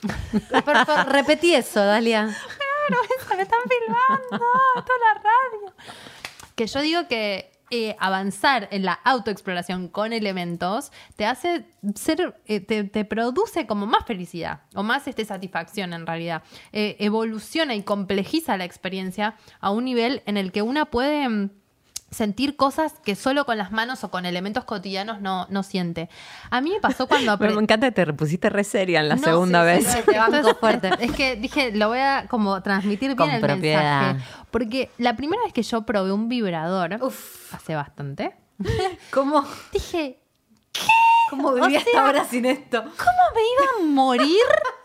Por 0.64 0.86
favor, 0.86 1.12
repetí 1.12 1.54
eso, 1.54 1.84
Dalia. 1.84 2.24
Claro, 2.24 3.02
eso 3.18 3.36
me 3.36 3.42
están 3.42 3.60
filmando, 3.68 4.46
toda 4.74 4.98
la 5.14 5.20
radio. 5.20 5.74
Que 6.54 6.66
yo 6.66 6.80
digo 6.80 7.06
que 7.08 7.49
eh, 7.70 7.96
avanzar 8.00 8.68
en 8.72 8.84
la 8.84 8.94
autoexploración 8.94 9.88
con 9.88 10.12
elementos 10.12 10.90
te 11.14 11.24
hace 11.24 11.66
ser, 11.94 12.34
eh, 12.46 12.60
te, 12.60 13.04
produce 13.04 13.66
como 13.66 13.86
más 13.86 14.04
felicidad 14.06 14.62
o 14.74 14.82
más 14.82 15.06
este, 15.06 15.24
satisfacción 15.24 15.92
en 15.92 16.04
realidad. 16.04 16.42
Eh, 16.72 16.96
evoluciona 16.98 17.76
y 17.76 17.82
complejiza 17.82 18.56
la 18.56 18.64
experiencia 18.64 19.36
a 19.60 19.70
un 19.70 19.84
nivel 19.84 20.22
en 20.26 20.36
el 20.36 20.50
que 20.50 20.62
una 20.62 20.86
puede 20.86 21.28
mm, 21.28 21.50
sentir 22.10 22.56
cosas 22.56 22.94
que 23.04 23.14
solo 23.14 23.44
con 23.44 23.56
las 23.58 23.72
manos 23.72 24.02
o 24.04 24.10
con 24.10 24.26
elementos 24.26 24.64
cotidianos 24.64 25.20
no, 25.20 25.46
no 25.50 25.62
siente. 25.62 26.08
A 26.50 26.60
mí 26.60 26.70
me 26.70 26.80
pasó 26.80 27.06
cuando... 27.06 27.38
Pero 27.38 27.54
me 27.54 27.62
encanta 27.62 27.88
que 27.88 27.92
te 27.92 28.04
repusiste 28.04 28.50
re 28.50 28.64
seria 28.64 29.00
en 29.00 29.08
la 29.08 29.16
no, 29.16 29.22
segunda 29.22 29.60
sí, 29.60 29.66
vez. 29.66 29.86
sí, 29.86 29.98
Te 30.06 30.18
banco 30.18 30.54
fuerte. 30.56 30.90
Es 31.00 31.12
que 31.12 31.36
dije, 31.36 31.72
lo 31.72 31.88
voy 31.88 31.98
a 31.98 32.26
como 32.28 32.62
transmitir 32.62 33.08
bien 33.08 33.16
Con 33.16 33.30
el 33.30 33.40
propiedad. 33.40 34.14
mensaje. 34.14 34.30
Porque 34.50 34.90
la 34.98 35.16
primera 35.16 35.42
vez 35.44 35.52
que 35.52 35.62
yo 35.62 35.82
probé 35.82 36.12
un 36.12 36.28
vibrador, 36.28 36.98
hace 37.52 37.74
bastante, 37.74 38.34
¿Cómo, 39.10 39.44
dije, 39.72 40.19
cómo 41.30 41.48
O 41.48 41.54
viví 41.54 41.70
sea, 41.70 41.80
hasta 41.80 42.04
ahora 42.06 42.24
sin 42.24 42.44
esto? 42.44 42.82
¿cómo 42.82 43.22
me 43.34 43.40
iba 43.42 43.70
a 43.78 43.84
morir 43.84 44.42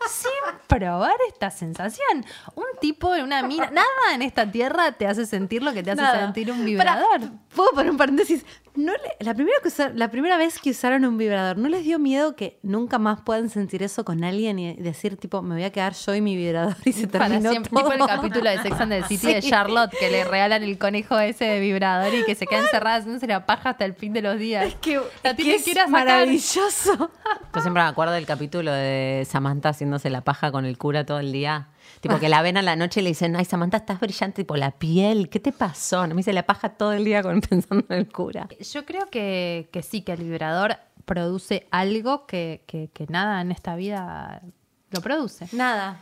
sin 0.08 0.30
probar 0.66 1.16
esta 1.28 1.50
sensación? 1.50 2.24
Un 2.54 2.64
tipo 2.80 3.14
en 3.14 3.24
una 3.24 3.42
mina, 3.42 3.70
nada 3.70 4.14
en 4.14 4.22
esta 4.22 4.50
tierra 4.50 4.92
te 4.92 5.06
hace 5.06 5.26
sentir 5.26 5.62
lo 5.62 5.72
que 5.72 5.82
te 5.82 5.90
hace 5.90 6.02
Nada. 6.02 6.20
sentir 6.20 6.50
un 6.52 6.64
vibrador. 6.64 7.20
Puedo 7.54 7.70
poner 7.70 7.90
un 7.90 7.96
paréntesis. 7.96 8.44
No 8.76 8.92
le- 8.92 9.24
la, 9.24 9.34
primera 9.34 9.56
que 9.62 9.68
usar- 9.68 9.92
la 9.94 10.10
primera 10.10 10.36
vez 10.36 10.58
que 10.60 10.70
usaron 10.70 11.04
un 11.04 11.16
vibrador, 11.18 11.56
¿no 11.58 11.68
les 11.68 11.82
dio 11.84 11.98
miedo 11.98 12.36
que 12.36 12.58
nunca 12.62 12.98
más 12.98 13.20
puedan 13.22 13.48
sentir 13.50 13.82
eso 13.82 14.04
con 14.04 14.22
alguien 14.22 14.58
y 14.58 14.74
decir, 14.74 15.16
tipo, 15.16 15.40
me 15.42 15.54
voy 15.54 15.64
a 15.64 15.70
quedar 15.70 15.94
yo 15.94 16.14
y 16.14 16.20
mi 16.20 16.36
vibrador 16.36 16.76
y 16.84 16.92
se 16.92 17.08
Para 17.08 17.26
terminó 17.28 17.50
siempre, 17.50 17.70
todo? 17.70 17.90
tipo 17.90 17.92
el 18.04 18.06
capítulo 18.08 18.50
de 18.50 18.58
Sex 18.62 18.80
and 18.80 18.92
the 18.92 19.02
City 19.04 19.32
de 19.34 19.42
Sí. 19.42 19.50
Charlotte, 19.50 19.90
que 19.98 20.10
le 20.10 20.24
regalan 20.24 20.62
el 20.62 20.78
conejo 20.78 21.18
ese 21.18 21.44
de 21.46 21.60
vibrador 21.60 22.12
y 22.14 22.24
que 22.24 22.34
se 22.34 22.46
queda 22.46 22.60
encerrada 22.60 22.96
haciéndose 22.96 23.26
la 23.26 23.46
paja 23.46 23.70
hasta 23.70 23.84
el 23.84 23.94
fin 23.94 24.12
de 24.12 24.22
los 24.22 24.38
días. 24.38 24.74
Que, 24.80 25.00
La 25.22 25.30
es 25.30 25.36
que 25.36 25.54
es 25.54 25.64
sacar. 25.64 25.88
maravilloso. 25.90 27.10
Yo 27.54 27.60
siempre 27.62 27.82
me 27.82 27.88
acuerdo 27.88 28.12
del 28.12 28.26
capítulo 28.26 28.72
de 28.72 29.26
Samantha 29.28 29.70
haciéndose 29.70 30.10
la 30.10 30.20
paja 30.22 30.52
con 30.52 30.64
el 30.66 30.76
cura 30.78 31.04
todo 31.06 31.18
el 31.20 31.32
día. 31.32 31.68
Tipo 32.00 32.18
que 32.18 32.28
la 32.28 32.42
ven 32.42 32.56
a 32.56 32.62
la 32.62 32.76
noche 32.76 33.00
y 33.00 33.02
le 33.02 33.10
dicen, 33.10 33.36
ay, 33.36 33.44
Samantha, 33.44 33.78
estás 33.78 33.98
brillante, 34.00 34.42
tipo 34.42 34.56
la 34.56 34.70
piel, 34.72 35.28
¿qué 35.28 35.40
te 35.40 35.52
pasó? 35.52 36.06
No 36.06 36.14
me 36.14 36.20
hice 36.20 36.32
la 36.32 36.44
paja 36.44 36.70
todo 36.70 36.92
el 36.92 37.04
día 37.04 37.22
con, 37.22 37.40
pensando 37.48 37.84
en 37.88 37.98
el 37.98 38.12
cura. 38.12 38.48
Yo 38.72 38.84
creo 38.84 39.06
que, 39.10 39.68
que 39.72 39.82
sí, 39.82 40.02
que 40.02 40.12
el 40.12 40.22
vibrador 40.24 40.76
produce 41.04 41.66
algo 41.70 42.26
que, 42.26 42.62
que- 42.66 42.88
que 42.92 43.06
nada 43.08 43.40
en 43.40 43.52
esta 43.52 43.76
vida 43.76 44.42
lo 44.90 45.00
produce. 45.00 45.48
Nada, 45.52 46.00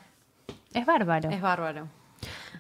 Es 0.73 0.87
bárbaro. 0.87 1.31
es 1.31 1.41
bárbaro. 1.41 1.89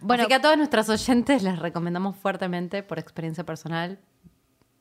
Bueno, 0.01 0.23
Así 0.25 0.29
que 0.29 0.35
a 0.35 0.41
todos 0.43 0.57
nuestros 0.59 0.89
oyentes 0.91 1.43
les 1.43 1.59
recomendamos 1.59 2.17
fuertemente, 2.17 2.83
por 2.83 2.99
experiencia 2.99 3.45
personal, 3.45 3.99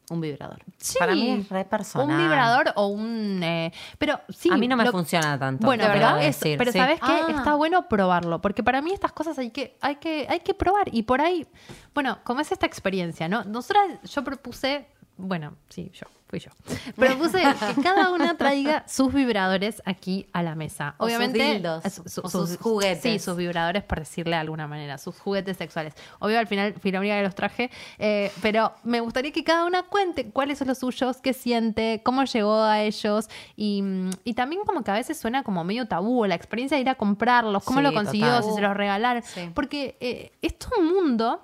un 0.09 0.21
vibrador. 0.21 0.59
sí, 0.77 0.97
Para 0.99 1.13
mí 1.15 1.29
es 1.29 1.49
re 1.49 1.65
personal. 1.65 2.09
Un 2.09 2.17
vibrador 2.23 2.73
o 2.75 2.87
un... 2.87 3.41
eh, 3.43 3.71
pero 3.97 4.19
sí. 4.29 4.49
A 4.51 4.57
mí 4.57 4.67
no 4.67 4.75
me 4.75 4.83
lo- 4.83 4.91
funciona 4.91 5.39
tanto. 5.39 5.65
Bueno, 5.65 5.85
pero, 5.91 6.17
es- 6.17 6.39
decir, 6.39 6.57
pero 6.57 6.71
sí. 6.71 6.77
¿sabes 6.77 6.99
qué? 6.99 7.05
Ah. 7.11 7.27
Está 7.29 7.55
bueno 7.55 7.87
probarlo, 7.87 8.41
porque 8.41 8.63
para 8.63 8.81
mí 8.81 8.91
estas 8.93 9.11
cosas 9.13 9.37
hay 9.39 9.49
que, 9.51 9.77
hay 9.81 9.95
que, 9.95 10.27
hay 10.29 10.41
que 10.41 10.53
probar. 10.53 10.87
Y 10.93 11.03
por 11.03 11.21
ahí, 11.21 11.47
bueno, 11.93 12.19
como 12.23 12.41
es 12.41 12.51
esta 12.51 12.65
experiencia, 12.65 13.27
¿no? 13.29 13.43
Nosotras, 13.45 13.99
yo 14.03 14.23
propuse, 14.23 14.87
bueno, 15.17 15.55
sí, 15.69 15.91
yo, 15.93 16.07
fui 16.27 16.39
yo. 16.39 16.49
Propuse 16.95 17.39
que 17.75 17.81
cada 17.83 18.11
una 18.11 18.35
traiga 18.35 18.83
sus 18.87 19.13
vibradores 19.13 19.81
aquí 19.85 20.27
a 20.33 20.41
la 20.41 20.55
mesa. 20.55 20.95
O 20.97 21.05
sus 21.05 21.15
Obviamente. 21.17 21.53
dildos, 21.53 21.83
su- 22.07 22.21
o 22.23 22.29
sus 22.29 22.57
juguetes. 22.57 23.01
Sí, 23.03 23.19
sus 23.19 23.37
vibradores, 23.37 23.83
por 23.83 23.99
decirle 23.99 24.31
de 24.35 24.41
alguna 24.41 24.67
manera, 24.67 24.97
sus 24.97 25.17
juguetes 25.19 25.57
sexuales. 25.57 25.93
Obvio, 26.19 26.39
al 26.39 26.47
final, 26.47 26.73
fui 26.81 26.91
la 26.91 26.99
única 26.99 27.15
que 27.17 27.23
los 27.23 27.35
traje, 27.35 27.69
eh, 27.99 28.31
pero 28.41 28.73
me 28.83 28.99
gustaría 29.01 29.31
que 29.31 29.43
cada 29.43 29.65
una 29.65 29.83
cuente 29.83 30.31
cuáles 30.31 30.57
son 30.57 30.67
los 30.69 30.79
suyos, 30.79 31.17
qué 31.17 31.33
siente, 31.33 32.01
cómo 32.03 32.23
llegó 32.25 32.61
a 32.63 32.81
ellos 32.81 33.29
y, 33.55 33.83
y 34.23 34.33
también 34.33 34.63
como 34.65 34.83
que 34.83 34.91
a 34.91 34.95
veces 34.95 35.19
suena 35.19 35.43
como 35.43 35.63
medio 35.63 35.87
tabú 35.87 36.25
la 36.25 36.35
experiencia 36.35 36.75
de 36.77 36.81
ir 36.81 36.89
a 36.89 36.95
comprarlos, 36.95 37.63
cómo 37.63 37.79
Sí, 37.79 37.83
lo 37.83 37.93
consiguió, 37.93 38.27
total. 38.27 38.43
si 38.43 38.55
se 38.55 38.61
los 38.61 38.75
regalaron, 38.75 39.23
Sí. 39.23 39.51
porque 39.53 39.95
eh, 39.99 40.31
esto 40.41 40.67
es 40.71 40.79
un 40.79 40.91
mundo. 40.93 41.43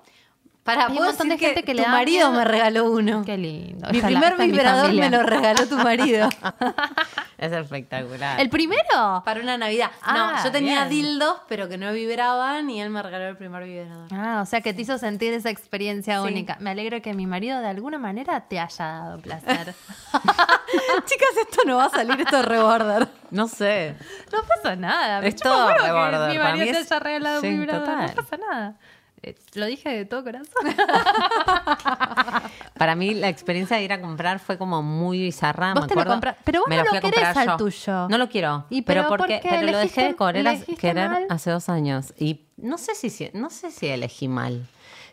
Para 0.62 0.86
Hay 0.86 0.98
un 0.98 1.04
montón 1.04 1.28
de 1.30 1.38
gente 1.38 1.62
que 1.64 1.72
le 1.74 1.82
tu 1.82 1.86
da 1.88 1.92
marido 1.96 2.28
miedo. 2.30 2.38
me 2.44 2.44
regaló 2.44 2.90
uno. 2.90 3.22
Qué 3.24 3.38
lindo. 3.38 3.88
Mi 3.90 3.98
es 3.98 4.04
primer 4.04 4.32
es 4.34 4.38
mi 4.38 4.46
vibrador 4.50 4.92
me 4.92 5.10
lo 5.10 5.22
regaló 5.22 5.66
tu 5.66 5.76
marido. 5.78 6.28
Es 7.40 7.50
espectacular. 7.52 8.38
¿El 8.38 8.50
primero? 8.50 9.22
Para 9.24 9.40
una 9.40 9.56
Navidad. 9.56 9.90
Ah, 10.02 10.34
no, 10.36 10.44
yo 10.44 10.52
tenía 10.52 10.84
bien. 10.84 11.06
dildos, 11.06 11.38
pero 11.48 11.70
que 11.70 11.78
no 11.78 11.90
vibraban 11.90 12.68
y 12.68 12.82
él 12.82 12.90
me 12.90 13.02
regaló 13.02 13.28
el 13.28 13.36
primer 13.38 13.64
vibrador. 13.64 14.08
Ah, 14.12 14.40
o 14.42 14.44
sea 14.44 14.60
que 14.60 14.74
te 14.74 14.82
hizo 14.82 14.98
sentir 14.98 15.32
esa 15.32 15.48
experiencia 15.48 16.20
Sí. 16.20 16.26
única. 16.28 16.58
Me 16.60 16.68
alegro 16.68 17.00
que 17.00 17.14
mi 17.14 17.26
marido 17.26 17.58
de 17.60 17.68
alguna 17.68 17.96
manera 17.96 18.42
te 18.42 18.60
haya 18.60 18.84
dado 18.84 19.18
placer. 19.20 19.74
Chicas, 21.06 21.28
esto 21.48 21.62
no 21.66 21.78
va 21.78 21.86
a 21.86 21.90
salir, 21.90 22.20
esto 22.20 22.36
es 22.40 22.44
reborder. 22.44 23.08
No 23.30 23.48
sé. 23.48 23.94
No 24.32 24.40
pasa 24.42 24.76
nada. 24.76 25.20
Es 25.26 25.36
todo 25.36 25.72
reborder. 25.72 26.30
Mi 26.32 26.36
Para 26.36 26.50
marido 26.50 26.66
mí 26.66 26.72
te 26.72 26.78
es- 26.80 26.92
haya 26.92 27.00
regalado 27.00 27.40
sí, 27.40 27.46
un 27.48 27.60
vibrador. 27.60 27.86
total. 27.88 28.06
No 28.16 28.22
pasa 28.22 28.36
nada. 28.36 28.74
Eh, 29.22 29.34
lo 29.54 29.66
dije 29.66 29.90
de 29.90 30.04
todo 30.06 30.24
corazón. 30.24 30.48
Para 32.78 32.94
mí 32.94 33.14
la 33.14 33.28
experiencia 33.28 33.76
de 33.76 33.84
ir 33.84 33.92
a 33.92 34.00
comprar 34.00 34.38
fue 34.38 34.56
como 34.56 34.82
muy 34.82 35.20
bizarra. 35.20 35.74
Vos 35.74 35.82
me 35.82 35.88
te 35.88 35.94
lo 35.94 36.00
acuerdo. 36.00 36.12
compras- 36.20 36.36
pero 36.44 36.60
vos 36.60 36.68
Me 36.68 36.76
no 36.78 36.84
lo 36.84 36.94
lo 36.94 37.00
querés 37.00 37.36
al 37.36 37.46
yo. 37.48 37.56
tuyo. 37.58 38.08
No 38.08 38.18
lo 38.18 38.28
quiero. 38.28 38.64
¿Y 38.70 38.82
pero 38.82 39.00
pero 39.02 39.08
por 39.08 39.18
porque 39.18 39.40
pero 39.42 39.62
lo 39.70 39.78
dejé 39.78 40.02
de 40.02 40.16
¿Elegiste- 40.16 40.16
querer, 40.16 40.46
elegiste 40.46 40.94
mal? 40.94 41.26
hace 41.28 41.50
dos 41.50 41.68
años 41.68 42.14
y 42.18 42.40
no 42.56 42.78
sé 42.78 42.94
si- 42.94 43.30
no 43.34 43.50
sé 43.50 43.70
si 43.70 43.88
elegí 43.88 44.28
mal. 44.28 44.66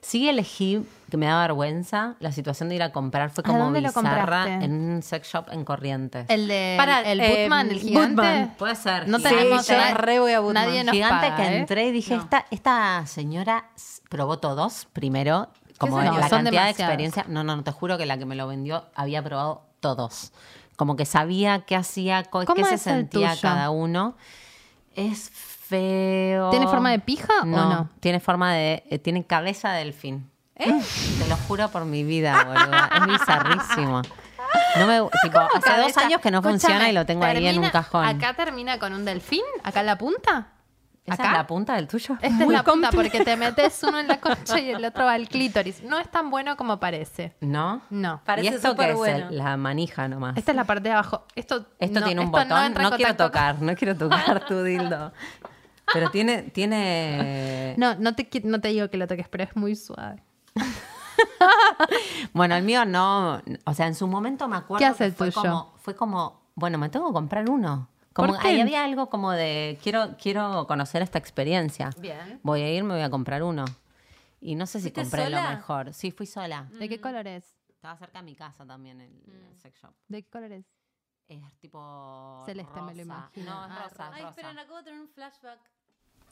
Sí 0.07 0.29
elegí 0.29 0.85
que 1.11 1.17
me 1.17 1.25
da 1.25 1.41
vergüenza. 1.41 2.15
La 2.21 2.31
situación 2.31 2.69
de 2.69 2.75
ir 2.75 2.83
a 2.83 2.93
comprar 2.93 3.29
fue 3.29 3.41
¿A 3.41 3.47
como 3.47 3.59
dónde 3.65 3.81
lo 3.81 3.89
bizarra 3.89 4.15
compraste? 4.43 4.65
en 4.65 4.71
un 4.73 5.01
sex 5.03 5.27
shop 5.27 5.47
en 5.51 5.65
Corrientes. 5.65 6.25
El 6.29 6.47
de 6.47 6.75
Para, 6.77 7.01
el 7.01 7.19
eh, 7.19 7.39
Bootman, 7.41 7.71
el 7.71 7.79
gigante. 7.81 8.15
Bootman. 8.15 8.55
Puede 8.57 8.75
ser. 8.75 9.07
No 9.09 9.17
gigante. 9.17 9.37
tenemos 9.37 9.65
Sí, 9.65 9.73
yo 9.73 9.93
re 9.97 10.19
voy 10.21 10.31
a 10.31 10.39
Bootman. 10.39 10.65
Nadie 10.65 10.83
nos 10.85 10.93
gigante 10.93 11.27
paga, 11.29 11.35
que 11.35 11.43
¿eh? 11.43 11.57
entré 11.57 11.87
y 11.87 11.91
dije, 11.91 12.15
No. 12.15 12.21
esta, 12.23 12.45
esta 12.51 13.05
señora 13.05 13.65
s- 13.75 14.01
probó 14.09 14.39
todos 14.39 14.87
primero, 14.93 15.49
como 15.77 15.99
la 16.01 16.05
cantidad 16.11 16.31
de 16.31 16.41
demasiados. 16.43 16.79
experiencia. 16.79 17.25
No, 17.27 17.43
no, 17.43 17.57
no, 17.57 17.63
te 17.65 17.71
juro 17.71 17.97
que 17.97 18.05
la 18.05 18.17
que 18.17 18.25
me 18.25 18.35
lo 18.35 18.47
vendió 18.47 18.85
había 18.95 19.21
probado 19.21 19.63
todos. 19.81 20.31
Como 20.77 20.95
que 20.95 21.05
sabía 21.05 21.65
qué 21.65 21.75
hacía, 21.75 22.23
co- 22.23 22.45
¿Cómo 22.45 22.55
qué 22.55 22.63
se 22.63 22.75
es 22.75 22.87
el 22.87 22.93
sentía 22.99 23.29
tuyo? 23.31 23.41
cada 23.41 23.71
uno. 23.71 24.15
Es 24.95 25.31
feo. 25.67 26.49
¿Tiene 26.49 26.67
forma 26.67 26.91
de 26.91 26.99
pija 26.99 27.33
o 27.41 27.45
no? 27.45 27.89
Tiene 27.99 28.19
forma 28.19 28.53
de. 28.53 28.83
eh, 28.89 28.99
tiene 28.99 29.25
cabeza 29.25 29.71
de 29.71 29.79
delfín. 29.79 30.29
Te 30.55 31.27
lo 31.29 31.35
juro 31.47 31.69
por 31.69 31.85
mi 31.85 32.03
vida, 32.03 32.43
boludo. 32.45 32.77
Es 32.95 33.19
bizarrísimo. 33.19 34.01
No 34.79 34.87
me, 34.87 34.99
tipo, 35.21 35.39
hace 35.39 35.81
dos 35.81 35.97
años 35.97 36.19
que 36.21 36.31
no 36.31 36.41
funciona 36.41 36.89
y 36.89 36.93
lo 36.93 37.05
tengo 37.05 37.23
ahí 37.25 37.37
en 37.37 37.43
un 37.57 37.63
termina- 37.63 37.71
cajón. 37.71 38.05
¿Acá 38.05 38.33
termina 38.33 38.79
con 38.79 38.93
un 38.93 39.05
delfín? 39.05 39.43
¿Acá 39.63 39.81
en 39.81 39.85
la 39.85 39.97
punta? 39.97 40.47
¿Esa 41.05 41.13
acá. 41.13 41.25
es 41.27 41.31
la 41.37 41.47
punta 41.47 41.75
del 41.75 41.87
tuyo? 41.87 42.17
Esta 42.21 42.43
es 42.43 42.49
la 42.49 42.63
punta 42.63 42.89
porque 42.91 43.23
te 43.23 43.37
metes 43.37 43.81
uno 43.83 43.97
en 43.99 44.07
la 44.09 44.19
concha 44.19 44.59
y 44.59 44.71
el 44.71 44.83
otro 44.83 45.05
va 45.05 45.13
al 45.13 45.29
clítoris. 45.29 45.81
No 45.83 45.99
es 45.99 46.09
tan 46.09 46.29
bueno 46.29 46.57
como 46.57 46.79
parece. 46.79 47.33
¿No? 47.39 47.81
No. 47.89 48.19
Parece 48.25 48.49
¿Y 48.51 48.53
esto 48.55 48.71
súper 48.71 48.87
qué 48.87 48.91
es? 48.91 48.97
bueno. 48.97 49.27
La 49.29 49.55
manija 49.57 50.07
nomás. 50.09 50.35
Esta 50.37 50.51
es 50.51 50.55
la 50.57 50.63
parte 50.65 50.89
de 50.89 50.91
abajo. 50.93 51.23
Esto, 51.35 51.65
Esto 51.79 51.99
no, 52.01 52.05
tiene 52.05 52.21
un 52.21 52.27
esto 52.27 52.37
botón. 52.37 52.73
No, 52.73 52.89
en 52.89 52.95
quiero 52.97 53.15
tocar, 53.15 53.61
no 53.61 53.75
quiero 53.75 53.95
tocar 53.95 54.45
tu 54.47 54.63
dildo. 54.63 55.13
Pero 55.93 56.09
tiene, 56.11 56.43
tiene. 56.43 57.75
No, 57.77 57.93
no 57.95 58.15
te, 58.15 58.27
no 58.43 58.59
te 58.59 58.69
digo 58.69 58.89
que 58.89 58.97
lo 58.97 59.07
toques, 59.07 59.27
pero 59.29 59.43
es 59.43 59.55
muy 59.55 59.75
suave. 59.75 60.23
Bueno, 62.33 62.55
el 62.55 62.63
mío 62.63 62.85
no. 62.85 63.41
O 63.65 63.73
sea, 63.73 63.87
en 63.87 63.95
su 63.95 64.07
momento 64.07 64.47
me 64.47 64.57
acuerdo. 64.57 64.79
¿Qué 64.79 64.85
hace 64.85 64.97
que 64.99 65.05
el 65.05 65.13
fue 65.13 65.31
tuyo? 65.31 65.41
Como, 65.41 65.73
fue 65.77 65.95
como, 65.95 66.41
bueno, 66.55 66.77
me 66.77 66.89
tengo 66.89 67.07
que 67.07 67.13
comprar 67.13 67.49
uno. 67.49 67.89
Como 68.13 68.33
¿Por 68.33 68.41
qué? 68.41 68.47
ahí 68.49 68.61
había 68.61 68.83
algo 68.83 69.09
como 69.09 69.31
de 69.31 69.77
quiero, 69.81 70.15
quiero 70.21 70.65
conocer 70.67 71.01
esta 71.01 71.17
experiencia. 71.19 71.89
Bien. 71.99 72.39
Voy 72.43 72.61
a 72.61 72.71
ir, 72.73 72.83
me 72.83 72.93
voy 72.95 73.03
a 73.03 73.09
comprar 73.09 73.43
uno. 73.43 73.65
Y 74.39 74.55
no 74.55 74.65
sé 74.65 74.79
si 74.79 74.91
¿Fuiste 74.91 75.01
compré 75.01 75.29
lo 75.29 75.41
mejor. 75.41 75.93
Sí, 75.93 76.11
fui 76.11 76.25
sola. 76.25 76.67
¿De 76.71 76.87
qué 76.89 76.99
color 77.01 77.25
es? 77.27 77.55
Estaba 77.69 77.95
cerca 77.97 78.19
de 78.19 78.25
mi 78.25 78.35
casa 78.35 78.65
también 78.65 79.01
el, 79.01 79.11
el 79.27 79.57
sex 79.59 79.79
shop. 79.81 79.93
¿De 80.07 80.23
qué 80.23 80.29
color 80.29 80.51
es? 80.51 80.65
Es 81.27 81.41
tipo. 81.59 82.43
Celeste, 82.45 82.81
me 82.81 82.95
lo 82.95 83.01
imagino. 83.01 83.51
No, 83.51 83.65
es 83.65 83.71
Ah, 83.71 83.83
rosa. 83.89 84.09
Ay, 84.13 84.21
rosa. 84.23 84.29
esperen, 84.29 84.59
acabo 84.59 84.77
de 84.77 84.83
tener 84.83 84.99
un 85.01 85.09
flashback. 85.09 85.59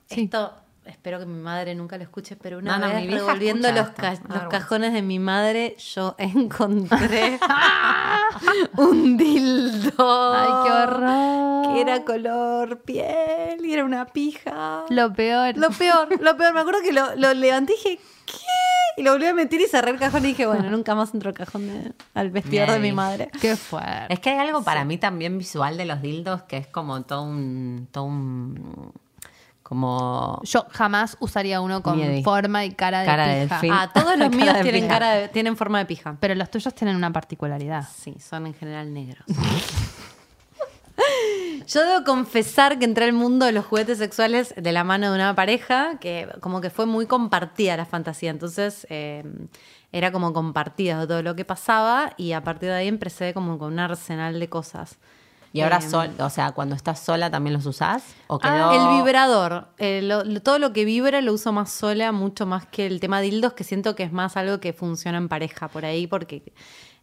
Sí. 0.09 0.23
Esto, 0.25 0.53
espero 0.85 1.17
que 1.19 1.25
mi 1.25 1.39
madre 1.41 1.73
nunca 1.75 1.97
lo 1.97 2.03
escuche, 2.03 2.35
pero 2.35 2.59
una 2.59 2.77
No, 2.77 2.87
no, 2.87 2.93
vez 2.93 3.07
vieja 3.07 3.25
revolviendo 3.25 3.71
los, 3.71 3.89
ca- 3.89 4.19
los 4.29 4.43
cajones 4.49 4.93
de 4.93 5.01
mi 5.01 5.17
madre, 5.19 5.75
yo 5.93 6.15
encontré 6.19 7.39
un 8.77 9.17
dildo. 9.17 10.33
¡Ay, 10.33 10.49
qué 10.65 10.71
horror! 10.71 11.73
Que 11.73 11.81
era 11.81 12.03
color 12.05 12.81
piel 12.81 13.65
y 13.65 13.73
era 13.73 13.83
una 13.83 14.05
pija. 14.05 14.83
Lo 14.89 15.11
peor. 15.13 15.57
Lo 15.57 15.69
peor, 15.71 16.07
lo 16.21 16.37
peor. 16.37 16.53
Me 16.53 16.59
acuerdo 16.61 16.81
que 16.81 16.93
lo, 16.93 17.15
lo 17.15 17.33
levanté 17.33 17.73
y 17.73 17.75
dije, 17.77 17.99
¿qué? 18.25 18.35
Y 18.97 19.03
lo 19.03 19.11
volví 19.11 19.25
a 19.25 19.33
meter 19.33 19.59
y 19.59 19.65
cerré 19.67 19.91
el 19.91 19.99
cajón 19.99 20.23
y 20.23 20.27
dije, 20.29 20.45
bueno, 20.45 20.69
nunca 20.69 20.95
más 20.95 21.13
entro 21.13 21.29
al 21.29 21.35
cajón 21.35 21.67
de- 21.67 21.93
al 22.13 22.29
vestidor 22.29 22.71
de 22.71 22.79
mi 22.79 22.91
madre. 22.93 23.29
Qué 23.41 23.55
fuerte. 23.57 24.13
Es 24.13 24.19
que 24.19 24.29
hay 24.29 24.37
algo 24.37 24.63
para 24.63 24.85
mí 24.85 24.97
también 24.97 25.37
visual 25.37 25.75
de 25.77 25.85
los 25.85 26.01
dildos 26.01 26.43
que 26.43 26.57
es 26.57 26.67
como 26.67 27.01
todo 27.03 27.23
un. 27.23 27.87
Todo 27.91 28.05
un 28.05 28.93
como. 29.67 30.39
Yo 30.43 30.67
jamás 30.69 31.17
usaría 31.19 31.59
uno 31.59 31.81
con 31.81 31.97
Miedi. 31.97 32.21
forma 32.23 32.63
y 32.65 32.71
cara 32.75 32.99
de 32.99 33.05
Cara 33.07 33.59
pija. 33.59 33.81
Ah, 33.81 33.91
todos 33.91 34.15
los 34.15 34.29
míos 34.35 34.53
tienen 34.61 34.83
pija. 34.83 34.87
cara 34.93 35.11
de- 35.13 35.27
tienen 35.29 35.57
forma 35.57 35.79
de 35.79 35.85
pija. 35.87 36.17
Pero 36.19 36.35
los 36.35 36.51
tuyos 36.51 36.73
tienen 36.75 36.95
una 36.95 37.11
particularidad. 37.11 37.83
Sí, 37.97 38.15
son 38.19 38.45
en 38.45 38.53
general 38.53 38.93
negros. 38.93 39.25
Yo 41.67 41.83
debo 41.83 42.05
confesar 42.05 42.77
que 42.77 42.85
entré 42.85 43.05
al 43.05 43.13
mundo 43.13 43.45
de 43.47 43.51
los 43.51 43.65
juguetes 43.65 43.97
sexuales 43.97 44.53
de 44.55 44.71
la 44.71 44.83
mano 44.83 45.09
de 45.09 45.15
una 45.15 45.33
pareja 45.35 45.97
que 45.99 46.29
como 46.39 46.61
que 46.61 46.69
fue 46.69 46.85
muy 46.85 47.07
compartida 47.07 47.75
la 47.75 47.85
fantasía. 47.85 48.29
Entonces 48.29 48.85
eh, 48.91 49.23
era 49.91 50.11
como 50.11 50.31
compartida 50.31 51.07
todo 51.07 51.23
lo 51.23 51.35
que 51.35 51.43
pasaba 51.43 52.13
y 52.17 52.33
a 52.33 52.43
partir 52.43 52.69
de 52.69 52.75
ahí 52.75 52.87
empecé 52.87 53.33
como 53.33 53.57
con 53.57 53.73
un 53.73 53.79
arsenal 53.79 54.39
de 54.39 54.47
cosas. 54.47 54.99
Y 55.55 55.61
ahora, 55.61 55.77
Em, 55.77 55.89
sol, 55.89 56.09
o 56.19 56.29
sea, 56.29 56.51
cuando 56.51 56.75
estás 56.75 56.99
sola 56.99 57.31
también 57.31 57.53
los 57.53 57.65
usás. 57.65 58.03
¿O 58.27 58.39
quedó... 58.39 58.51
Ah, 58.71 58.75
el 58.75 58.87
vibrador. 59.03 59.67
Eh, 59.77 60.01
lo- 60.03 60.23
lo- 60.23 60.41
todo 60.41 60.59
lo 60.59 60.73
que 60.73 60.83
vibra 60.85 61.21
lo 61.21 61.31
uso 61.33 61.53
más 61.53 61.71
sola, 61.71 62.11
mucho 62.11 62.45
más 62.45 62.65
que 62.65 62.85
el 62.85 62.99
tema 62.99 63.21
dildos, 63.21 63.53
que 63.53 63.63
siento 63.63 63.95
que 63.95 64.03
es 64.03 64.11
más 64.11 64.35
algo 64.37 64.59
que 64.59 64.73
funciona 64.73 65.17
en 65.17 65.29
pareja 65.29 65.67
por 65.69 65.85
ahí, 65.85 66.07
porque. 66.07 66.43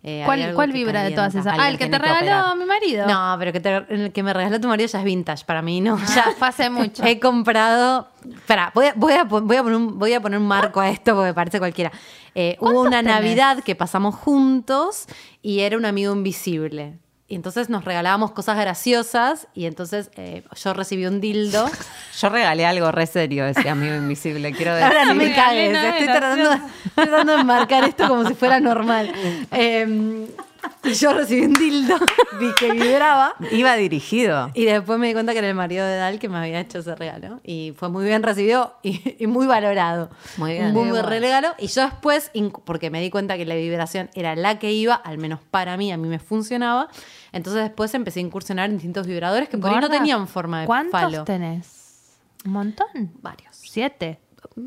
eh, 0.03 0.23
¿Cuál, 0.55 0.73
vibra 0.73 1.03
de 1.05 1.13
todas 1.13 1.35
esas? 1.35 1.55
Ah, 1.59 1.69
el 1.71 1.79
que 1.79 1.87
te 1.87 1.93
que 1.93 1.99
regaló 1.99 2.55
mi 2.57 2.65
marido. 2.67 3.07
No, 3.07 3.37
pero 3.39 3.53
que 3.53 3.61
te- 3.61 3.87
el 3.89 4.13
que 4.13 4.23
me 4.23 4.33
regaló 4.35 4.61
tu 4.61 4.69
marido 4.69 4.87
ya 4.89 4.99
es 4.99 5.05
vintage 5.05 5.45
para 5.47 5.63
mí, 5.63 5.81
¿no? 5.81 5.97
Ya 6.15 6.35
fue 6.39 6.49
hace 6.49 6.69
mucho. 6.69 7.05
He 7.05 7.19
comprado. 7.21 8.09
Espera, 8.35 8.71
voy 8.75 8.87
a, 8.87 8.93
voy, 8.95 9.13
a, 9.15 9.25
voy, 9.25 9.57
a 9.57 9.63
poner 9.63 9.77
un, 9.77 9.99
voy 9.99 10.13
a 10.13 10.21
poner 10.21 10.39
un 10.39 10.47
marco 10.47 10.81
a 10.81 10.91
esto 10.91 11.15
porque 11.15 11.33
parece 11.33 11.59
cualquiera. 11.59 11.91
Eh, 12.35 12.57
hubo 12.61 12.67
¿Cuántos 12.73 12.87
una 12.89 12.97
tenés? 13.03 13.15
Navidad 13.15 13.65
que 13.65 13.75
pasamos 13.77 14.15
juntos 14.15 15.07
y 15.41 15.61
era 15.61 15.77
un 15.79 15.85
amigo 15.87 16.13
invisible. 16.13 16.99
Y 17.29 17.35
entonces 17.35 17.71
nos 17.71 17.85
regalábamos 17.85 18.33
cosas 18.33 18.59
graciosas 18.59 19.49
y 19.55 19.65
entonces 19.65 20.11
eh, 20.17 20.45
yo 20.55 20.75
recibí 20.75 21.07
un 21.07 21.21
dildo. 21.21 21.67
Yo 22.21 22.29
regalé 22.29 22.67
algo 22.67 22.93
re 22.93 23.07
serio 23.07 23.47
ese 23.47 23.71
amigo 23.71 23.95
invisible, 23.95 24.53
quiero 24.53 24.75
decir. 24.75 24.87
Ahora 24.87 25.07
no 25.07 25.15
me 25.15 25.35
cagues, 25.35 25.75
estoy 25.75 26.07
tratando, 26.07 26.51
tratando 26.95 27.33
de 27.33 27.41
enmarcar 27.41 27.85
esto 27.85 28.07
como 28.07 28.29
si 28.29 28.35
fuera 28.35 28.61
normal. 28.61 29.13
Eh, 29.51 30.27
y 30.85 30.95
yo 30.95 31.13
recibí 31.13 31.43
un 31.47 31.53
dildo, 31.53 31.97
vi 32.41 32.49
que 32.59 32.73
vibraba. 32.73 33.35
Iba 33.51 33.75
dirigido. 33.77 34.51
Y 34.55 34.65
después 34.65 34.99
me 34.99 35.09
di 35.09 35.13
cuenta 35.13 35.33
que 35.33 35.39
era 35.39 35.49
el 35.49 35.55
marido 35.55 35.87
de 35.87 35.97
Dal 35.97 36.19
que 36.19 36.29
me 36.29 36.39
había 36.39 36.61
hecho 36.61 36.79
ese 36.79 36.95
regalo. 36.95 37.41
Y 37.45 37.73
fue 37.77 37.89
muy 37.89 38.05
bien 38.05 38.23
recibido 38.23 38.77
y, 38.83 39.17
y 39.23 39.27
muy 39.27 39.47
valorado. 39.47 40.11
Muy 40.37 40.53
bien. 40.53 40.73
Muy 40.73 40.91
buen 40.91 41.05
regalo. 41.07 41.49
Y 41.59 41.69
yo 41.69 41.83
después, 41.83 42.31
porque 42.65 42.91
me 42.91 43.01
di 43.01 43.11
cuenta 43.11 43.37
que 43.37 43.45
la 43.45 43.55
vibración 43.55 44.11
era 44.15 44.35
la 44.37 44.59
que 44.59 44.73
iba, 44.73 44.95
al 44.95 45.19
menos 45.19 45.41
para 45.51 45.77
mí, 45.77 45.93
a 45.93 45.97
mí 45.97 46.09
me 46.09 46.19
funcionaba. 46.19 46.89
Entonces 47.33 47.63
después 47.63 47.95
empecé 47.95 48.21
a 48.21 48.23
incursionar 48.23 48.67
en 48.69 48.77
distintos 48.77 49.07
vibradores 49.07 49.49
que 49.49 49.59
por 49.59 49.71
ahí 49.73 49.81
no 49.81 49.89
tenían 49.89 50.29
forma 50.29 50.61
de 50.61 50.67
¿Cuántos 50.67 51.01
falo. 51.01 51.25
tenés? 51.25 52.19
¿Un 52.45 52.53
montón? 52.53 52.89
Varios. 53.23 53.57
¿Siete? 53.57 54.19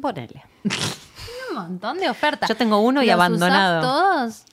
Ponele. 0.01 0.43
Un 1.51 1.55
montón 1.55 1.97
de 1.99 2.09
ofertas. 2.09 2.49
Yo 2.49 2.55
tengo 2.55 2.79
uno 2.79 3.01
y 3.03 3.05
¿Los 3.05 3.13
abandonado. 3.13 3.81
todos? 3.81 4.43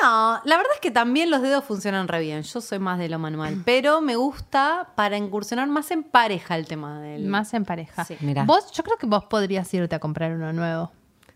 No, 0.00 0.40
la 0.44 0.56
verdad 0.56 0.72
es 0.74 0.80
que 0.80 0.90
también 0.90 1.30
los 1.30 1.42
dedos 1.42 1.64
funcionan 1.64 2.08
re 2.08 2.20
bien. 2.20 2.42
Yo 2.42 2.60
soy 2.60 2.78
más 2.78 2.98
de 2.98 3.08
lo 3.08 3.18
manual. 3.18 3.62
Pero 3.64 4.00
me 4.00 4.16
gusta 4.16 4.88
para 4.94 5.16
incursionar 5.16 5.68
más 5.68 5.90
en 5.90 6.02
pareja 6.02 6.56
el 6.56 6.66
tema 6.66 7.00
del. 7.00 7.26
Más 7.26 7.52
en 7.54 7.64
pareja. 7.64 8.04
Sí. 8.04 8.16
Mira. 8.20 8.44
Vos, 8.44 8.72
yo 8.72 8.82
creo 8.82 8.96
que 8.96 9.06
vos 9.06 9.24
podrías 9.24 9.72
irte 9.74 9.94
a 9.94 9.98
comprar 9.98 10.32
uno 10.32 10.52
nuevo. 10.52 10.90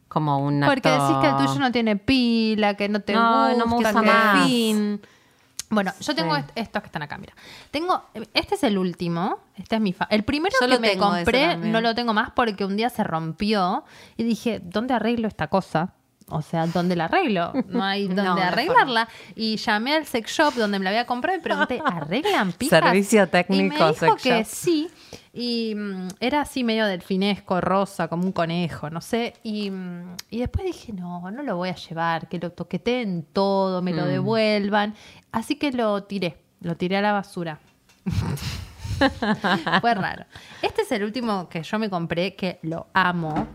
Como 0.08 0.38
un 0.38 0.62
Porque 0.64 0.88
acto- 0.88 1.02
decís 1.08 1.16
que 1.20 1.28
el 1.28 1.36
tuyo 1.36 1.58
no 1.60 1.72
tiene 1.72 1.96
pila, 1.96 2.74
que 2.74 2.88
no 2.88 3.00
te 3.00 3.12
No, 3.12 3.48
gusta. 3.48 3.56
no 3.58 3.66
me 3.66 3.74
gusta 3.74 4.00
que- 4.00 4.06
más. 4.06 4.46
Fin. 4.46 5.00
Bueno, 5.68 5.92
yo 6.00 6.14
tengo 6.14 6.32
Sí. 6.36 6.40
est- 6.42 6.50
estos 6.54 6.80
que 6.82 6.86
están 6.86 7.02
acá, 7.02 7.18
mira. 7.18 7.34
Tengo, 7.72 8.04
este 8.34 8.54
es 8.54 8.62
el 8.62 8.78
último, 8.78 9.40
este 9.56 9.74
es 9.74 9.80
mi 9.80 9.92
fa- 9.92 10.06
El 10.10 10.22
primero 10.22 10.54
Yo 10.60 10.68
que 10.68 10.78
me 10.78 10.96
compré 10.96 11.56
no 11.56 11.80
lo 11.80 11.92
tengo 11.96 12.14
más 12.14 12.30
porque 12.30 12.64
un 12.64 12.76
día 12.76 12.88
se 12.88 13.02
rompió 13.02 13.84
y 14.16 14.22
dije, 14.22 14.60
¿dónde 14.62 14.94
arreglo 14.94 15.26
esta 15.26 15.48
cosa? 15.48 15.92
O 16.28 16.42
sea, 16.42 16.66
¿dónde 16.66 16.96
la 16.96 17.04
arreglo? 17.04 17.52
No 17.68 17.84
hay 17.84 18.06
dónde 18.08 18.22
no 18.24 18.34
arreglarla. 18.34 19.08
Y 19.36 19.56
llamé 19.58 19.94
al 19.94 20.06
sex 20.06 20.30
shop 20.32 20.54
donde 20.54 20.78
me 20.78 20.84
la 20.84 20.90
había 20.90 21.06
comprado 21.06 21.38
y 21.38 21.40
pregunté, 21.40 21.80
¿arreglan 21.84 22.52
pijas? 22.58 22.80
Servicio 22.82 23.28
técnico 23.28 23.62
Y 23.62 23.68
me 23.68 23.74
dijo 23.76 23.94
sex 23.94 24.22
que 24.22 24.38
shop. 24.38 24.44
sí. 24.44 24.90
Y 25.32 25.74
mm, 25.76 26.08
era 26.18 26.40
así 26.40 26.64
medio 26.64 26.86
delfinesco, 26.86 27.60
rosa, 27.60 28.08
como 28.08 28.24
un 28.24 28.32
conejo, 28.32 28.88
no 28.90 29.00
sé. 29.00 29.34
Y, 29.42 29.70
mm, 29.70 30.16
y 30.30 30.38
después 30.40 30.64
dije, 30.66 30.92
no, 30.94 31.30
no 31.30 31.42
lo 31.42 31.56
voy 31.58 31.68
a 31.68 31.74
llevar, 31.76 32.26
que 32.28 32.38
lo 32.38 32.50
toqueteen 32.50 33.24
todo, 33.32 33.80
me 33.82 33.92
Mm. 33.92 33.96
lo 33.96 34.06
devuelvan. 34.06 34.94
Así 35.32 35.56
que 35.56 35.70
lo 35.72 36.02
tiré, 36.04 36.38
lo 36.60 36.76
tiré 36.76 36.96
a 36.96 37.02
la 37.02 37.12
basura. 37.12 37.60
Fue 39.80 39.94
raro. 39.94 40.24
Este 40.62 40.82
es 40.82 40.92
el 40.92 41.04
último 41.04 41.48
que 41.48 41.62
yo 41.62 41.78
me 41.78 41.90
compré, 41.90 42.34
que 42.34 42.58
lo 42.62 42.86
amo. 42.94 43.46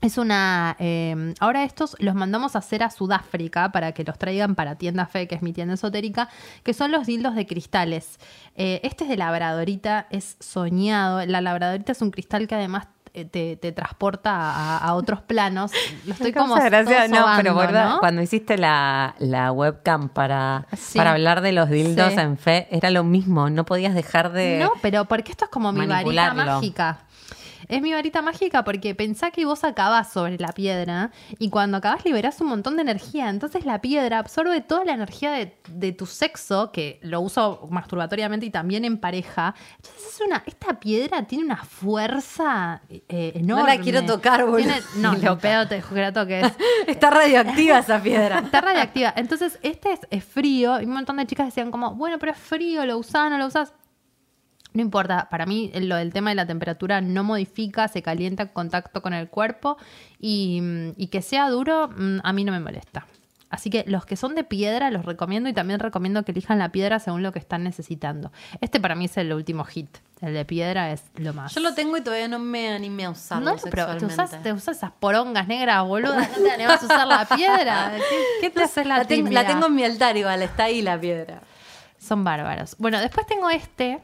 Es 0.00 0.16
una. 0.16 0.76
eh, 0.78 1.34
ahora 1.40 1.64
estos 1.64 1.96
los 1.98 2.14
mandamos 2.14 2.54
a 2.54 2.60
hacer 2.60 2.82
a 2.84 2.90
Sudáfrica 2.90 3.72
para 3.72 3.92
que 3.92 4.04
los 4.04 4.16
traigan 4.16 4.54
para 4.54 4.76
Tienda 4.76 5.06
Fe, 5.06 5.26
que 5.26 5.34
es 5.34 5.42
mi 5.42 5.52
tienda 5.52 5.74
esotérica, 5.74 6.28
que 6.62 6.72
son 6.72 6.92
los 6.92 7.06
dildos 7.06 7.34
de 7.34 7.46
cristales. 7.46 8.18
Eh, 8.54 8.80
este 8.84 9.04
es 9.04 9.10
de 9.10 9.16
labradorita, 9.16 10.06
es 10.10 10.36
soñado. 10.40 11.26
La 11.26 11.40
labradorita 11.40 11.92
es 11.92 12.00
un 12.00 12.10
cristal 12.12 12.46
que 12.46 12.54
además 12.54 12.86
eh, 13.14 13.24
te, 13.24 13.56
te 13.56 13.72
transporta 13.72 14.30
a, 14.34 14.78
a 14.78 14.94
otros 14.94 15.20
planos. 15.22 15.72
Lo 16.06 16.12
estoy 16.12 16.32
como. 16.34 16.54
gracia, 16.54 17.08
no, 17.08 17.24
pero 17.36 17.52
sobando, 17.52 17.54
verdad, 17.56 17.88
¿no? 17.94 17.98
cuando 17.98 18.22
hiciste 18.22 18.56
la, 18.56 19.16
la 19.18 19.50
webcam 19.50 20.10
para, 20.10 20.66
Sí. 20.76 20.96
para 20.96 21.10
hablar 21.12 21.40
de 21.40 21.50
los 21.50 21.68
dildos 21.70 22.12
Sí. 22.12 22.20
en 22.20 22.38
fe, 22.38 22.68
era 22.70 22.90
lo 22.90 23.02
mismo, 23.02 23.50
no 23.50 23.64
podías 23.64 23.94
dejar 23.94 24.30
de... 24.32 24.60
No, 24.62 24.70
pero 24.80 25.06
porque 25.06 25.32
esto 25.32 25.46
es 25.46 25.50
como 25.50 25.72
mi 25.72 25.86
varita 25.86 26.34
mágica. 26.34 27.00
Es 27.68 27.82
mi 27.82 27.92
varita 27.92 28.22
mágica 28.22 28.64
porque 28.64 28.94
pensá 28.94 29.30
que 29.30 29.44
vos 29.44 29.64
acabás 29.64 30.12
sobre 30.12 30.38
la 30.38 30.52
piedra 30.52 31.10
y 31.38 31.50
cuando 31.50 31.76
acabás 31.76 32.04
liberás 32.04 32.40
un 32.40 32.48
montón 32.48 32.76
de 32.76 32.82
energía. 32.82 33.28
Entonces 33.28 33.64
la 33.64 33.80
piedra 33.80 34.18
absorbe 34.18 34.60
toda 34.60 34.84
la 34.84 34.94
energía 34.94 35.32
de, 35.32 35.56
de 35.68 35.92
tu 35.92 36.06
sexo, 36.06 36.72
que 36.72 36.98
lo 37.02 37.20
uso 37.20 37.66
masturbatoriamente 37.70 38.46
y 38.46 38.50
también 38.50 38.84
en 38.84 38.98
pareja. 38.98 39.54
Entonces 39.76 40.14
es 40.14 40.20
una, 40.20 40.42
esta 40.46 40.78
piedra 40.80 41.22
tiene 41.26 41.44
una 41.44 41.64
fuerza 41.64 42.82
eh, 42.88 43.32
enorme. 43.34 43.76
la 43.76 43.82
quiero 43.82 44.04
tocar, 44.04 44.44
boludo. 44.44 44.72
No, 44.96 45.14
lo 45.22 45.38
pedo 45.38 45.66
te 45.66 45.82
que 45.82 46.00
la 46.00 46.12
toques. 46.12 46.52
Está 46.86 47.10
radioactiva 47.10 47.78
esa 47.78 48.00
piedra. 48.00 48.38
Está 48.44 48.60
radiactiva. 48.60 49.12
Entonces, 49.16 49.58
este 49.62 49.92
es, 49.92 50.00
es 50.10 50.24
frío. 50.24 50.80
Y 50.80 50.84
un 50.84 50.92
montón 50.92 51.16
de 51.16 51.26
chicas 51.26 51.46
decían 51.46 51.70
como, 51.70 51.94
bueno, 51.94 52.18
pero 52.18 52.32
es 52.32 52.38
frío, 52.38 52.84
lo 52.84 52.98
usás, 52.98 53.30
no 53.30 53.38
lo 53.38 53.46
usás. 53.46 53.72
No 54.74 54.82
importa, 54.82 55.28
para 55.30 55.46
mí 55.46 55.70
lo 55.74 55.96
del 55.96 56.12
tema 56.12 56.30
de 56.30 56.36
la 56.36 56.46
temperatura 56.46 57.00
no 57.00 57.24
modifica, 57.24 57.88
se 57.88 58.02
calienta 58.02 58.44
en 58.44 58.48
contacto 58.50 59.02
con 59.02 59.14
el 59.14 59.28
cuerpo 59.28 59.76
y, 60.20 60.62
y 60.96 61.08
que 61.08 61.22
sea 61.22 61.48
duro, 61.48 61.88
mm, 61.88 62.18
a 62.22 62.32
mí 62.32 62.44
no 62.44 62.52
me 62.52 62.60
molesta. 62.60 63.06
Así 63.50 63.70
que 63.70 63.84
los 63.86 64.04
que 64.04 64.16
son 64.16 64.34
de 64.34 64.44
piedra 64.44 64.90
los 64.90 65.06
recomiendo 65.06 65.48
y 65.48 65.54
también 65.54 65.80
recomiendo 65.80 66.22
que 66.22 66.32
elijan 66.32 66.58
la 66.58 66.70
piedra 66.70 66.98
según 66.98 67.22
lo 67.22 67.32
que 67.32 67.38
están 67.38 67.64
necesitando. 67.64 68.30
Este 68.60 68.78
para 68.78 68.94
mí 68.94 69.06
es 69.06 69.16
el 69.16 69.32
último 69.32 69.64
hit. 69.64 69.88
El 70.20 70.34
de 70.34 70.44
piedra 70.44 70.92
es 70.92 71.04
lo 71.14 71.32
más. 71.32 71.54
Yo 71.54 71.60
lo 71.60 71.72
tengo 71.74 71.96
y 71.96 72.02
todavía 72.02 72.28
no 72.28 72.38
me 72.38 72.70
animé 72.70 73.04
a 73.04 73.10
usarlo 73.10 73.52
No, 73.52 73.56
pero 73.70 73.96
te 73.96 74.04
usas, 74.04 74.42
te 74.42 74.52
usas 74.52 74.76
esas 74.76 74.90
porongas 74.90 75.46
negras, 75.48 75.84
boluda. 75.84 76.28
No 76.38 76.44
te 76.44 76.50
animás 76.50 76.82
a 76.82 76.86
usar 76.86 77.06
la 77.06 77.24
piedra. 77.24 77.92
¿Qué, 77.96 78.16
qué 78.42 78.50
te 78.50 78.62
haces 78.62 78.86
la, 78.86 78.98
la, 78.98 79.04
tengo, 79.06 79.30
la 79.30 79.46
tengo 79.46 79.66
en 79.66 79.74
mi 79.74 79.84
altar 79.84 80.16
igual, 80.16 80.42
está 80.42 80.64
ahí 80.64 80.82
la 80.82 81.00
piedra. 81.00 81.40
Son 81.98 82.24
bárbaros. 82.24 82.76
Bueno, 82.78 83.00
después 83.00 83.26
tengo 83.26 83.48
este 83.48 84.00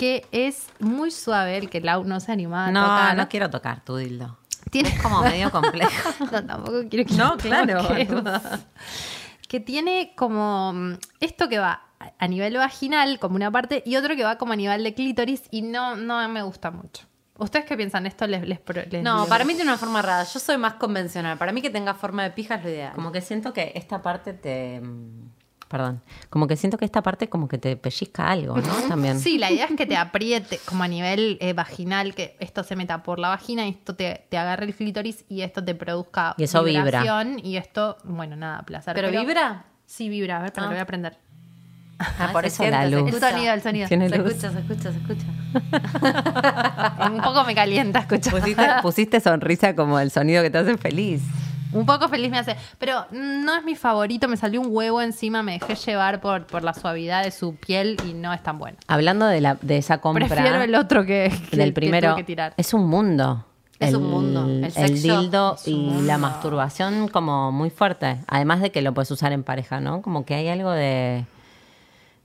que 0.00 0.26
es 0.32 0.66
muy 0.78 1.10
suave, 1.10 1.58
el 1.58 1.68
que 1.68 1.82
Lau 1.82 2.04
no 2.04 2.20
se 2.20 2.32
animaba 2.32 2.66
a 2.68 2.70
No, 2.70 2.80
tocar. 2.82 3.16
no 3.18 3.28
quiero 3.28 3.50
tocar 3.50 3.84
tu 3.84 3.96
dildo. 3.96 4.38
Tiene 4.70 4.88
Es 4.88 5.02
como 5.02 5.20
medio 5.20 5.50
complejo. 5.58 6.10
No, 6.32 6.42
tampoco 6.46 6.80
quiero 6.88 7.06
que 7.06 7.14
No, 7.14 7.36
claro. 7.36 7.82
Que 9.48 9.60
tiene 9.60 10.12
como 10.16 10.72
mm, 10.72 10.92
esto 11.20 11.48
que 11.50 11.58
va 11.58 11.82
a 12.18 12.28
nivel 12.28 12.56
vaginal, 12.56 13.18
como 13.18 13.36
una 13.36 13.50
parte, 13.50 13.82
y 13.84 13.96
otro 13.96 14.16
que 14.16 14.24
va 14.24 14.38
como 14.38 14.54
a 14.54 14.56
nivel 14.56 14.82
de 14.84 14.94
clítoris, 14.94 15.42
y 15.50 15.60
no, 15.62 15.96
no 15.96 16.26
me 16.30 16.42
gusta 16.42 16.70
mucho. 16.70 17.04
¿Ustedes 17.36 17.66
qué 17.66 17.76
piensan? 17.76 18.06
¿Esto 18.06 18.26
les, 18.26 18.46
les, 18.48 18.60
No, 19.02 19.20
les- 19.20 19.28
para 19.28 19.44
mí 19.44 19.54
tiene 19.54 19.70
una 19.70 19.78
forma 19.78 20.00
rara. 20.02 20.24
Yo 20.24 20.38
soy 20.40 20.56
más 20.56 20.74
convencional. 20.74 21.36
Para 21.36 21.52
mí 21.52 21.60
que 21.62 21.68
tenga 21.70 21.92
forma 21.94 22.22
de 22.22 22.30
pija 22.30 22.54
es 22.56 22.64
lo 22.64 22.70
ideal. 22.70 22.92
Como 22.94 23.12
que 23.12 23.20
siento 23.20 23.52
que 23.52 23.72
esta 23.74 24.00
parte 24.02 24.32
te... 24.34 24.80
Perdón. 25.70 26.02
Como 26.30 26.48
que 26.48 26.56
siento 26.56 26.76
que 26.78 26.84
esta 26.84 27.00
parte 27.00 27.28
como 27.28 27.46
que 27.46 27.56
te 27.56 27.76
pellizca 27.76 28.28
algo, 28.28 28.56
¿no? 28.56 28.74
También. 28.88 29.20
Sí, 29.20 29.38
la 29.38 29.52
idea 29.52 29.66
es 29.66 29.76
que 29.76 29.86
te 29.86 29.96
apriete 29.96 30.58
como 30.66 30.82
a 30.82 30.88
nivel 30.88 31.38
eh, 31.40 31.52
vaginal, 31.52 32.12
que 32.12 32.36
esto 32.40 32.64
se 32.64 32.74
meta 32.74 33.04
por 33.04 33.20
la 33.20 33.28
vagina 33.28 33.64
y 33.68 33.70
esto 33.70 33.94
te, 33.94 34.26
te 34.28 34.36
agarre 34.36 34.66
el 34.66 34.74
clítoris 34.74 35.24
y 35.28 35.42
esto 35.42 35.62
te 35.64 35.76
produzca 35.76 36.34
Y 36.38 36.42
eso 36.42 36.64
vibra. 36.64 36.82
vibración 36.82 37.38
y 37.44 37.56
esto, 37.56 37.96
bueno, 38.02 38.34
nada, 38.34 38.62
placer. 38.62 38.94
¿Pero 38.96 39.12
vibra? 39.12 39.64
Sí, 39.86 40.08
vibra. 40.08 40.38
A 40.38 40.42
ver, 40.42 40.52
pero 40.52 40.64
Ah. 40.64 40.66
lo 40.66 40.72
voy 40.72 40.78
a 40.80 40.82
aprender. 40.82 41.16
Ah, 42.00 42.30
por 42.32 42.42
se 42.42 42.48
eso 42.48 42.66
la 42.70 42.86
luz. 42.86 43.02
El 43.02 43.08
escucha. 43.10 43.30
sonido, 43.30 43.52
el 43.54 43.62
sonido. 43.62 43.86
Tiene 43.88 44.08
Se 44.08 44.18
luz. 44.18 44.26
escucha, 44.32 44.50
se 44.52 44.58
escucha, 44.58 44.90
se 44.92 44.98
escucha. 44.98 45.26
Un 47.12 47.20
poco 47.22 47.44
me 47.44 47.54
calienta 47.54 48.00
escuchar. 48.00 48.32
Pusiste, 48.40 48.66
pusiste 48.82 49.20
sonrisa 49.20 49.76
como 49.76 50.00
el 50.00 50.10
sonido 50.10 50.42
que 50.42 50.50
te 50.50 50.58
hace 50.58 50.76
feliz. 50.78 51.22
Un 51.72 51.86
poco 51.86 52.08
feliz 52.08 52.30
me 52.30 52.38
hace. 52.38 52.56
Pero 52.78 53.06
no 53.12 53.56
es 53.56 53.64
mi 53.64 53.76
favorito. 53.76 54.26
Me 54.28 54.36
salió 54.36 54.60
un 54.60 54.68
huevo 54.70 55.00
encima. 55.02 55.42
Me 55.42 55.58
dejé 55.58 55.74
llevar 55.74 56.20
por, 56.20 56.46
por 56.46 56.62
la 56.64 56.74
suavidad 56.74 57.22
de 57.24 57.30
su 57.30 57.54
piel 57.56 57.96
y 58.08 58.14
no 58.14 58.32
es 58.32 58.42
tan 58.42 58.58
bueno. 58.58 58.78
Hablando 58.88 59.26
de, 59.26 59.40
la, 59.40 59.56
de 59.60 59.78
esa 59.78 59.98
compra 60.00 60.26
Prefiero 60.26 60.62
el 60.62 60.74
otro 60.74 61.04
que, 61.06 61.32
que- 61.50 61.56
del 61.56 61.68
que 61.70 61.72
primero, 61.74 62.16
que 62.16 62.24
tirar. 62.24 62.54
es 62.56 62.74
un 62.74 62.86
mundo. 62.88 63.46
Es 63.78 63.94
un 63.94 64.10
mundo. 64.10 64.44
El 64.44 64.64
El, 64.76 65.02
dildo 65.02 65.56
y 65.64 65.74
mundo. 65.74 66.02
la 66.02 66.18
masturbación 66.18 67.08
como 67.08 67.50
muy 67.50 67.70
fuerte. 67.70 68.18
Además 68.26 68.60
de 68.60 68.70
que 68.72 68.82
lo 68.82 68.92
puedes 68.92 69.10
usar 69.10 69.32
en 69.32 69.42
pareja, 69.42 69.80
¿no? 69.80 70.02
Como 70.02 70.26
que 70.26 70.34
hay 70.34 70.48
algo 70.48 70.70
de... 70.70 71.24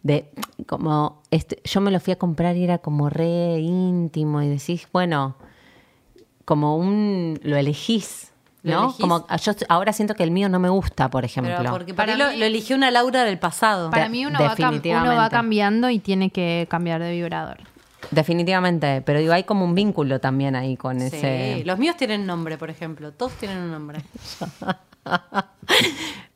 de 0.04 0.30
como 0.68 1.22
este, 1.32 1.62
yo 1.64 1.80
me 1.80 1.92
lo 1.92 2.00
fui 2.02 2.12
a 2.12 2.18
comprar 2.18 2.58
y 2.58 2.64
era 2.66 2.80
como 2.80 3.10
re 3.10 3.60
íntimo 3.60 4.42
y 4.42 4.50
decís, 4.50 4.88
bueno, 4.92 5.36
como 6.44 6.76
un... 6.78 7.40
lo 7.44 7.56
elegís, 7.56 8.32
¿Lo 8.32 8.35
¿no? 8.72 8.84
elegís? 8.86 9.00
Como 9.02 9.28
yo 9.38 9.52
ahora 9.70 9.94
siento 9.94 10.16
que 10.16 10.24
el 10.24 10.32
mío 10.32 10.50
no 10.50 10.60
me 10.60 10.70
gusta, 10.70 11.10
por 11.10 11.24
ejemplo. 11.26 11.54
Pero 11.58 11.72
porque 11.72 11.94
para, 11.94 12.14
Para 12.18 12.32
mí 12.32 12.38
lo, 12.40 12.46
eligió 12.46 12.76
una 12.76 12.92
Laura 12.92 13.24
del 13.24 13.40
pasado. 13.40 13.90
Para 13.92 14.10
mí 14.10 14.26
uno 14.26 14.40
va, 14.40 14.56
uno 14.58 15.16
va 15.16 15.30
cambiando 15.30 15.90
y 15.90 16.00
tiene 16.00 16.30
que 16.30 16.68
cambiar 16.70 17.02
de 17.02 17.12
vibrador. 17.12 17.58
Definitivamente, 18.12 19.02
pero 19.02 19.20
digo, 19.20 19.34
hay 19.34 19.44
como 19.46 19.66
un 19.66 19.74
vínculo 19.74 20.20
también 20.20 20.56
ahí 20.56 20.78
con 20.78 21.00
Sí, 21.00 21.08
ese... 21.08 21.64
los 21.66 21.80
míos 21.80 21.98
tienen 21.98 22.26
nombre, 22.28 22.58
por 22.58 22.70
ejemplo. 22.70 23.12
Todos 23.12 23.32
tienen 23.34 23.58
un 23.58 23.72
nombre. 23.72 24.02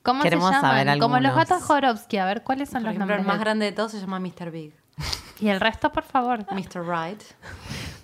¿Cómo 0.03 0.23
Queremos 0.23 0.47
se 0.49 0.55
llaman? 0.55 0.86
saber 0.86 0.99
Como 0.99 1.19
los 1.19 1.36
gatos 1.36 1.61
Jorovsky. 1.63 2.17
A 2.17 2.25
ver, 2.25 2.41
¿cuáles 2.43 2.69
son 2.69 2.82
Por 2.82 2.86
los 2.86 2.95
ejemplo, 2.95 3.15
nombres? 3.15 3.19
el 3.21 3.27
más 3.27 3.38
de- 3.38 3.43
grande 3.43 3.65
de 3.65 3.71
todos 3.71 3.91
se 3.91 3.99
llama 3.99 4.19
Mr. 4.19 4.51
Big. 4.51 4.73
Y 5.41 5.47
el 5.47 5.61
resto, 5.61 5.89
por 5.93 6.03
favor. 6.03 6.45
Mr. 6.51 6.81
Right. 6.85 7.21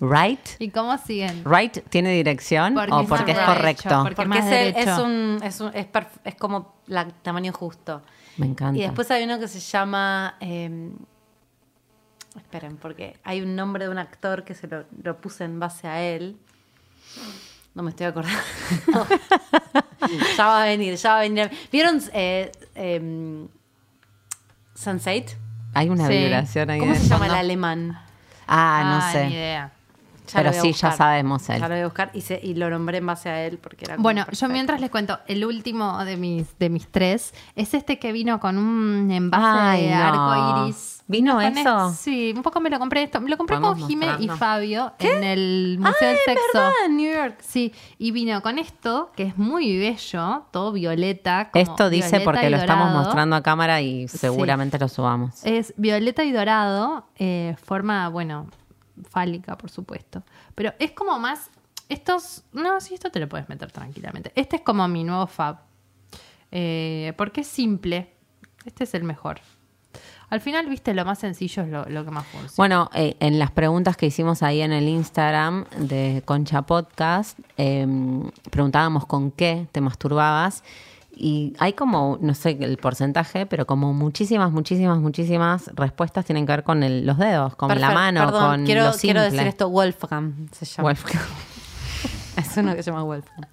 Right? 0.00 0.40
¿Y 0.58 0.70
cómo 0.70 0.96
siguen? 0.96 1.42
Right 1.44 1.86
tiene 1.90 2.10
dirección 2.12 2.72
Porque 2.72 2.92
o 2.92 3.00
es 3.02 3.08
porque 3.08 3.32
es 3.32 3.38
correcto. 3.38 3.88
derecho, 3.88 4.02
porque- 4.02 4.14
Porque 4.16 4.28
más 4.28 4.46
es, 4.50 4.76
es 4.76 4.98
un, 4.98 5.40
es, 5.42 5.60
un- 5.60 5.70
es, 5.74 5.86
perf- 5.92 6.18
es 6.24 6.34
como 6.36 6.76
la 6.86 7.06
tamaño 7.08 7.52
justo. 7.52 8.00
Me 8.38 8.46
encanta. 8.46 8.78
Y 8.78 8.82
después 8.82 9.10
hay 9.10 9.24
uno 9.24 9.38
que 9.38 9.48
se 9.48 9.60
llama. 9.60 10.36
eh, 10.40 10.90
esperen, 12.36 12.78
porque 12.78 13.18
hay 13.22 13.42
un 13.42 13.54
nombre 13.54 13.84
de 13.84 13.90
un 13.90 13.98
actor 13.98 14.42
que 14.44 14.54
se 14.54 14.66
lo, 14.66 14.84
lo 15.02 15.18
puse 15.20 15.44
en 15.44 15.60
base 15.60 15.88
a 15.88 16.02
él. 16.02 16.38
No 17.74 17.82
me 17.82 17.90
estoy 17.90 18.06
acordando. 18.06 18.38
ya 20.38 20.46
va 20.46 20.62
a 20.62 20.66
venir, 20.66 20.94
ya 20.96 21.10
va 21.12 21.18
a 21.18 21.20
venir. 21.22 21.50
¿Vieron 21.70 22.00
eh, 22.14 22.50
eh, 22.74 23.46
Sense8? 24.74 25.36
Hay 25.76 25.90
una 25.90 26.06
Sí. 26.06 26.14
vibración 26.16 26.70
ahí 26.70 26.78
¿Cómo 26.80 26.94
se 26.94 27.06
llama 27.06 27.26
el 27.26 27.34
alemán? 27.34 27.98
Ah, 28.48 28.82
no 29.00 29.06
Ni 29.06 29.12
sé. 29.12 29.30
idea. 29.34 29.72
Ya 30.28 30.32
Pero 30.42 30.52
sí, 30.52 30.72
ya 30.72 30.90
sabemos 30.90 31.48
él. 31.50 31.60
Ya 31.60 31.68
lo 31.68 31.74
voy 31.74 31.82
a 31.82 31.86
buscar 31.86 32.10
y, 32.14 32.20
se- 32.22 32.40
y 32.42 32.54
lo 32.54 32.68
nombré 32.70 32.98
en 32.98 33.06
base 33.06 33.28
a 33.28 33.44
él 33.44 33.58
porque 33.58 33.84
era 33.84 33.96
Bueno, 33.96 34.22
yo 34.22 34.26
perfecto. 34.26 34.52
mientras 34.52 34.80
les 34.80 34.90
cuento, 34.90 35.20
el 35.28 35.44
último 35.44 36.04
de 36.04 36.16
mis, 36.16 36.58
de 36.58 36.68
mis 36.70 36.88
tres 36.88 37.32
es 37.54 37.74
este 37.74 37.98
que 37.98 38.10
vino 38.10 38.40
con 38.40 38.58
un 38.58 39.08
envase 39.12 39.44
Ay, 39.46 39.86
de 39.86 39.94
no. 39.94 40.02
arco 40.02 40.64
iris. 40.66 40.95
¿Vino 41.08 41.40
eso? 41.40 41.90
es- 41.90 41.96
sí, 41.98 42.32
un 42.34 42.42
poco 42.42 42.60
me 42.60 42.68
lo 42.68 42.78
compré 42.80 43.04
esto. 43.04 43.20
Me 43.20 43.30
lo 43.30 43.36
compré 43.36 43.60
con 43.60 43.78
Jime 43.86 44.16
y. 44.18 44.28
Fabio 44.28 44.92
en 44.98 45.22
el 45.22 45.76
Museo 45.78 46.08
del 46.08 46.16
Sexo. 46.24 46.42
¿Verdad? 46.54 46.70
En 46.86 46.96
New 46.96 47.14
York. 47.14 47.38
Sí, 47.40 47.72
y 47.98 48.10
vino 48.10 48.42
con 48.42 48.58
esto, 48.58 49.12
que 49.14 49.22
es 49.22 49.38
muy 49.38 49.78
bello, 49.78 50.46
todo 50.50 50.72
violeta. 50.72 51.50
como 51.52 51.62
Esto 51.62 51.90
dice 51.90 52.08
violeta 52.18 52.24
porque 52.24 52.50
lo 52.50 52.56
estamos 52.56 52.92
mostrando 52.92 53.36
a 53.36 53.42
cámara 53.42 53.80
y 53.80 54.08
seguramente 54.08 54.78
lo 54.80 54.88
subamos. 54.88 55.44
Es 55.44 55.72
violeta 55.76 56.24
y 56.24 56.32
dorado, 56.32 57.06
eh, 57.16 57.54
forma, 57.64 58.08
bueno, 58.08 58.48
fálica, 59.08 59.56
por 59.56 59.70
supuesto. 59.70 60.24
Pero 60.56 60.72
es 60.80 60.90
como 60.90 61.18
más. 61.20 61.50
Estos. 61.88 62.42
No, 62.52 62.80
sí, 62.80 62.94
esto 62.94 63.10
te 63.10 63.20
lo 63.20 63.28
puedes 63.28 63.48
meter 63.48 63.70
tranquilamente. 63.70 64.32
Este 64.34 64.56
es 64.56 64.62
como 64.62 64.88
mi 64.88 65.04
nuevo 65.04 65.28
fab. 65.28 65.58
Eh, 66.50 67.12
porque 67.16 67.42
es 67.42 67.46
simple. 67.46 68.12
Este 68.64 68.82
es 68.82 68.94
el 68.94 69.04
mejor. 69.04 69.40
Al 70.28 70.40
final, 70.40 70.66
viste, 70.68 70.92
lo 70.92 71.04
más 71.04 71.18
sencillo 71.20 71.62
es 71.62 71.68
lo, 71.68 71.84
lo 71.84 72.04
que 72.04 72.10
más 72.10 72.26
funciona. 72.26 72.52
Bueno, 72.56 72.90
eh, 72.94 73.16
en 73.20 73.38
las 73.38 73.50
preguntas 73.52 73.96
que 73.96 74.06
hicimos 74.06 74.42
ahí 74.42 74.60
en 74.60 74.72
el 74.72 74.88
Instagram 74.88 75.66
de 75.78 76.22
Concha 76.24 76.62
Podcast, 76.62 77.38
eh, 77.56 77.86
preguntábamos 78.50 79.06
con 79.06 79.30
qué 79.30 79.68
te 79.72 79.80
masturbabas. 79.80 80.64
Y 81.18 81.54
hay 81.58 81.72
como, 81.72 82.18
no 82.20 82.34
sé 82.34 82.58
el 82.60 82.76
porcentaje, 82.76 83.46
pero 83.46 83.66
como 83.66 83.94
muchísimas, 83.94 84.52
muchísimas, 84.52 84.98
muchísimas 84.98 85.70
respuestas 85.74 86.26
tienen 86.26 86.44
que 86.44 86.52
ver 86.52 86.62
con 86.62 86.82
el- 86.82 87.06
los 87.06 87.16
dedos, 87.16 87.54
con 87.56 87.68
la 87.80 87.90
mano, 87.92 88.20
perdón, 88.26 88.50
con 88.50 88.64
quiero, 88.66 88.90
quiero 89.00 89.22
decir 89.22 89.40
esto, 89.46 89.70
Wolfgang 89.70 90.34
se 90.52 90.66
llama. 90.66 90.88
Wolfgang. 90.90 91.22
Es 92.50 92.56
uno 92.56 92.74
que 92.74 92.82
se 92.82 92.90
llama 92.90 93.02
Wolfgang. 93.04 93.46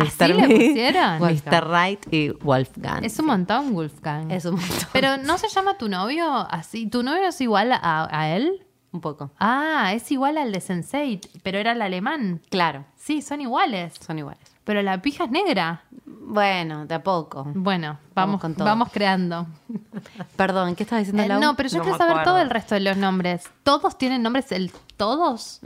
¿Así 0.00 0.32
le 0.32 0.42
pusieron? 0.48 1.20
Mr. 1.20 1.68
Right 1.70 2.12
y 2.12 2.30
Wolfgang. 2.30 3.04
es 3.04 3.18
un 3.18 3.26
montón, 3.26 3.72
Wolfgang. 3.74 4.30
Es 4.30 4.44
un 4.44 4.56
montón. 4.56 4.88
Pero 4.92 5.16
¿no 5.18 5.38
se 5.38 5.48
llama 5.48 5.78
tu 5.78 5.88
novio 5.88 6.30
así? 6.50 6.86
¿Tu 6.88 7.02
novio 7.02 7.28
es 7.28 7.40
igual 7.40 7.72
a, 7.72 8.08
a 8.10 8.28
él? 8.30 8.64
Un 8.90 9.00
poco. 9.02 9.30
Ah, 9.38 9.92
es 9.94 10.10
igual 10.10 10.38
al 10.38 10.50
de 10.50 10.60
Sensei, 10.60 11.20
pero 11.42 11.58
era 11.58 11.72
el 11.72 11.82
alemán. 11.82 12.40
Claro, 12.50 12.84
Sí, 12.96 13.20
son 13.22 13.40
iguales. 13.40 13.94
son 14.00 14.18
iguales. 14.18 14.40
Pero 14.64 14.82
la 14.82 15.00
pija 15.00 15.24
es 15.24 15.30
negra. 15.30 15.84
Bueno, 16.04 16.84
de 16.86 16.94
a 16.94 17.02
poco. 17.02 17.44
Bueno, 17.54 17.98
Vamos 18.14 18.14
vamos, 18.14 18.40
con 18.40 18.54
todo. 18.54 18.64
vamos 18.66 18.88
creando. 18.92 19.46
Perdón, 20.36 20.74
¿qué 20.74 20.82
estabas 20.82 21.02
diciendo, 21.06 21.22
Eh, 21.22 21.28
Lau? 21.28 21.40
no, 21.40 21.54
pero 21.56 21.68
yo 21.68 21.78
No 21.78 21.84
quiero 21.84 21.98
saber 21.98 22.22
todo 22.24 22.38
el 22.38 22.50
resto 22.50 22.74
de 22.74 22.80
los 22.82 22.96
nombres. 22.96 23.44
¿Todos 23.62 23.96
tienen 23.96 24.22
nombres? 24.22 24.52
¿El 24.52 24.70
todos? 24.96 25.60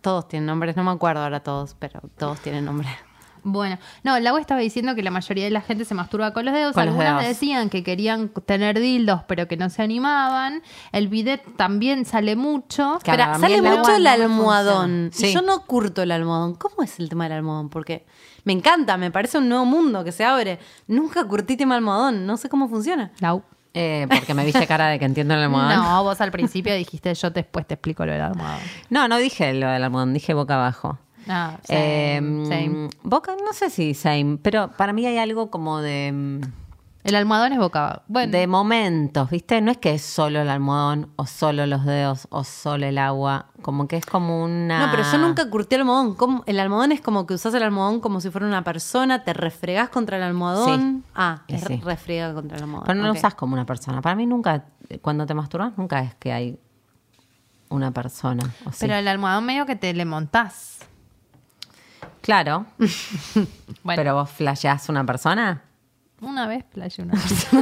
Todos 0.00 0.28
tienen 0.28 0.46
nombres, 0.46 0.76
no 0.76 0.84
me 0.84 0.90
acuerdo 0.90 1.22
ahora 1.22 1.40
todos, 1.40 1.74
pero 1.78 2.00
todos 2.16 2.40
tienen 2.40 2.64
nombre. 2.64 2.88
Bueno, 3.44 3.78
no, 4.02 4.18
Lau 4.18 4.36
estaba 4.36 4.60
diciendo 4.60 4.94
que 4.96 5.02
la 5.02 5.12
mayoría 5.12 5.44
de 5.44 5.50
la 5.50 5.60
gente 5.60 5.84
se 5.84 5.94
masturba 5.94 6.32
con 6.32 6.44
los 6.44 6.52
dedos. 6.52 6.74
Con 6.74 6.84
los 6.86 6.92
Algunas 6.92 7.20
dedos. 7.22 7.28
decían 7.28 7.70
que 7.70 7.82
querían 7.84 8.28
tener 8.44 8.78
dildos, 8.80 9.22
pero 9.28 9.46
que 9.46 9.56
no 9.56 9.70
se 9.70 9.80
animaban. 9.80 10.60
El 10.92 11.08
bidet 11.08 11.42
también 11.56 12.04
sale 12.04 12.34
mucho. 12.36 12.98
Pero 13.04 13.24
sale 13.38 13.54
el 13.58 13.66
agua 13.66 13.78
mucho 13.78 13.94
el 13.96 14.02
no 14.04 14.10
almohadón. 14.10 14.90
funciona. 15.12 15.28
Y 15.28 15.32
Sí. 15.32 15.34
yo 15.34 15.42
no 15.42 15.62
curto 15.66 16.02
el 16.02 16.10
almohadón. 16.10 16.56
¿Cómo 16.56 16.82
es 16.82 16.98
el 16.98 17.08
tema 17.08 17.24
del 17.24 17.34
almohadón? 17.34 17.70
Porque 17.70 18.04
me 18.44 18.52
encanta, 18.52 18.96
me 18.98 19.10
parece 19.12 19.38
un 19.38 19.48
nuevo 19.48 19.64
mundo 19.64 20.02
que 20.04 20.12
se 20.12 20.24
abre. 20.24 20.58
Nunca 20.88 21.24
curtí 21.24 21.56
tema 21.56 21.76
almohadón, 21.76 22.26
no 22.26 22.36
sé 22.36 22.48
cómo 22.48 22.68
funciona. 22.68 23.12
Lau. 23.20 23.42
Eh, 23.74 24.06
porque 24.08 24.34
me 24.34 24.44
viste 24.44 24.66
cara 24.66 24.88
de 24.88 24.98
que 24.98 25.04
entiendo 25.04 25.34
el 25.34 25.42
almohadón. 25.42 25.76
No, 25.76 26.02
vos 26.02 26.20
al 26.20 26.30
principio 26.30 26.74
dijiste 26.74 27.14
yo 27.14 27.30
después 27.30 27.66
te 27.66 27.74
explico 27.74 28.04
lo 28.06 28.12
del 28.12 28.22
almohadón. 28.22 28.60
No, 28.90 29.08
no 29.08 29.18
dije 29.18 29.52
lo 29.54 29.68
del 29.68 29.84
almohadón, 29.84 30.14
dije 30.14 30.34
boca 30.34 30.54
abajo. 30.54 30.98
Ah, 31.28 31.58
same, 31.64 31.78
Eh, 31.78 32.16
same. 32.48 32.88
Boca, 33.02 33.36
no 33.44 33.52
sé 33.52 33.68
si 33.70 33.92
same, 33.94 34.38
pero 34.42 34.70
para 34.76 34.92
mí 34.92 35.04
hay 35.06 35.18
algo 35.18 35.50
como 35.50 35.80
de... 35.80 36.40
El 37.08 37.14
almohadón 37.14 37.54
es 37.54 37.58
boca. 37.58 38.02
Bueno, 38.06 38.32
de 38.32 38.46
momentos, 38.46 39.30
¿viste? 39.30 39.62
No 39.62 39.70
es 39.70 39.78
que 39.78 39.94
es 39.94 40.02
solo 40.02 40.42
el 40.42 40.50
almohadón 40.50 41.10
o 41.16 41.26
solo 41.26 41.64
los 41.66 41.86
dedos 41.86 42.28
o 42.28 42.44
solo 42.44 42.84
el 42.84 42.98
agua, 42.98 43.46
como 43.62 43.88
que 43.88 43.96
es 43.96 44.04
como 44.04 44.44
una... 44.44 44.84
No, 44.84 44.90
pero 44.90 45.04
yo 45.10 45.16
nunca 45.16 45.48
curtí 45.48 45.76
el 45.76 45.80
almohadón. 45.80 46.14
¿Cómo? 46.16 46.42
El 46.44 46.60
almohadón 46.60 46.92
es 46.92 47.00
como 47.00 47.26
que 47.26 47.32
usás 47.32 47.54
el 47.54 47.62
almohadón 47.62 48.00
como 48.00 48.20
si 48.20 48.28
fuera 48.28 48.46
una 48.46 48.62
persona, 48.62 49.24
te 49.24 49.32
refregás 49.32 49.88
contra 49.88 50.18
el 50.18 50.22
almohadón. 50.22 51.02
Sí. 51.02 51.10
Ah, 51.14 51.44
es 51.48 51.62
sí. 51.62 51.80
refriega 51.82 52.34
contra 52.34 52.58
el 52.58 52.64
almohadón. 52.64 52.86
Pero 52.86 53.00
no 53.00 53.06
lo 53.06 53.14
usás 53.14 53.34
como 53.34 53.54
una 53.54 53.64
persona. 53.64 54.02
Para 54.02 54.14
mí 54.14 54.26
nunca, 54.26 54.66
cuando 55.00 55.24
te 55.24 55.32
masturbas, 55.32 55.78
nunca 55.78 56.00
es 56.00 56.14
que 56.16 56.30
hay 56.30 56.58
una 57.70 57.90
persona. 57.90 58.44
¿o 58.66 58.70
sí? 58.70 58.78
pero 58.80 58.96
el 58.96 59.08
almohadón 59.08 59.46
medio 59.46 59.64
que 59.64 59.76
te 59.76 59.94
le 59.94 60.04
montás. 60.04 60.80
Claro, 62.20 62.66
Bueno, 63.82 63.96
pero 63.96 64.14
vos 64.14 64.30
flasheás 64.30 64.90
una 64.90 65.06
persona. 65.06 65.62
Una 66.20 66.46
vez 66.46 66.64
playé 66.64 67.02
una 67.02 67.12
vez. 67.20 67.46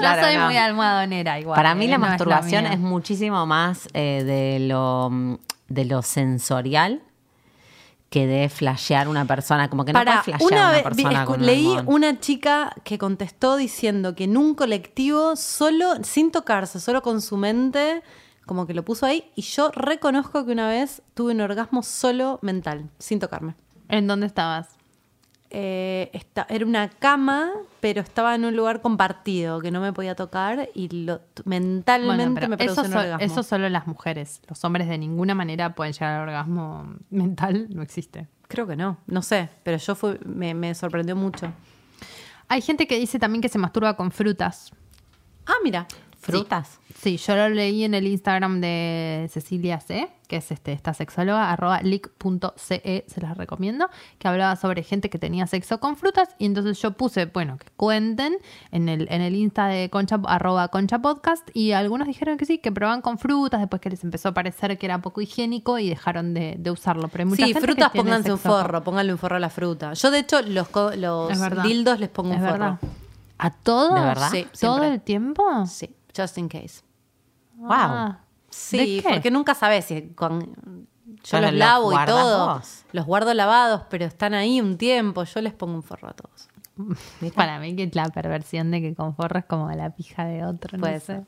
Yo 0.00 0.22
soy 0.22 0.36
no. 0.36 0.46
muy 0.46 0.56
almohadonera 0.56 1.38
igual. 1.40 1.56
Para 1.56 1.74
mí 1.74 1.86
eh, 1.86 1.88
la 1.88 1.98
no 1.98 2.04
es 2.04 2.10
masturbación 2.10 2.66
es, 2.66 2.78
muchísimo 2.78 3.46
más 3.46 3.88
eh, 3.94 4.22
de, 4.24 4.66
lo, 4.66 5.08
mm, 5.10 5.34
de 5.68 5.84
lo 5.84 6.02
sensorial 6.02 7.02
que 8.10 8.26
de 8.26 8.48
flashear 8.48 9.08
una 9.08 9.24
persona. 9.24 9.68
Como 9.70 9.84
que 9.84 9.92
no 9.92 9.98
Para, 9.98 10.22
puedes 10.22 10.24
flashear 10.38 10.52
una 10.52 10.60
una 10.62 10.70
vez 10.70 10.78
vi- 10.96 11.02
persona 11.02 11.22
escu- 11.24 11.26
con 11.26 11.40
un 11.40 11.46
leí 11.46 11.76
una 11.86 12.20
chica 12.20 12.72
que 12.84 12.98
contestó 12.98 13.56
diciendo 13.56 14.14
que 14.14 14.24
en 14.24 14.36
un 14.36 14.54
colectivo, 14.54 15.34
solo, 15.36 15.94
sin 16.02 16.30
tocarse, 16.30 16.78
solo 16.80 17.02
con 17.02 17.20
su 17.20 17.36
mente, 17.36 18.02
como 18.44 18.66
que 18.66 18.74
lo 18.74 18.84
puso 18.84 19.06
ahí, 19.06 19.30
y 19.34 19.42
yo 19.42 19.70
reconozco 19.72 20.44
que 20.46 20.52
una 20.52 20.68
vez 20.68 21.02
tuve 21.14 21.32
un 21.32 21.40
orgasmo 21.40 21.82
solo 21.82 22.38
mental, 22.42 22.88
sin 22.98 23.18
tocarme. 23.18 23.54
¿En 23.88 24.06
dónde 24.06 24.26
estabas? 24.26 24.68
Eh, 25.50 26.10
esta- 26.12 26.46
era 26.48 26.66
una 26.66 26.88
cama, 26.88 27.50
pero 27.80 28.00
estaba 28.00 28.34
en 28.34 28.44
un 28.44 28.56
lugar 28.56 28.80
compartido, 28.82 29.60
que 29.60 29.70
no 29.70 29.80
me 29.80 29.92
podía 29.92 30.14
tocar, 30.16 30.68
y 30.74 30.88
lo, 31.04 31.20
mentalmente 31.44 32.24
Bueno, 32.34 32.48
me 32.48 32.56
produjo 32.56 32.80
un 32.82 32.92
so- 32.92 32.98
orgasmo. 32.98 33.24
eso 33.24 33.42
solo 33.42 33.68
las 33.68 33.86
mujeres. 33.86 34.42
Los 34.48 34.64
hombres 34.64 34.88
de 34.88 34.98
ninguna 34.98 35.34
manera 35.34 35.74
pueden 35.74 35.92
llegar 35.92 36.14
al 36.20 36.28
orgasmo 36.28 36.94
mental. 37.10 37.68
No 37.70 37.82
existe. 37.82 38.26
Creo 38.48 38.66
que 38.66 38.76
no, 38.76 38.98
no 39.06 39.22
sé, 39.22 39.48
pero 39.62 39.76
yo 39.76 39.96
me, 40.24 40.54
me 40.54 40.74
sorprendió 40.74 41.16
mucho. 41.16 41.52
Hay 42.48 42.60
gente 42.60 42.86
que 42.86 42.98
dice 42.98 43.18
también 43.18 43.42
que 43.42 43.48
se 43.48 43.58
masturba 43.58 43.96
con 43.96 44.10
frutas. 44.12 44.72
Ah, 45.46 45.54
mira. 45.64 45.86
¿Frutas? 46.26 46.80
Sí, 46.98 47.18
yo 47.18 47.36
lo 47.36 47.48
leí 47.50 47.84
en 47.84 47.94
el 47.94 48.06
Instagram 48.06 48.60
de 48.60 49.28
Cecilia 49.30 49.80
C, 49.80 50.08
que 50.28 50.36
es 50.36 50.50
este, 50.50 50.72
esta 50.72 50.94
sexóloga, 50.94 51.52
arroba 51.52 51.80
leak.ce, 51.82 53.04
se 53.06 53.20
las 53.20 53.36
recomiendo, 53.36 53.88
que 54.18 54.26
hablaba 54.28 54.56
sobre 54.56 54.82
gente 54.82 55.10
que 55.10 55.18
tenía 55.18 55.46
sexo 55.46 55.78
con 55.78 55.96
frutas. 55.96 56.30
Y 56.38 56.46
entonces 56.46 56.80
yo 56.80 56.92
puse, 56.92 57.26
bueno, 57.26 57.58
que 57.58 57.66
cuenten 57.76 58.36
en 58.72 58.88
el, 58.88 59.06
en 59.10 59.20
el 59.20 59.34
Insta 59.36 59.66
de 59.68 59.90
Concha, 59.90 60.18
arroba 60.26 60.68
Concha 60.68 60.98
Podcast. 61.00 61.48
Y 61.54 61.72
algunos 61.72 62.08
dijeron 62.08 62.38
que 62.38 62.46
sí, 62.46 62.58
que 62.58 62.72
probaban 62.72 63.02
con 63.02 63.18
frutas, 63.18 63.60
después 63.60 63.80
que 63.82 63.90
les 63.90 64.02
empezó 64.02 64.30
a 64.30 64.34
parecer 64.34 64.78
que 64.78 64.86
era 64.86 65.00
poco 65.02 65.20
higiénico 65.20 65.78
y 65.78 65.88
dejaron 65.90 66.34
de, 66.34 66.56
de 66.58 66.70
usarlo. 66.70 67.08
Pero 67.08 67.22
hay 67.22 67.26
mucha 67.30 67.46
Sí, 67.46 67.52
gente 67.52 67.66
frutas 67.66 67.92
que 67.92 67.98
pónganse 67.98 68.32
un 68.32 68.38
forro, 68.38 68.82
pónganle 68.82 69.12
un 69.12 69.18
forro 69.18 69.36
a 69.36 69.40
la 69.40 69.50
fruta. 69.50 69.92
Yo, 69.92 70.10
de 70.10 70.20
hecho, 70.20 70.40
los, 70.42 70.68
co- 70.68 70.92
los 70.96 71.30
dildos 71.62 72.00
les 72.00 72.08
pongo 72.08 72.30
un 72.30 72.36
Es 72.36 72.42
forro. 72.42 72.52
verdad. 72.52 72.78
¿A 73.38 73.50
todos? 73.50 73.94
¿De 73.94 74.00
verdad? 74.00 74.28
Sí, 74.32 74.44
¿Todo 74.58 74.76
siempre. 74.78 74.94
el 74.94 75.00
tiempo? 75.02 75.66
Sí, 75.66 75.90
just 76.16 76.38
in 76.38 76.48
case. 76.48 76.82
Wow. 77.56 77.70
Ah. 77.70 78.20
Sí, 78.50 79.02
porque 79.02 79.30
nunca 79.30 79.54
sabes 79.54 79.84
si 79.86 80.08
con... 80.10 80.86
Yo 81.22 81.40
los 81.40 81.52
lavo 81.52 81.92
y 81.92 82.04
todo. 82.06 82.54
vos. 82.54 82.84
Los 82.92 83.06
guardo 83.06 83.32
lavados, 83.34 83.82
pero 83.90 84.04
están 84.04 84.34
ahí 84.34 84.60
un 84.60 84.76
tiempo. 84.76 85.24
Yo 85.24 85.40
les 85.40 85.52
pongo 85.54 85.74
un 85.74 85.82
forro 85.82 86.08
a 86.08 86.12
todos. 86.12 86.48
Para 87.34 87.58
mí 87.58 87.74
que 87.74 87.84
es 87.84 87.94
la 87.94 88.08
perversión 88.10 88.70
de 88.70 88.80
que 88.80 88.94
con 88.94 89.14
forro 89.14 89.38
es 89.38 89.44
como 89.46 89.70
la 89.70 89.90
pija 89.90 90.24
de 90.26 90.44
otro. 90.44 90.76
no 90.76 90.82
Puede 90.82 91.00
sé. 91.00 91.24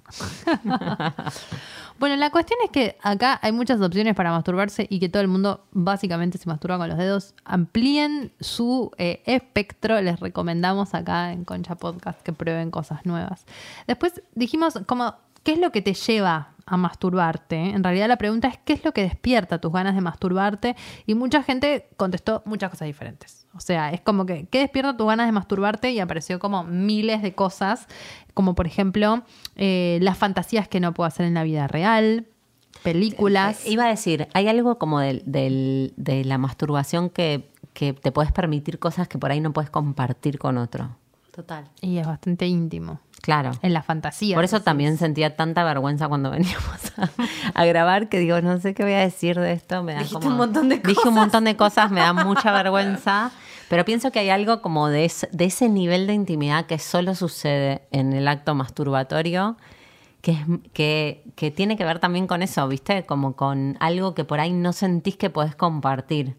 bueno, 1.98 2.16
la 2.16 2.30
cuestión 2.30 2.58
es 2.64 2.70
que 2.70 2.96
acá 3.02 3.38
hay 3.42 3.52
muchas 3.52 3.80
opciones 3.80 4.14
para 4.14 4.30
masturbarse 4.30 4.86
y 4.90 5.00
que 5.00 5.08
todo 5.08 5.22
el 5.22 5.28
mundo 5.28 5.64
básicamente 5.72 6.36
se 6.38 6.48
masturba 6.48 6.76
con 6.78 6.88
los 6.88 6.98
dedos. 6.98 7.34
Amplíen 7.44 8.32
su 8.40 8.90
eh, 8.98 9.22
espectro. 9.24 10.00
Les 10.02 10.20
recomendamos 10.20 10.94
acá 10.94 11.32
en 11.32 11.44
Concha 11.44 11.76
Podcast 11.76 12.20
que 12.22 12.32
prueben 12.32 12.70
cosas 12.70 13.06
nuevas. 13.06 13.46
Después 13.86 14.22
dijimos 14.34 14.78
como, 14.86 15.14
¿qué 15.42 15.52
es 15.52 15.58
lo 15.58 15.70
que 15.72 15.82
te 15.82 15.94
lleva 15.94 16.54
a 16.66 16.76
masturbarte? 16.76 17.56
En 17.56 17.82
realidad 17.82 18.08
la 18.08 18.16
pregunta 18.18 18.48
es, 18.48 18.58
¿qué 18.64 18.74
es 18.74 18.84
lo 18.84 18.92
que 18.92 19.02
despierta 19.02 19.58
tus 19.60 19.72
ganas 19.72 19.94
de 19.94 20.00
masturbarte? 20.00 20.76
Y 21.06 21.14
mucha 21.14 21.42
gente 21.42 21.88
contestó 21.96 22.42
muchas 22.44 22.70
cosas 22.70 22.86
diferentes. 22.86 23.46
O 23.54 23.60
sea, 23.60 23.90
es 23.90 24.00
como 24.02 24.26
que, 24.26 24.46
¿qué 24.50 24.58
despierta 24.60 24.96
tus 24.96 25.06
ganas 25.06 25.26
de 25.26 25.32
masturbarte? 25.32 25.90
Y 25.90 25.98
apareció 26.00 26.38
como 26.38 26.64
miles 26.64 27.22
de 27.22 27.34
cosas, 27.34 27.86
como 28.34 28.54
por 28.54 28.66
ejemplo, 28.66 29.22
eh, 29.56 29.98
las 30.02 30.18
fantasías 30.18 30.68
que 30.68 30.80
no 30.80 30.92
puedo 30.94 31.06
hacer 31.08 31.26
en 31.26 31.34
la 31.34 31.42
vida 31.42 31.66
real, 31.66 32.26
películas. 32.82 33.66
Iba 33.66 33.84
a 33.86 33.88
decir, 33.88 34.28
hay 34.34 34.48
algo 34.48 34.78
como 34.78 35.00
del- 35.00 35.22
de 35.96 36.24
la 36.24 36.38
masturbación 36.38 37.10
que 37.10 37.48
te 37.72 38.12
puedes 38.12 38.32
permitir 38.32 38.78
cosas 38.78 39.08
que 39.08 39.18
por 39.18 39.30
ahí 39.30 39.40
no 39.40 39.52
puedes 39.52 39.70
compartir 39.70 40.38
con 40.38 40.58
otro. 40.58 40.96
Total. 41.38 41.68
Y 41.80 41.98
es 41.98 42.06
bastante 42.06 42.48
íntimo. 42.48 42.98
Claro. 43.22 43.52
En 43.62 43.72
la 43.72 43.82
fantasía. 43.84 44.34
Por 44.34 44.42
eso 44.42 44.60
también 44.62 44.98
sentía 44.98 45.36
tanta 45.36 45.62
vergüenza 45.62 46.08
cuando 46.08 46.30
veníamos 46.32 46.92
a, 46.96 47.08
a 47.54 47.64
grabar 47.64 48.08
que 48.08 48.18
digo, 48.18 48.40
no 48.40 48.58
sé 48.58 48.74
qué 48.74 48.82
voy 48.82 48.94
a 48.94 48.98
decir 48.98 49.38
de 49.38 49.52
esto. 49.52 49.84
Me 49.84 49.92
da 49.92 50.00
Dijiste 50.00 50.18
como- 50.18 50.30
un 50.32 50.36
montón 50.36 50.68
de 50.68 50.78
Dije 50.78 50.94
cosas. 50.96 51.04
un 51.06 51.14
montón 51.14 51.44
de 51.44 51.56
cosas, 51.56 51.92
me 51.92 52.00
da 52.00 52.12
mucha 52.24 52.50
vergüenza. 52.50 53.30
Pero 53.68 53.84
pienso 53.84 54.10
que 54.10 54.18
hay 54.18 54.30
algo 54.30 54.60
como 54.62 54.88
de, 54.88 55.04
ese- 55.04 55.28
de 55.30 55.44
ese 55.44 55.68
nivel 55.68 56.08
de 56.08 56.14
intimidad 56.14 56.66
que 56.66 56.80
solo 56.80 57.14
sucede 57.14 57.82
en 57.92 58.14
el 58.14 58.26
acto 58.26 58.56
masturbatorio, 58.56 59.56
que, 60.20 60.32
es, 60.32 60.40
que, 60.72 61.22
que 61.36 61.52
tiene 61.52 61.76
que 61.76 61.84
ver 61.84 62.00
también 62.00 62.26
con 62.26 62.42
eso, 62.42 62.66
¿viste? 62.66 63.06
Como 63.06 63.36
con 63.36 63.76
algo 63.78 64.16
que 64.16 64.24
por 64.24 64.40
ahí 64.40 64.52
no 64.52 64.72
sentís 64.72 65.16
que 65.16 65.30
podés 65.30 65.54
compartir. 65.54 66.36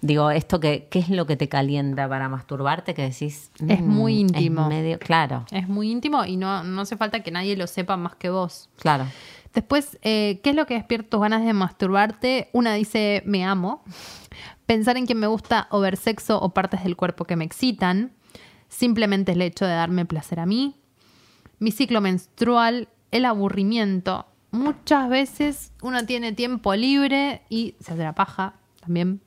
Digo, 0.00 0.30
esto 0.30 0.58
que, 0.60 0.88
¿qué 0.90 0.98
es 1.00 1.10
lo 1.10 1.26
que 1.26 1.36
te 1.36 1.48
calienta 1.48 2.08
para 2.08 2.28
masturbarte? 2.28 2.94
Que 2.94 3.02
decís. 3.02 3.50
Es 3.68 3.80
"Mm, 3.82 3.86
muy 3.88 4.14
es 4.14 4.20
íntimo. 4.20 4.68
medio, 4.68 4.98
claro, 4.98 5.44
Es 5.50 5.68
muy 5.68 5.90
íntimo 5.90 6.24
y 6.24 6.36
no, 6.36 6.62
no 6.64 6.82
hace 6.82 6.96
falta 6.96 7.22
que 7.22 7.30
nadie 7.30 7.56
lo 7.56 7.66
sepa 7.66 7.96
más 7.96 8.14
que 8.16 8.30
vos. 8.30 8.68
claro. 8.78 9.06
Después, 9.54 9.98
eh, 10.02 10.40
¿qué 10.42 10.50
es 10.50 10.56
lo 10.56 10.66
que 10.66 10.74
despierta 10.74 11.08
tus 11.08 11.20
ganas 11.20 11.42
de 11.42 11.54
masturbarte? 11.54 12.50
Una 12.52 12.74
dice, 12.74 13.22
me 13.24 13.42
amo. 13.42 13.82
Pensar 14.66 14.98
en 14.98 15.06
quién 15.06 15.18
me 15.18 15.26
gusta 15.28 15.66
o 15.70 15.80
ver 15.80 15.96
sexo 15.96 16.38
o 16.38 16.50
partes 16.50 16.82
del 16.84 16.94
cuerpo 16.94 17.24
que 17.24 17.36
me 17.36 17.44
excitan. 17.46 18.12
Simplemente 18.68 19.32
el 19.32 19.40
hecho 19.40 19.64
de 19.64 19.72
darme 19.72 20.04
placer 20.04 20.40
a 20.40 20.46
mí. 20.46 20.74
Mi 21.58 21.70
ciclo 21.70 22.02
menstrual, 22.02 22.88
el 23.12 23.24
aburrimiento. 23.24 24.26
Muchas 24.50 25.08
veces 25.08 25.72
uno 25.80 26.04
tiene 26.04 26.32
tiempo 26.32 26.74
libre 26.74 27.40
y 27.48 27.76
se 27.80 27.92
hace 27.94 28.02
la 28.02 28.14
paja 28.14 28.54
también. 28.80 29.22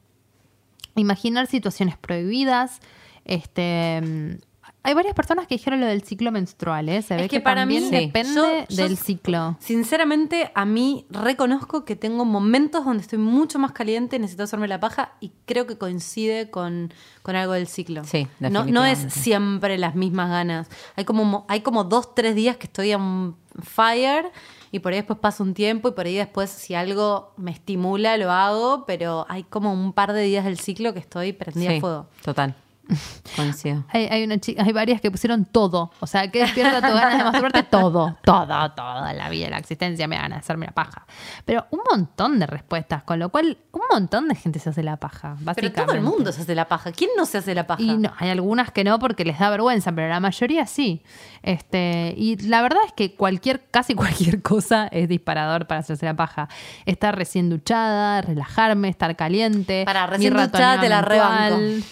Imaginar 0.96 1.48
situaciones 1.48 1.98
prohibidas. 1.98 2.80
Este, 3.26 4.40
hay 4.82 4.94
varias 4.94 5.14
personas 5.14 5.46
que 5.46 5.56
dijeron 5.56 5.80
lo 5.82 5.86
del 5.86 6.02
ciclo 6.04 6.32
menstrual, 6.32 6.90
¿eh? 6.90 7.02
Se 7.02 7.16
ve 7.16 7.26
Es 7.26 7.30
que, 7.30 7.38
que 7.38 7.42
para 7.42 7.62
también 7.62 7.84
mí- 7.90 8.08
depende 8.08 8.34
yo- 8.34 8.66
yo- 8.70 8.84
del 8.84 8.98
ciclo. 8.98 9.58
Sinceramente, 9.60 10.52
a 10.56 10.66
mí 10.66 11.06
reconozco 11.10 11.86
que 11.86 11.96
tengo 11.96 12.26
momentos 12.26 12.86
donde 12.86 13.02
estoy 13.02 13.20
mucho 13.20 13.60
más 13.60 13.72
caliente, 13.72 14.18
necesito 14.20 14.44
hacerme 14.44 14.68
la 14.68 14.80
paja 14.80 15.14
y 15.20 15.32
creo 15.46 15.68
que 15.68 15.78
coincide 15.78 16.50
con, 16.50 16.94
con 17.22 17.36
algo 17.36 17.54
del 17.54 17.68
ciclo. 17.68 18.04
Sí, 18.04 18.28
no, 18.40 18.66
no 18.66 18.86
es 18.86 19.00
siempre 19.14 19.78
las 19.78 19.96
mismas 19.96 20.30
ganas. 20.30 20.68
Hay 20.96 21.06
como, 21.06 21.24
mo- 21.26 21.46
hay 21.50 21.62
como 21.62 21.84
dos, 21.84 22.16
tres 22.16 22.36
días 22.36 22.58
que 22.58 22.68
estoy 22.68 22.94
on 22.94 23.36
fire 23.62 24.32
y 24.72 24.80
por 24.80 24.92
ahí 24.94 25.00
después 25.00 25.20
pasa 25.20 25.44
un 25.44 25.54
tiempo 25.54 25.90
y 25.90 25.92
por 25.92 26.06
ahí 26.06 26.16
después 26.16 26.50
si 26.50 26.76
algo 26.76 27.32
me 27.38 27.52
estimula 27.52 28.18
lo 28.18 28.32
hago, 28.32 28.86
pero 28.86 29.26
hay 29.30 29.44
como 29.44 29.74
un 29.74 29.94
par 29.94 30.14
de 30.14 30.22
días 30.24 30.46
del 30.46 30.60
ciclo 30.60 30.94
que 30.94 31.00
estoy 31.00 31.34
prendida 31.34 31.70
a 31.70 31.74
Sí, 31.74 31.80
fuego. 31.80 32.06
total. 32.24 32.56
Coincido. 33.36 33.86
Hay, 33.90 34.06
hay, 34.06 34.24
una 34.24 34.40
chica, 34.40 34.64
hay 34.64 34.72
varias 34.72 35.02
que 35.02 35.12
pusieron 35.12 35.46
todo. 35.46 35.92
O 36.00 36.08
sea, 36.08 36.30
que 36.30 36.40
despierta 36.40 36.82
tus 36.82 36.94
ganas 36.94 37.18
de 37.18 37.24
masturbarte 37.24 37.64
todo. 37.64 38.18
Todo, 38.24 38.72
toda 38.72 39.14
la 39.14 39.30
vida, 39.30 39.50
la 39.50 39.58
existencia 39.58 40.08
me 40.08 40.18
gana 40.18 40.36
de 40.36 40.40
hacerme 40.40 40.66
la 40.66 40.72
paja. 40.72 41.06
Pero 41.46 41.68
un 41.72 41.82
montón 41.90 42.40
de 42.40 42.48
respuestas, 42.48 43.04
con 43.04 43.20
lo 43.20 43.30
cual 43.30 43.58
un 43.72 43.82
montón 43.92 44.28
de 44.28 44.36
gente 44.36 44.60
se 44.60 44.70
hace 44.70 44.84
la 44.84 44.98
paja. 44.98 45.38
Pero 45.56 45.72
todo 45.72 45.94
el 45.94 46.02
mundo 46.02 46.32
se 46.32 46.42
hace 46.42 46.56
la 46.56 46.68
paja. 46.68 46.92
¿Quién 46.92 47.12
no 47.18 47.26
se 47.26 47.38
hace 47.40 47.54
la 47.54 47.68
paja? 47.68 47.82
Y 47.82 47.98
no, 47.98 48.12
hay 48.18 48.30
algunas 48.30 48.72
que 48.72 48.84
no 48.84 48.98
porque 49.00 49.26
les 49.26 49.40
da 49.40 49.50
vergüenza, 49.50 49.92
pero 49.92 50.10
la 50.10 50.20
mayoría 50.20 50.66
sí. 50.66 51.04
Este, 51.44 52.14
y 52.18 52.38
la 52.48 52.62
verdad 52.62 52.82
es 52.86 52.94
que 52.94 53.16
cualquier, 53.16 53.64
casi 53.70 53.96
cualquier 53.96 54.42
cosa 54.42 54.88
es 54.88 55.08
disparador 55.08 55.68
para 55.68 55.82
hacerse 55.82 56.06
la 56.06 56.16
paja. 56.16 56.50
Estar 56.86 57.16
recién 57.16 57.50
duchada, 57.50 58.22
relajarme, 58.22 58.90
estar 58.90 59.16
caliente. 59.16 59.84
Para 59.86 60.08
recién 60.08 60.34
duchada 60.34 60.80
te 60.80 60.90
la 60.90 61.02
rebanco. 61.02 61.86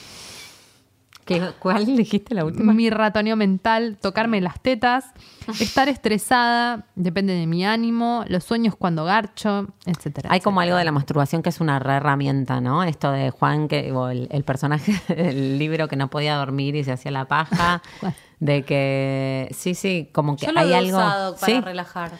¿Qué- 1.27 1.51
¿Cuál 1.59 1.85
dijiste 1.97 2.33
la 2.33 2.45
última? 2.45 2.73
mi 2.73 2.89
ratoneo 2.89 3.35
mental, 3.35 3.97
tocarme 4.01 4.41
las 4.41 4.59
tetas, 4.61 5.05
estar 5.59 5.89
estresada, 5.89 6.85
depende 6.95 7.33
de 7.33 7.45
mi 7.45 7.65
ánimo, 7.65 8.23
los 8.27 8.43
sueños 8.43 8.75
cuando 8.75 9.03
garcho, 9.05 9.67
etcétera. 9.85 10.29
Hay 10.31 10.39
como 10.41 10.61
algo 10.61 10.75
de 10.77 10.85
la 10.85 10.91
masturbación 10.91 11.43
que 11.43 11.49
es 11.49 11.59
una 11.59 11.79
re 11.79 11.93
herramienta, 11.97 12.61
¿no? 12.61 12.83
Esto 12.83 13.11
de 13.11 13.29
Juan, 13.31 13.67
que, 13.67 13.91
o 13.91 14.09
el, 14.09 14.27
el 14.31 14.43
personaje 14.43 14.93
del 15.13 15.59
libro 15.59 15.87
que 15.87 15.95
no 15.95 16.09
podía 16.09 16.35
dormir 16.37 16.75
y 16.75 16.83
se 16.83 16.91
hacía 16.93 17.11
la 17.11 17.25
paja. 17.25 17.81
de 18.39 18.63
que, 18.63 19.49
sí, 19.57 19.73
sí, 19.73 20.09
como 20.13 20.37
que 20.37 20.45
Yo 20.45 20.51
lo 20.51 20.59
hay 20.59 20.71
he 20.71 20.75
algo. 20.75 20.97
usado 20.97 21.35
para 21.35 21.45
sí, 21.53 21.59
relajar. 21.61 22.11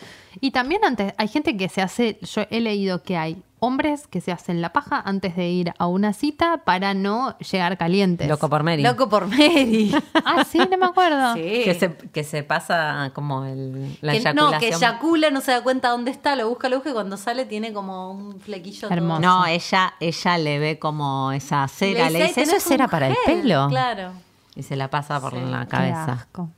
Y 0.42 0.52
también 0.52 0.84
antes, 0.84 1.14
hay 1.18 1.28
gente 1.28 1.56
que 1.56 1.70
se 1.70 1.82
hace, 1.82 2.20
yo 2.22 2.44
he 2.50 2.60
leído 2.60 3.04
que 3.04 3.18
hay 3.18 3.42
hombres 3.60 4.08
que 4.08 4.22
se 4.22 4.32
hacen 4.32 4.62
la 4.62 4.72
paja 4.74 5.02
antes 5.04 5.36
de 5.36 5.48
ir 5.50 5.74
a 5.78 5.88
una 5.88 6.14
cita 6.14 6.58
para 6.64 6.94
no 6.94 7.38
llegar 7.40 7.78
calientes. 7.78 8.28
loco 8.28 8.50
por 8.50 8.64
Mary. 8.64 8.84
Loco 8.84 9.10
por 9.10 9.28
Mary. 9.28 9.94
Ah, 10.26 10.44
sí, 10.44 10.60
no 10.70 10.78
me 10.78 10.86
acuerdo. 10.86 11.34
Sí. 11.36 11.62
Que 11.64 11.76
se, 11.80 11.96
que 11.96 12.24
se 12.24 12.44
pasa 12.44 13.12
como 13.14 13.46
el, 13.46 13.98
la 14.02 14.12
Que- 14.12 14.18
eyaculación. 14.20 14.36
no, 14.54 14.60
que 14.60 14.68
eyacula, 14.70 15.30
no 15.32 15.42
se 15.42 15.52
da 15.52 15.62
cuenta 15.62 15.90
dónde 15.90 16.12
está, 16.12 16.36
lo 16.36 16.50
busca, 16.50 16.70
lo 16.70 16.78
busca 16.78 16.90
y 16.90 16.94
cuando 16.94 17.18
sale 17.18 17.46
tiene 17.46 17.72
como 17.74 18.12
un 18.12 18.40
flequillo 18.40 18.88
todo- 18.88 18.92
Hermoso. 18.98 19.22
No, 19.22 19.46
ella, 19.46 19.94
ella 20.00 20.38
le 20.38 20.60
ve 20.60 20.80
como 20.80 21.32
esa 21.32 21.68
cera. 21.68 22.10
Le 22.10 22.22
"Ay, 22.22 22.28
dice, 22.28 22.42
¿eso 22.42 22.56
es 22.58 22.64
cera 22.64 22.88
para 22.88 23.08
el 23.08 23.16
gel". 23.26 23.42
pelo? 23.42 23.68
Claro. 23.70 24.12
Y 24.58 24.64
se 24.64 24.76
la 24.76 24.90
pasa 24.90 25.22
por 25.22 25.34
Sí. 25.34 25.40
la 25.46 25.68
cabeza. 25.68 26.14
asco. 26.14 26.50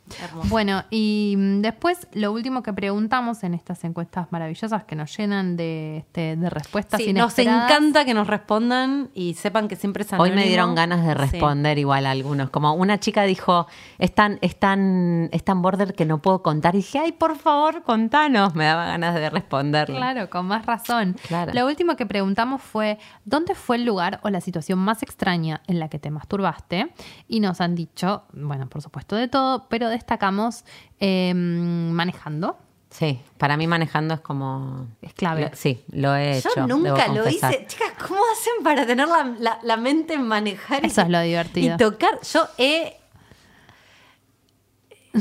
Bueno, 0.46 0.84
y 0.90 1.36
mm, 1.38 1.62
después 1.62 2.08
lo 2.14 2.32
último 2.32 2.64
que 2.64 2.72
preguntamos 2.72 3.44
en 3.44 3.54
estas 3.54 3.84
encuestas 3.84 4.28
maravillosas 4.32 4.86
que 4.86 4.96
nos 4.96 5.16
llenan 5.18 5.58
de, 5.58 5.98
este, 5.98 6.38
de 6.38 6.50
respuestas 6.50 7.02
Sí, 7.02 7.12
nos 7.12 7.38
encanta 7.40 8.06
que 8.06 8.14
nos 8.14 8.28
respondan 8.28 9.10
y 9.14 9.34
sepan 9.34 9.68
que 9.68 9.76
siempre 9.76 10.04
es 10.04 10.14
Hoy 10.14 10.18
me 10.20 10.26
anónimo. 10.28 10.48
dieron 10.48 10.76
ganas 10.76 11.06
de 11.06 11.12
Sí. 11.12 11.18
responder 11.18 11.78
igual 11.78 12.06
a 12.06 12.12
algunos. 12.12 12.50
Como 12.52 12.74
una 12.74 13.00
chica 13.02 13.24
dijo, 13.24 13.68
es 13.98 14.16
tan, 14.16 14.40
es 14.42 14.58
tan, 14.58 15.28
es 15.34 15.44
tan 15.44 15.62
border 15.62 15.94
que 15.94 16.06
no 16.06 16.20
puedo 16.22 16.42
contar. 16.42 16.76
Y 16.76 16.78
dije, 16.78 17.00
ay, 17.00 17.12
por 17.12 17.36
favor, 17.38 17.84
contanos. 17.84 18.56
Me 18.56 18.64
daba 18.64 18.86
ganas 18.86 19.14
de 19.16 19.30
responderle. 19.30 19.98
Claro, 19.98 20.30
con 20.30 20.46
más 20.48 20.66
razón. 20.66 21.18
Claro. 21.28 21.52
Lo 21.54 21.66
último 21.68 21.98
que 21.98 22.06
preguntamos 22.06 22.62
fue, 22.62 22.98
¿dónde 23.26 23.56
fue 23.56 23.76
el 23.76 23.84
lugar 23.86 24.22
o 24.24 24.30
la 24.30 24.40
situación 24.40 24.80
más 24.80 25.04
extraña 25.04 25.62
en 25.68 25.80
la 25.80 25.90
que 25.90 26.00
te 26.00 26.10
masturbaste? 26.12 26.94
Y 27.28 27.42
nos 27.42 27.60
han 27.60 27.76
dicho, 27.76 27.89
bueno, 28.34 28.68
por 28.70 28.82
supuesto 28.82 29.16
de 29.16 29.28
todo, 29.28 29.68
pero 29.70 29.90
destacamos 29.90 30.64
eh, 31.00 31.34
manejando. 31.34 32.58
Sí, 32.90 33.22
para 33.38 33.56
mí 33.56 33.68
manejando 33.68 34.16
es 34.16 34.20
como... 34.20 34.88
Es 35.02 35.14
clave. 35.14 35.50
Lo- 35.52 35.56
sí, 35.56 35.84
lo 35.92 36.16
he 36.16 36.38
hecho. 36.40 36.50
Yo 36.56 36.66
nunca 36.66 37.08
lo 37.10 37.28
hice. 37.30 37.66
Chicas, 37.68 37.94
¿cómo 38.08 38.20
hacen 38.34 38.64
para 38.64 38.86
tener 38.88 39.08
la, 39.08 39.26
la- 39.40 39.60
la 39.62 39.78
mente 39.78 40.16
en 40.16 40.24
manejar? 40.28 40.84
y- 40.84 40.88
Eso 40.88 41.02
es 41.02 41.10
lo 41.10 41.22
divertido. 41.22 41.76
Y 41.76 41.78
tocar. 41.78 42.20
Yo 42.34 42.48
he. 42.58 42.99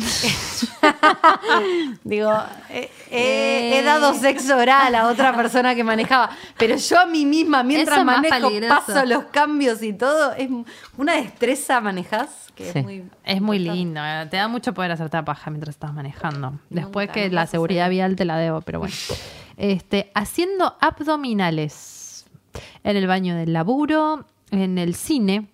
Digo, 2.05 2.32
he, 2.70 2.90
he- 3.11 3.78
he 3.78 3.82
dado 3.82 4.14
sexo 4.14 4.57
oral 4.57 4.94
a 4.94 5.09
otra 5.09 5.34
persona 5.34 5.74
que 5.74 5.84
manejaba, 5.84 6.30
pero 6.57 6.76
yo 6.76 6.99
a 7.01 7.07
mí 7.07 7.24
misma, 7.24 7.62
mientras 7.62 7.99
Eso 7.99 8.05
manejo, 8.05 8.51
paso 8.68 9.05
los 9.05 9.24
cambios 9.24 9.82
y 9.82 9.92
todo, 9.92 10.32
es 10.34 10.49
una 10.96 11.14
destreza 11.14 11.80
manejás 11.80 12.28
que 12.55 12.72
Sí. 12.72 12.78
es 12.78 12.84
muy... 12.84 13.05
Es 13.24 13.40
muy 13.40 13.59
lindo, 13.59 14.01
eh, 14.05 14.26
te 14.30 14.36
da 14.36 14.49
mucho 14.49 14.74
poder 14.74 14.92
hacerte 14.92 15.16
la 15.16 15.24
paja 15.24 15.51
mientras 15.51 15.74
estás 15.76 15.92
manejando. 15.92 16.59
Después 16.70 17.09
Nunca, 17.09 17.20
que 17.20 17.30
la 17.30 17.46
seguridad 17.46 17.88
vial 17.90 18.16
te 18.16 18.24
la 18.24 18.36
debo, 18.38 18.61
pero 18.62 18.80
bueno. 18.80 18.94
Este, 19.57 20.11
haciendo 20.14 20.76
abdominales 20.80 22.24
en 22.84 22.96
el 22.96 23.07
baño 23.07 23.36
del 23.36 23.53
laburo, 23.53 24.24
en 24.51 24.78
el 24.78 24.94
cine, 24.94 25.49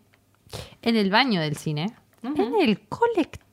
en 0.82 0.96
el 0.96 1.10
baño 1.10 1.40
del 1.40 1.56
cine, 1.56 1.94
en 2.22 2.54
el 2.60 2.80
colectivo. 2.88 3.43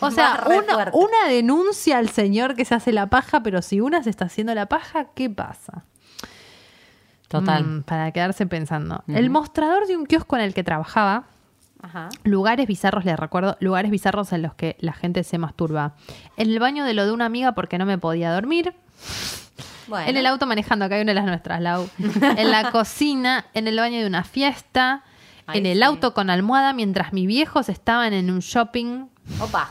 O 0.00 0.10
sea, 0.10 0.44
una, 0.92 1.28
denuncia 1.28 1.98
al 1.98 2.08
señor 2.08 2.56
que 2.56 2.64
se 2.64 2.74
hace 2.74 2.92
la 2.92 3.06
paja, 3.08 3.42
pero 3.42 3.62
si 3.62 3.80
una 3.80 4.02
se 4.02 4.10
está 4.10 4.26
haciendo 4.26 4.54
la 4.54 4.66
paja, 4.66 5.06
¿qué 5.14 5.30
pasa? 5.30 5.84
Total. 7.28 7.64
Mm, 7.64 7.82
para 7.84 8.10
quedarse 8.10 8.46
pensando. 8.46 9.04
El 9.06 9.30
mostrador 9.30 9.86
de 9.86 9.96
un 9.96 10.06
kiosco 10.06 10.36
en 10.36 10.42
el 10.42 10.54
que 10.54 10.64
trabajaba 10.64 11.26
Ajá. 11.82 12.10
Lugares 12.24 12.66
bizarros, 12.66 13.04
les 13.04 13.18
recuerdo, 13.18 13.56
lugares 13.60 13.90
bizarros 13.90 14.32
en 14.32 14.42
los 14.42 14.54
que 14.54 14.76
la 14.80 14.92
gente 14.92 15.24
se 15.24 15.38
masturba. 15.38 15.94
En 16.36 16.50
el 16.50 16.58
baño 16.58 16.84
de 16.84 16.94
lo 16.94 17.06
de 17.06 17.12
una 17.12 17.26
amiga 17.26 17.52
porque 17.52 17.78
no 17.78 17.86
me 17.86 17.98
podía 17.98 18.32
dormir. 18.32 18.74
Bueno. 19.86 20.08
En 20.08 20.16
el 20.16 20.26
auto 20.26 20.46
manejando, 20.46 20.84
acá 20.84 20.96
hay 20.96 21.02
una 21.02 21.10
de 21.10 21.14
las 21.14 21.26
nuestras, 21.26 21.60
Lau. 21.60 21.88
en 21.98 22.50
la 22.50 22.70
cocina, 22.70 23.46
en 23.54 23.66
el 23.66 23.76
baño 23.76 23.98
de 23.98 24.06
una 24.06 24.24
fiesta. 24.24 25.02
Ay, 25.46 25.58
en 25.60 25.66
el 25.66 25.78
sí. 25.78 25.82
auto 25.84 26.14
con 26.14 26.30
almohada 26.30 26.72
mientras 26.72 27.12
mis 27.12 27.26
viejos 27.26 27.68
estaban 27.68 28.12
en 28.12 28.30
un 28.30 28.40
shopping. 28.40 29.06
Opa. 29.40 29.70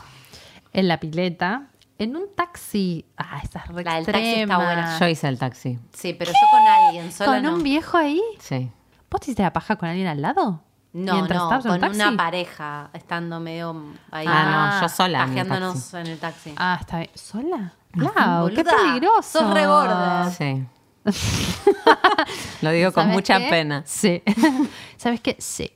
En 0.72 0.88
la 0.88 0.98
pileta. 1.00 1.68
En 1.98 2.16
un 2.16 2.24
taxi. 2.34 3.04
Ah, 3.16 3.40
esa 3.44 3.58
es 3.60 3.68
re 3.68 3.84
La 3.84 3.94
del 3.96 4.06
taxi 4.06 4.18
está 4.20 4.30
extrema. 4.30 4.56
buena. 4.56 4.98
Yo 4.98 5.06
hice 5.08 5.28
el 5.28 5.38
taxi. 5.38 5.78
Sí, 5.92 6.14
pero 6.14 6.30
yo 6.32 6.38
con 6.50 6.66
alguien, 6.66 7.12
sola 7.12 7.32
¿Con 7.32 7.42
no. 7.42 7.54
un 7.56 7.62
viejo 7.62 7.96
ahí? 7.98 8.22
Sí. 8.38 8.70
¿Vos 9.10 9.20
te 9.20 9.26
hiciste 9.26 9.42
la 9.42 9.52
paja 9.52 9.76
con 9.76 9.88
alguien 9.88 10.06
al 10.06 10.22
lado? 10.22 10.62
No, 10.92 11.12
Mientras 11.14 11.38
no, 11.38 11.44
estabas 11.44 11.64
en 11.66 11.70
con 11.72 11.80
taxi? 11.80 12.00
una 12.00 12.16
pareja, 12.16 12.90
estando 12.94 13.38
medio 13.38 13.84
ahí. 14.10 14.26
Ah, 14.28 14.76
no, 14.76 14.80
yo 14.82 14.88
sola 14.88 15.18
en 15.18 15.22
el 15.24 15.28
Pajeándonos 15.46 15.74
taxi. 15.74 15.96
en 15.98 16.06
el 16.06 16.18
taxi. 16.18 16.54
Ah, 16.56 16.78
está 16.80 16.98
bien. 16.98 17.10
¿Sola? 17.14 17.72
Lau, 17.94 18.48
qué 18.48 18.62
Boluda, 18.62 18.76
peligroso. 18.76 19.22
sos 19.40 19.54
re 19.54 19.66
gorda. 19.66 20.30
Sí. 20.30 20.64
Lo 22.62 22.70
digo 22.70 22.92
con 22.92 23.04
¿Sabes 23.04 23.14
mucha 23.16 23.38
qué? 23.38 23.48
pena. 23.48 23.82
Sí. 23.86 24.22
¿Sabes 24.96 25.20
qué? 25.20 25.36
Sí. 25.38 25.72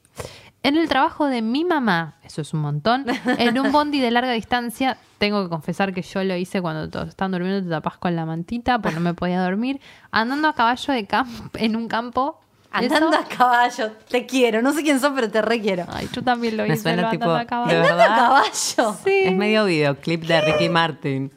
En 0.63 0.77
el 0.79 0.89
trabajo 0.89 1.27
de 1.27 1.43
mi 1.43 1.65
mamá, 1.65 2.15
eso 2.25 2.41
es 2.41 2.55
un 2.55 2.61
montón, 2.61 3.05
en 3.39 3.59
un 3.59 3.71
bondi 3.71 4.01
de 4.01 4.11
larga 4.11 4.33
distancia, 4.33 4.97
tengo 5.19 5.43
que 5.43 5.51
confesar 5.51 5.93
que 5.93 6.01
yo 6.01 6.25
lo 6.25 6.35
hice 6.37 6.63
cuando 6.63 6.89
todos 6.89 7.09
estaban 7.09 7.33
durmiendo, 7.33 7.63
te 7.63 7.69
tapas 7.69 7.99
con 7.99 8.17
la 8.17 8.25
mantita, 8.25 8.79
porque 8.79 8.95
no 8.95 9.01
me 9.03 9.13
podía 9.13 9.43
dormir, 9.43 9.79
andando 10.11 10.49
a 10.49 10.55
caballo 10.55 10.95
de 10.95 11.07
campo, 11.07 11.51
en 11.59 11.77
un 11.77 11.87
campo. 11.87 12.41
Andando 12.71 13.11
eso- 13.11 13.19
a 13.21 13.25
caballo, 13.29 13.93
te 14.09 14.25
quiero. 14.25 14.63
No 14.63 14.73
sé 14.73 14.83
quién 14.83 14.99
sos, 15.01 15.13
pero 15.15 15.31
te 15.31 15.43
requiero. 15.43 15.85
Ay, 15.93 16.09
yo 16.13 16.23
también 16.23 16.57
lo 16.57 16.63
Me 16.65 16.71
hice, 16.73 16.83
suena 16.83 17.03
lo 17.03 17.11
tipo, 17.11 17.25
andando 17.25 17.37
a 17.37 17.41
de 17.41 17.47
caballo. 17.47 17.77
Andando 17.83 18.03
a 18.03 18.07
verdad. 18.09 18.17
caballo. 18.17 18.97
Sí. 19.05 19.23
Es 19.27 19.37
medio 19.37 19.65
videoclip 19.67 20.25
de 20.25 20.41
Ricky 20.41 20.69
Martin. 20.71 21.31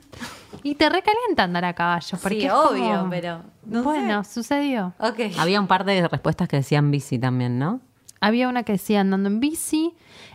Y 0.63 0.75
te 0.75 0.89
recalienta 0.89 1.43
andar 1.43 1.65
a 1.65 1.73
caballo, 1.73 2.17
porque 2.21 2.39
Sí, 2.41 2.45
es 2.45 2.51
obvio, 2.53 2.97
como- 2.99 3.09
pero. 3.09 3.43
no 3.65 3.83
bueno, 3.83 4.23
sé. 4.23 4.33
sucedió. 4.33 4.93
Había 5.39 5.59
un 5.59 5.67
par 5.67 5.85
de 5.85 6.07
respuestas 6.07 6.47
que 6.47 6.57
decían 6.57 6.91
bici 6.91 7.19
también, 7.19 7.57
¿no? 7.59 7.81
Había 8.21 8.49
una 8.49 8.63
que 8.63 8.73
decía 8.73 9.01
andando 9.01 9.29
en 9.29 9.39
bici, 9.39 9.93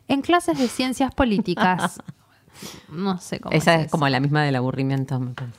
en 0.08 0.22
clases 0.22 0.58
de 0.58 0.68
ciencias 0.68 1.14
políticas. 1.14 2.00
No 2.90 3.16
sé 3.18 3.40
cómo 3.40 3.56
Esa 3.56 3.74
es 3.76 3.90
como 3.90 4.06
la 4.08 4.20
misma 4.20 4.42
del 4.42 4.54
aburrimiento. 4.56 5.18
me 5.18 5.32
parece. 5.32 5.56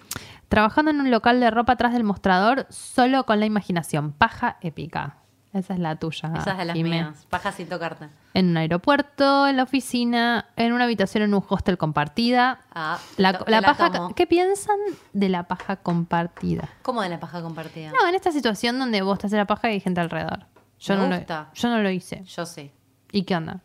Trabajando 0.48 0.92
en 0.92 1.02
un 1.02 1.10
local 1.12 1.40
de 1.40 1.50
ropa 1.50 1.74
atrás 1.74 1.92
del 1.92 2.04
mostrador, 2.04 2.68
solo 2.70 3.26
con 3.26 3.40
la 3.40 3.48
imaginación. 3.48 4.12
Paja 4.14 4.58
épica. 4.62 5.18
Esa 5.54 5.74
es 5.76 5.80
la 5.80 5.96
tuya. 5.98 6.34
Esa 6.36 6.52
es 6.54 6.58
de 6.58 6.66
las 6.66 6.76
Jimé. 6.76 6.90
mías. 6.90 7.28
Paja 7.30 7.52
sin 7.52 7.70
tocarte. 7.70 8.08
En 8.34 8.50
un 8.50 8.58
aeropuerto, 8.58 9.48
en 9.48 9.58
la 9.58 9.64
oficina, 9.64 10.48
en 10.56 10.74
una 10.74 10.86
habitación 10.86 11.24
en 11.24 11.34
un 11.36 11.44
hostel 11.48 11.78
compartida. 11.78 12.60
Ah, 12.74 12.98
La, 13.18 13.40
la 13.48 13.62
paja. 13.62 14.10
¿Qué 14.16 14.26
piensan 14.26 14.78
de 15.14 15.30
la 15.30 15.44
paja 15.44 15.76
compartida? 15.76 16.70
¿Cómo 16.82 17.02
de 17.04 17.10
la 17.10 17.20
paja 17.20 17.42
compartida? 17.44 17.92
No, 17.92 18.08
en 18.08 18.16
esta 18.16 18.32
situación 18.32 18.80
donde 18.80 19.04
vos 19.04 19.20
te 19.20 19.28
haces 19.28 19.38
la 19.38 19.46
paja 19.46 19.70
y 19.70 19.74
hay 19.74 19.80
gente 19.80 20.02
alrededor. 20.02 20.48
Yo, 20.80 20.96
Me 20.98 21.08
no 21.08 21.16
gusta. 21.18 21.50
Lo, 21.50 21.54
yo 21.54 21.70
no 21.70 21.80
lo 21.84 21.90
hice. 21.92 22.24
Yo 22.24 22.46
sí. 22.48 22.72
¿Y 23.12 23.24
qué 23.24 23.36
onda? 23.36 23.62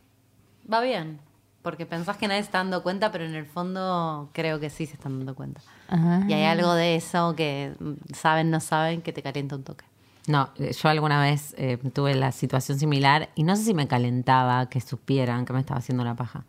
Va 0.71 0.81
bien. 0.83 1.21
Porque 1.63 1.87
pensás 1.87 2.17
que 2.19 2.29
nadie 2.29 2.43
se 2.43 2.47
está 2.47 2.59
dando 2.59 2.83
cuenta, 2.83 3.11
pero 3.11 3.25
en 3.25 3.35
el 3.35 3.47
fondo 3.47 4.31
creo 4.33 4.61
que 4.61 4.71
sí 4.71 4.87
se 4.87 4.95
están 4.95 5.19
dando 5.19 5.35
cuenta. 5.35 5.61
Ah. 5.89 6.23
Y 6.29 6.33
hay 6.35 6.45
algo 6.45 6.75
de 6.75 6.97
eso 6.97 7.35
que 7.35 7.75
saben, 8.15 8.51
no 8.51 8.61
saben, 8.61 9.01
que 9.03 9.13
te 9.13 9.23
calienta 9.23 9.57
un 9.57 9.65
toque. 9.65 9.85
No, 10.29 10.51
yo 10.57 10.89
alguna 10.89 11.21
vez 11.21 11.55
eh, 11.59 11.79
tuve 11.93 12.15
la 12.15 12.33
situación 12.33 12.79
similar 12.79 13.31
y 13.35 13.43
no 13.45 13.57
sé 13.57 13.65
si 13.65 13.75
me 13.75 13.89
calentaba 13.89 14.69
que 14.69 14.81
supieran 14.81 15.45
que 15.47 15.53
me 15.53 15.61
estaba 15.61 15.79
haciendo 15.79 16.05
la 16.05 16.15
paja. 16.15 16.45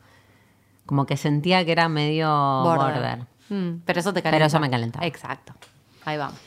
Como 0.85 1.05
que 1.05 1.17
sentía 1.17 1.63
que 1.65 1.71
era 1.71 1.87
medio 1.89 2.27
border. 2.63 3.25
Mm, 3.49 3.81
pero 3.85 3.99
eso 3.99 4.11
te 4.13 4.21
Pero 4.21 4.31
calienta. 4.31 4.45
eso 4.47 4.59
me 4.59 4.69
calentaba. 4.69 5.05
Exacto. 5.05 5.53
Ahí 6.05 6.17
vamos. 6.17 6.37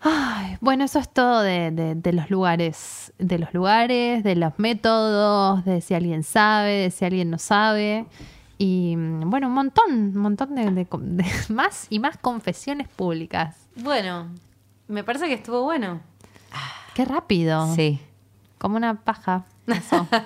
Ay, 0.00 0.56
bueno, 0.60 0.84
eso 0.84 0.98
es 0.98 1.08
todo 1.08 1.40
de, 1.40 1.70
de- 1.70 1.94
de 1.94 2.12
los 2.12 2.28
lugares, 2.30 3.12
de 3.18 3.38
los 3.38 3.54
lugares, 3.54 4.22
de 4.22 4.36
los 4.36 4.52
métodos, 4.58 5.64
de 5.64 5.80
si 5.80 5.94
alguien 5.94 6.22
sabe, 6.22 6.72
de 6.72 6.90
si 6.90 7.04
alguien 7.06 7.30
no 7.30 7.38
sabe. 7.38 8.04
Y 8.58 8.96
mm, 8.96 9.30
bueno, 9.30 9.48
un 9.48 9.54
montón, 9.54 9.92
un 9.92 10.16
montón 10.18 10.54
de, 10.54 10.70
de- 10.70 10.86
de 11.00 11.24
más 11.48 11.86
y 11.90 11.98
más 12.00 12.18
confesiones 12.18 12.88
públicas. 12.88 13.56
Bueno, 13.76 14.28
me 14.88 15.04
parece 15.04 15.26
que 15.26 15.34
estuvo 15.34 15.62
bueno. 15.62 16.00
Qué 16.94 17.04
rápido. 17.04 17.74
Sí. 17.74 18.00
Como 18.58 18.76
una 18.76 18.94
paja. 19.02 19.44
Eso. 19.66 20.06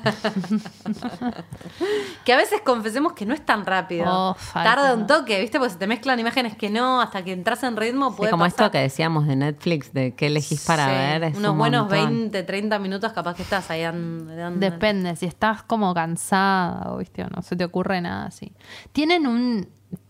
Que 2.24 2.32
a 2.32 2.36
veces 2.36 2.60
confesemos 2.62 3.14
que 3.14 3.24
no 3.24 3.32
es 3.32 3.44
tan 3.44 3.64
rápido. 3.64 4.04
Oh. 4.06 4.36
Tarda 4.52 4.94
un 4.94 5.06
toque, 5.06 5.40
¿viste? 5.40 5.58
Porque 5.58 5.72
se 5.72 5.78
te 5.78 5.86
mezclan 5.86 6.18
imágenes 6.20 6.56
que 6.56 6.68
no, 6.68 7.00
hasta 7.00 7.24
que 7.24 7.32
entras 7.32 7.62
en 7.62 7.76
ritmo 7.76 8.10
Sí, 8.10 8.16
puede 8.18 8.30
como 8.30 8.44
pasar. 8.44 8.66
esto 8.66 8.70
que 8.72 8.78
decíamos 8.78 9.26
de 9.26 9.36
Netflix, 9.36 9.92
de 9.94 10.14
qué 10.14 10.26
elegís 10.26 10.64
para 10.66 10.84
Sí, 10.86 10.90
ver. 10.90 11.24
es 11.24 11.36
unos 11.38 11.52
un 11.52 11.58
buenos 11.58 11.88
montón. 11.88 12.08
20, 12.20 12.42
30 12.42 12.78
minutos 12.78 13.12
capaz 13.12 13.34
que 13.34 13.42
estás 13.42 13.70
ahí 13.70 13.82
dando- 13.82 14.58
Depende, 14.58 15.16
si 15.16 15.24
estás 15.26 15.62
como 15.62 15.94
cansada 15.94 16.94
viste 16.98 17.22
o 17.24 17.28
no 17.28 17.40
se 17.42 17.56
te 17.56 17.64
ocurre 17.64 18.00
nada 18.02 18.26
así. 18.26 18.52
¿Tienen 18.92 19.26
un 19.26 19.68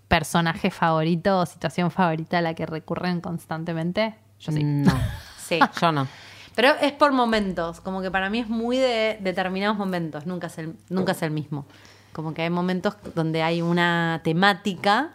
personaje 0.09 0.71
favorito 0.71 1.41
o 1.41 1.47
situación 1.47 1.91
favorita 1.93 2.39
a 2.39 2.43
la 2.43 2.55
que 2.55 2.67
recurren 2.67 3.21
constantemente? 3.21 4.17
Yo 4.41 4.51
sí. 4.53 4.65
No, 4.65 4.93
Sí. 5.49 5.59
yo 5.81 5.93
no. 5.93 6.07
Pero 6.55 6.75
es 6.81 6.93
por 6.93 7.13
momentos, 7.13 7.81
como 7.81 8.03
que 8.03 8.11
para 8.11 8.31
mí 8.31 8.41
es 8.41 8.49
muy 8.49 8.79
de 8.79 9.17
determinados 9.21 9.79
momentos, 9.79 10.27
nunca 10.27 10.49
es 10.49 10.59
el, 10.59 10.75
nunca 10.89 11.13
es 11.13 11.23
el 11.23 11.31
mismo. 11.31 11.67
Como 12.13 12.35
que 12.35 12.43
hay 12.43 12.51
momentos 12.51 12.97
donde 13.15 13.43
hay 13.43 13.63
una 13.63 14.21
temática 14.25 15.11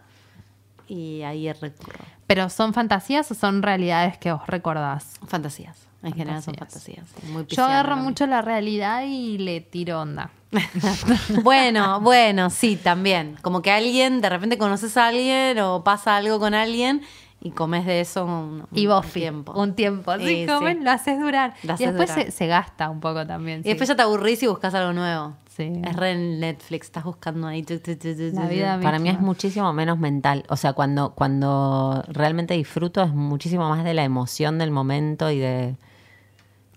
y 0.88 1.21
ahí 1.23 1.51
recurro. 1.51 2.05
¿Pero 2.27 2.49
son 2.49 2.73
fantasías 2.73 3.29
o 3.29 3.36
son 3.36 3.61
realidades 3.61 4.17
que 4.17 4.31
vos 4.31 4.47
recordás? 4.47 5.19
Fantasías, 5.27 5.77
en 6.01 6.13
general 6.13 6.41
son 6.41 6.55
Fantasías. 6.55 7.05
Muy 7.23 7.45
Yo 7.47 7.65
agarro 7.65 7.97
mucho 7.97 8.25
la 8.25 8.41
realidad 8.41 9.03
y 9.05 9.38
le 9.38 9.59
tiro 9.59 9.99
onda. 9.99 10.29
Bueno, 11.43 11.99
bueno, 11.99 12.49
sí, 12.51 12.77
también. 12.77 13.38
Como 13.41 13.61
que 13.61 13.71
alguien, 13.71 14.21
de 14.21 14.29
repente 14.29 14.57
conoces 14.57 14.95
a 14.95 15.07
alguien 15.07 15.59
o 15.59 15.84
pasa 15.84 16.15
algo 16.15 16.39
con 16.39 16.53
alguien 16.53 17.01
y 17.45 17.51
comes 17.51 17.85
de 17.85 17.99
eso 17.99 18.25
un, 18.25 18.63
Y 18.71 18.87
un 18.87 19.01
tiempo. 19.03 19.51
un 19.51 19.75
tiempo. 19.75 20.17
Sí, 20.17 20.45
sí. 20.47 20.79
lo 20.81 20.91
haces 20.91 21.19
durar. 21.19 21.53
Lo 21.63 21.73
y 21.73 21.77
después 21.85 22.09
durar. 22.09 22.25
se, 22.25 22.31
se 22.31 22.47
gasta 22.47 22.89
un 22.89 23.01
poco 23.01 23.27
también. 23.27 23.59
Y 23.65 23.69
después 23.69 23.89
ya 23.89 23.95
te 23.97 24.01
aburrís 24.01 24.41
y 24.43 24.47
buscas 24.47 24.73
algo 24.73 24.93
nuevo. 24.93 25.33
Sí. 25.49 25.71
Es 25.83 25.95
re 25.95 26.11
en 26.11 26.39
Netflix, 26.39 26.85
estás 26.85 27.03
buscando 27.03 27.45
ahí. 27.47 27.61
tu, 27.61 27.77
tu, 27.79 27.95
tu, 27.97 28.15
tu, 28.15 28.31
La 28.33 28.43
tu, 28.43 28.47
vida. 28.47 28.79
Para 28.81 28.97
mí 28.97 29.09
es 29.09 29.15
misma. 29.15 29.27
muchísimo 29.27 29.73
menos 29.73 29.99
mental. 29.99 30.45
O 30.47 30.55
sea, 30.55 30.71
cuando, 30.71 31.11
cuando 31.15 32.03
realmente 32.07 32.53
disfruto 32.53 33.03
es 33.03 33.13
muchísimo 33.13 33.67
más 33.69 33.83
de 33.83 33.93
la 33.93 34.05
emoción 34.05 34.57
del 34.57 34.71
momento 34.71 35.29
y 35.29 35.39
de. 35.39 35.75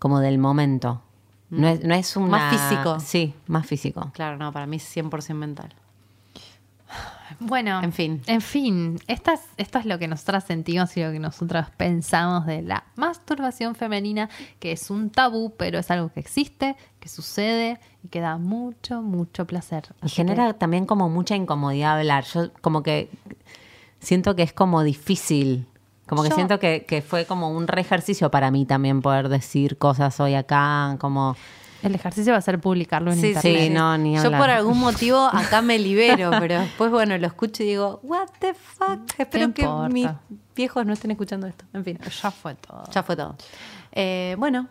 como 0.00 0.18
del 0.18 0.38
momento. 0.38 1.00
No 1.48 1.68
es, 1.68 1.84
no 1.84 1.94
es 1.94 2.16
una. 2.16 2.26
Más 2.26 2.52
físico. 2.52 2.98
Sí, 2.98 3.34
más 3.46 3.66
físico. 3.66 4.10
Claro, 4.12 4.36
no, 4.36 4.52
para 4.52 4.66
mí 4.66 4.76
es 4.76 4.96
100% 4.96 5.32
mental. 5.34 5.72
Bueno, 7.41 7.82
En 7.82 7.93
fin. 7.93 8.22
En 8.26 8.41
fin, 8.41 8.99
esta 9.09 9.34
es- 9.34 9.41
esto 9.57 9.78
es 9.78 9.84
lo 9.84 9.99
que 9.99 10.09
nosotras 10.09 10.45
sentimos 10.45 10.97
y 10.97 11.03
lo 11.03 11.11
que 11.12 11.18
nosotras 11.18 11.70
pensamos 11.76 12.47
de 12.47 12.62
la 12.62 12.84
masturbación 12.95 13.74
femenina, 13.74 14.30
que 14.61 14.72
es 14.72 14.91
un 14.91 15.11
tabú, 15.11 15.53
pero 15.57 15.78
es 15.78 15.91
algo 15.91 16.11
que 16.12 16.20
existe, 16.20 16.76
que 17.01 17.09
sucede 17.09 17.78
y 18.05 18.09
que 18.09 18.20
da 18.20 18.39
mucho, 18.39 19.03
mucho 19.03 19.45
placer. 19.47 19.84
Y 20.03 20.07
Así 20.07 20.14
genera 20.16 20.53
también 20.55 20.87
como 20.87 21.09
mucha 21.11 21.34
incomodidad 21.37 21.99
hablar. 21.99 22.24
Yo 22.24 22.53
como 22.62 22.82
que 22.82 23.11
siento 23.99 24.34
que 24.37 24.43
es 24.45 24.53
como 24.53 24.82
difícil. 24.82 25.66
Como 26.07 26.22
que 26.22 26.28
Yo- 26.30 26.37
siento 26.37 26.59
que, 26.61 26.84
que 26.87 27.03
fue 27.03 27.26
como 27.26 27.51
un 27.51 27.66
re 27.66 27.80
ejercicio 27.80 28.30
para 28.30 28.51
mí 28.53 28.64
también 28.64 29.03
poder 29.03 29.28
decir 29.28 29.76
cosas 29.76 30.20
hoy 30.20 30.34
acá, 30.34 30.97
como... 31.01 31.37
el 31.87 31.95
ejercicio 31.95 32.32
va 32.32 32.39
a 32.39 32.43
ser 32.43 32.61
publicarlo 32.61 33.12
en 33.12 33.20
Sí, 33.20 33.28
internet. 33.28 33.61
sí, 33.64 33.70
no, 33.70 33.97
ni 33.99 34.14
Yo 34.14 34.22
hablar. 34.22 34.41
por 34.41 34.51
algún 34.51 34.78
motivo 34.78 35.18
acá 35.32 35.62
me 35.62 35.78
libero, 35.78 36.30
pero 36.41 36.61
después, 36.61 36.91
bueno, 36.91 37.16
lo 37.18 37.26
escucho 37.26 37.62
y 37.62 37.66
digo, 37.66 38.01
what 38.03 38.28
the 38.41 38.55
fuck. 38.55 39.01
Espero 39.18 39.53
que 39.55 39.66
mis 39.93 40.09
viejos 40.55 40.84
no 40.87 40.93
estén 40.93 41.11
escuchando 41.12 41.47
esto. 41.47 41.64
En 41.72 41.84
fin, 41.84 41.99
Ya 42.22 42.30
fue 42.30 42.55
todo. 42.55 42.84
ya 42.91 43.03
fue 43.03 43.16
todo. 43.16 43.37
Eh, 43.93 44.34
bueno, 44.39 44.68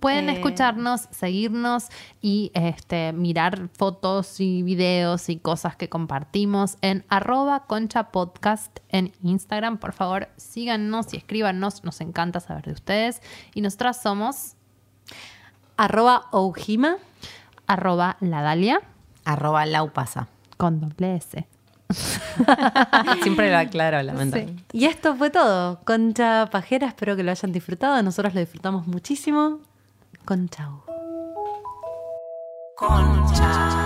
Pueden 0.00 0.28
Eh, 0.28 0.34
escucharnos, 0.34 1.08
seguirnos 1.10 1.88
y 2.20 2.52
este, 2.54 3.12
mirar 3.12 3.68
fotos 3.76 4.38
y 4.38 4.62
videos 4.62 5.28
y 5.28 5.38
cosas 5.38 5.74
que 5.74 5.88
compartimos 5.88 6.76
en 6.82 7.04
arroba 7.08 7.64
concha 7.66 8.12
podcast 8.12 8.78
en 8.90 9.10
Instagram. 9.24 9.78
Por 9.78 9.92
favor, 9.94 10.28
síganos 10.36 11.12
y 11.14 11.16
escríbanos. 11.16 11.82
Nos 11.82 12.00
encanta 12.00 12.38
saber 12.38 12.66
de 12.66 12.72
ustedes. 12.74 13.20
Y 13.54 13.60
nosotras 13.60 14.00
somos 14.00 14.54
arroba 15.78 16.26
Oujima. 16.32 16.96
arroba 17.66 18.16
la 18.20 18.42
Dalia 18.42 18.80
Arroba 19.24 19.64
laupasa. 19.66 20.28
con 20.58 20.80
doble 20.80 21.16
S. 21.16 21.46
Siempre 23.22 23.50
lo 23.50 23.56
aclaro, 23.58 24.02
lamentablemente. 24.02 24.64
Y 24.72 24.84
esto 24.84 25.14
fue 25.16 25.30
todo. 25.30 25.80
Concha 25.84 26.46
Pajera, 26.50 26.88
espero 26.88 27.16
que 27.16 27.22
lo 27.22 27.30
hayan 27.30 27.50
disfrutado. 27.52 28.02
Nosotros 28.02 28.34
lo 28.34 28.40
disfrutamos 28.40 28.86
muchísimo. 28.86 29.60
Con 30.26 30.48
chau. 30.50 30.82
Concha. 32.76 33.77